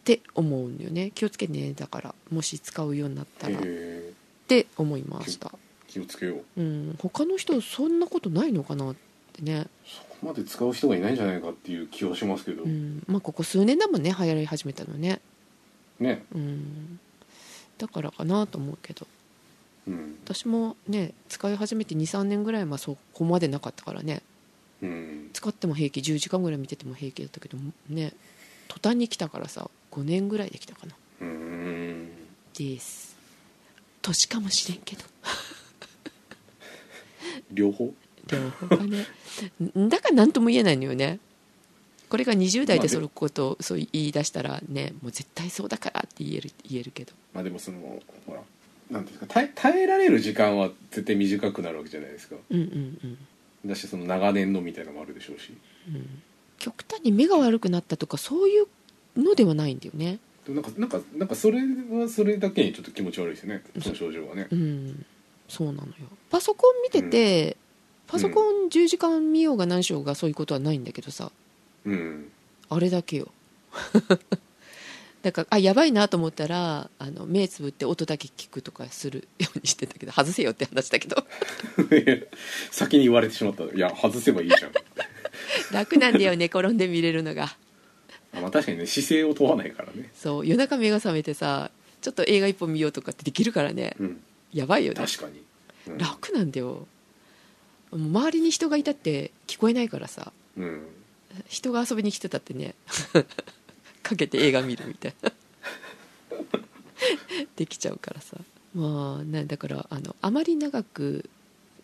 [0.04, 1.12] て思うんよね。
[1.14, 3.58] 気をつけねだからもし使うようになったら。
[3.58, 4.12] っへ
[4.48, 5.52] て思いました。
[5.54, 5.58] え
[5.88, 6.60] 気をつけよう。
[6.60, 6.96] うん。
[6.98, 8.96] 他の人そんなことないのかなっ
[9.34, 9.66] てね
[10.22, 13.02] まで使う人がいないんじゃないかっていう気はしますけど、うん。
[13.06, 15.20] まあここ数年だもんね流行り始めたのね。
[15.98, 16.24] ね。
[16.34, 17.00] うん。
[17.78, 19.06] だからかなと思うけど。
[19.88, 20.16] うん。
[20.24, 24.22] 私もね使い始めて23年ぐらいはそこまでなかったからね。
[24.82, 25.30] うん。
[25.32, 27.58] 使っても平気10時間ぐらい見てても平気だったけど
[27.88, 28.12] ね。
[28.68, 30.94] 途端に来たからさ5年ぐらいできたかな。
[31.20, 32.08] うん。
[32.54, 33.16] です。
[34.00, 35.02] 年かもしれんけど。
[37.50, 37.92] 両方？
[38.28, 39.06] 両方がね。
[39.78, 41.18] ん だから何とも言えないのよね。
[42.08, 47.12] これが20代まあででそのことをそう言い出したらねもう絶対そうだからって言える言えるけど。
[47.32, 48.42] まあでもそのほら
[48.90, 52.36] なんていうんですか耐え耐えられる時間は絶対短くなるわけじゃないですか。
[52.50, 52.98] うんうん
[53.64, 53.68] うん。
[53.68, 55.52] だしその長年のみたいなのもあるでしょうし。
[56.58, 58.66] 極端に目が悪くなったとかそういう
[59.16, 60.18] のではないんだよね。
[60.46, 64.48] でもなんかなんかなんかそれはそれだけにちょっと気持ち悪いですよねその症状はね。
[64.50, 65.06] うん。
[65.48, 65.92] そうなのよ。
[66.30, 67.56] パソコン見てて、
[68.06, 71.30] パソコン10時間見ようが何しようがそういうことはないんだけどさ。
[71.84, 72.30] うん。
[72.68, 73.28] あれだけよ。
[75.22, 81.24] だからあやばいなと思ったらあの目つぶって音だけ聞くとかするようにしてたけど外せよって話だけど。
[82.72, 83.64] 先に言われてしまった。
[83.64, 84.72] いや外せばいいじゃん。
[85.72, 87.56] 楽なんだよ寝転んで見れるのが。
[88.34, 90.10] あまあ確かにね姿勢を問わないからね。
[90.14, 91.70] そう夜中目が覚めてさ
[92.00, 93.94] ちょっと映画一本見ようとかってできるからね。
[94.00, 94.20] うん。
[94.52, 95.06] やばいよね。
[95.06, 95.42] 確かに、
[95.86, 95.98] うん。
[95.98, 96.88] 楽なんだよ
[97.92, 100.32] 周りに人がいたって聞こえないからさ。
[100.56, 100.86] うん。
[101.48, 102.74] 人が遊びに来てたってね。
[104.02, 105.32] かけて映画見るみたいな。
[107.56, 108.36] できちゃうからさ。
[108.74, 111.28] まあねだからあのあまり長く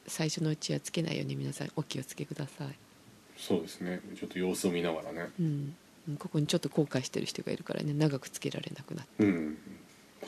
[0.06, 2.68] 最初のうちはつけないように皆さんお気をつけください、
[3.36, 4.01] そうですね。
[4.18, 5.28] ちょっと様子を見ながらね。
[5.39, 5.76] うん、
[6.18, 7.93] ここにちょっと後悔してる人がいるからね。
[7.93, 9.24] 長くつけられなくなって。
[9.24, 9.59] うん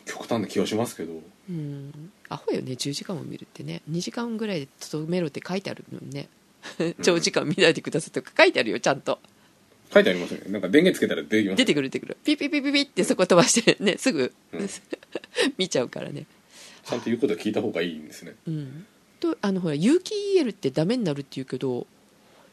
[0.04, 1.12] 極端な気はしますけど。
[1.48, 2.12] うん。
[2.28, 3.82] アホよね10時間も見るってね。
[3.90, 6.28] 2時間ぐらいでとどめろって書いてあるのにね。
[7.02, 9.18] 長時間見ないでくださいとか書いてあるよちゃんと。
[9.92, 10.52] 書いてありますよね。
[10.52, 12.16] なんか電源つけたら出てきます出てくる出てくる。
[12.24, 14.68] ピピピピピってそこ飛ばしてねすぐ、うん。
[15.58, 16.26] 見ちゃうからね。
[16.84, 18.34] ちゃんと言うことは聞いた方がいいんですね。
[18.46, 18.86] うん。
[19.18, 21.86] とあのほら有機 EL ってダメになるって言うけど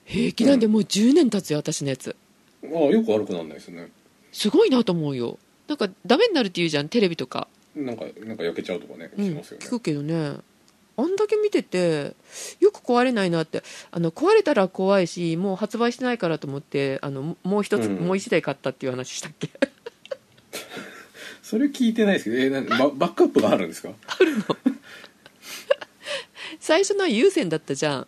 [0.05, 2.15] 平気なんでもう10年経つよ私のやつ。
[2.63, 3.89] ああよく悪くならないですね。
[4.31, 5.37] すごいなと思うよ
[5.67, 9.65] なんかダメになるって言うじゃんテレビとか、なんかなんか焼けちゃうとかねうん、しますよね。
[9.65, 10.37] 聞くけどね。
[10.99, 12.15] あんだけ見てて
[12.59, 13.61] よく壊れないなって。
[13.91, 17.95] あの壊れたら怖いしもう発売してないからと思ってあのもう一つ、うん。
[17.97, 19.49] もう一台買ったっていう話したっけ？
[21.43, 23.89] それ聞いてないですけどえー、なババックアップがあるんですか？
[26.59, 28.07] 最初のは有線だったじゃん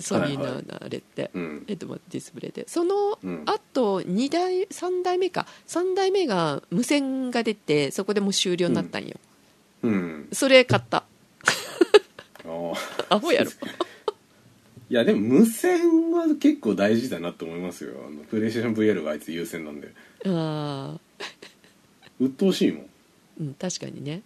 [0.00, 1.64] ソニーのはいはいあれって、うん。
[1.66, 2.64] えっと、ディスプレイで。
[2.68, 3.42] そのうん。
[3.46, 5.46] あと2台3台目か。
[5.66, 9.16] 3台目が無線が出てそこでもう終了になったんよ、
[9.82, 10.28] うん。
[10.32, 10.98] それ買った。
[10.98, 12.72] あ
[13.08, 13.50] あ アホやろ。
[14.90, 17.94] いやでも無線は結構大事だなと思いますよ。
[18.06, 19.92] あのプレイステーション VR があいつ優先なんで。
[20.26, 21.00] ああ
[22.18, 22.86] 鬱陶しいもん。
[23.40, 24.22] うん確かにね。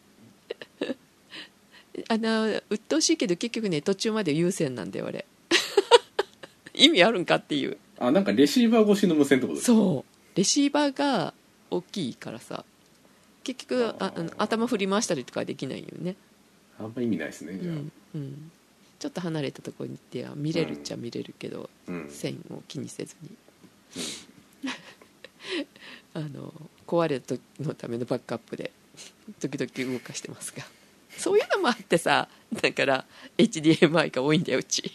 [2.08, 5.24] あの鬱陶しいけど結局ね途中まで有線なんだよあれ
[6.74, 7.78] 意味あるんかっていう。
[7.98, 9.76] あなんかレシーバー越しの無線ってことですか？
[9.78, 10.36] そう。
[10.36, 11.32] レシーバーが
[11.70, 12.64] 大きいからさ。
[13.44, 16.16] 結局ああの頭振り回したりとかはできないよね。
[16.78, 17.74] あんま意味ないですねじゃあ。
[17.74, 18.50] うん、うん、
[18.98, 23.30] ちょっと離れたところに行っては見れるっちゃ見れるけど、うん、線を気にせずに。
[26.14, 26.52] あの
[26.86, 28.72] 壊れた時のためのバックアップで
[29.40, 30.64] 時々動かしてますが。
[31.16, 33.04] そういうのもあってさだから
[33.38, 34.90] HDMI が多いんだようち、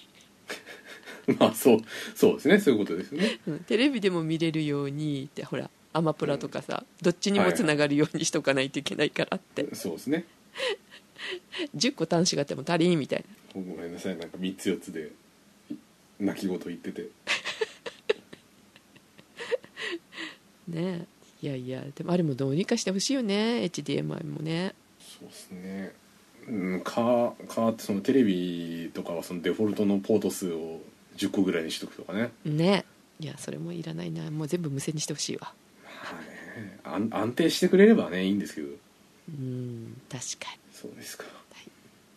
[1.39, 1.79] まあそう
[2.15, 2.59] そうですね。
[2.59, 3.39] そういうことですね。
[3.47, 3.59] うん。
[3.59, 10.25] テレビでも見れるようにってほらアマプラとかさ、どっちにもつながるようにしとかないといけないからって、そうですね。
[11.75, 13.61] 10個端子があっても足りんみたいな。
[13.61, 14.17] ごめんなさい。
[14.17, 15.11] なんか3つ4つで
[16.19, 17.07] 泣き言言ってて。
[20.67, 21.07] ね
[21.41, 23.63] いやいやでもあれもどうにかしてほしいよね。
[23.63, 24.75] HDMI もね。
[24.99, 25.93] そうですね。
[26.47, 30.81] うんかかそのテレビとかはそのデフォルトのポート数を
[31.19, 32.31] 10個ぐらいにしとくとかね。
[32.45, 32.85] ね。
[33.19, 34.31] いやそれもいらないな。
[34.31, 35.53] もう全部無線にしてほしいわ。
[35.85, 36.39] はい
[36.83, 38.67] 安安定してくれればねいいんですけど。
[39.29, 40.59] うん確かに。
[40.71, 41.25] そうですか。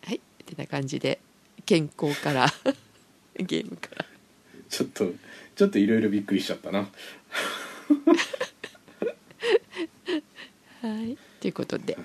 [0.05, 0.15] はい。
[0.15, 1.19] ってな感じで
[1.65, 2.47] 健康から。
[3.35, 4.05] ゲームから。
[4.69, 5.13] ちょっと
[5.55, 6.89] ちょっといろいろびっくりしちゃったな。
[10.81, 11.17] はい。
[11.39, 11.97] ということで。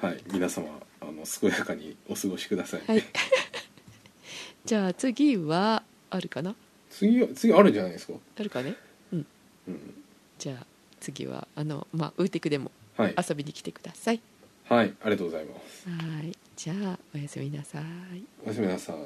[0.00, 0.68] はい、はい、皆様
[1.00, 3.02] あの健やかにお過ごしください、はい。
[4.64, 5.83] じゃあ次は
[6.14, 6.54] あるかな？
[6.90, 8.14] 次は次あるんじゃないですか？
[8.38, 8.74] あるかね？
[9.12, 9.26] うん。
[9.68, 9.94] うん。
[10.38, 10.66] じゃあ
[11.00, 13.14] 次はあのまあウーテクでもはい。
[13.28, 14.20] 遊びに来てください。
[14.68, 15.88] はいありがとうございます。
[15.88, 16.32] はい。
[16.56, 17.82] じゃあおやすみなさい。
[18.44, 18.96] おやすみなさい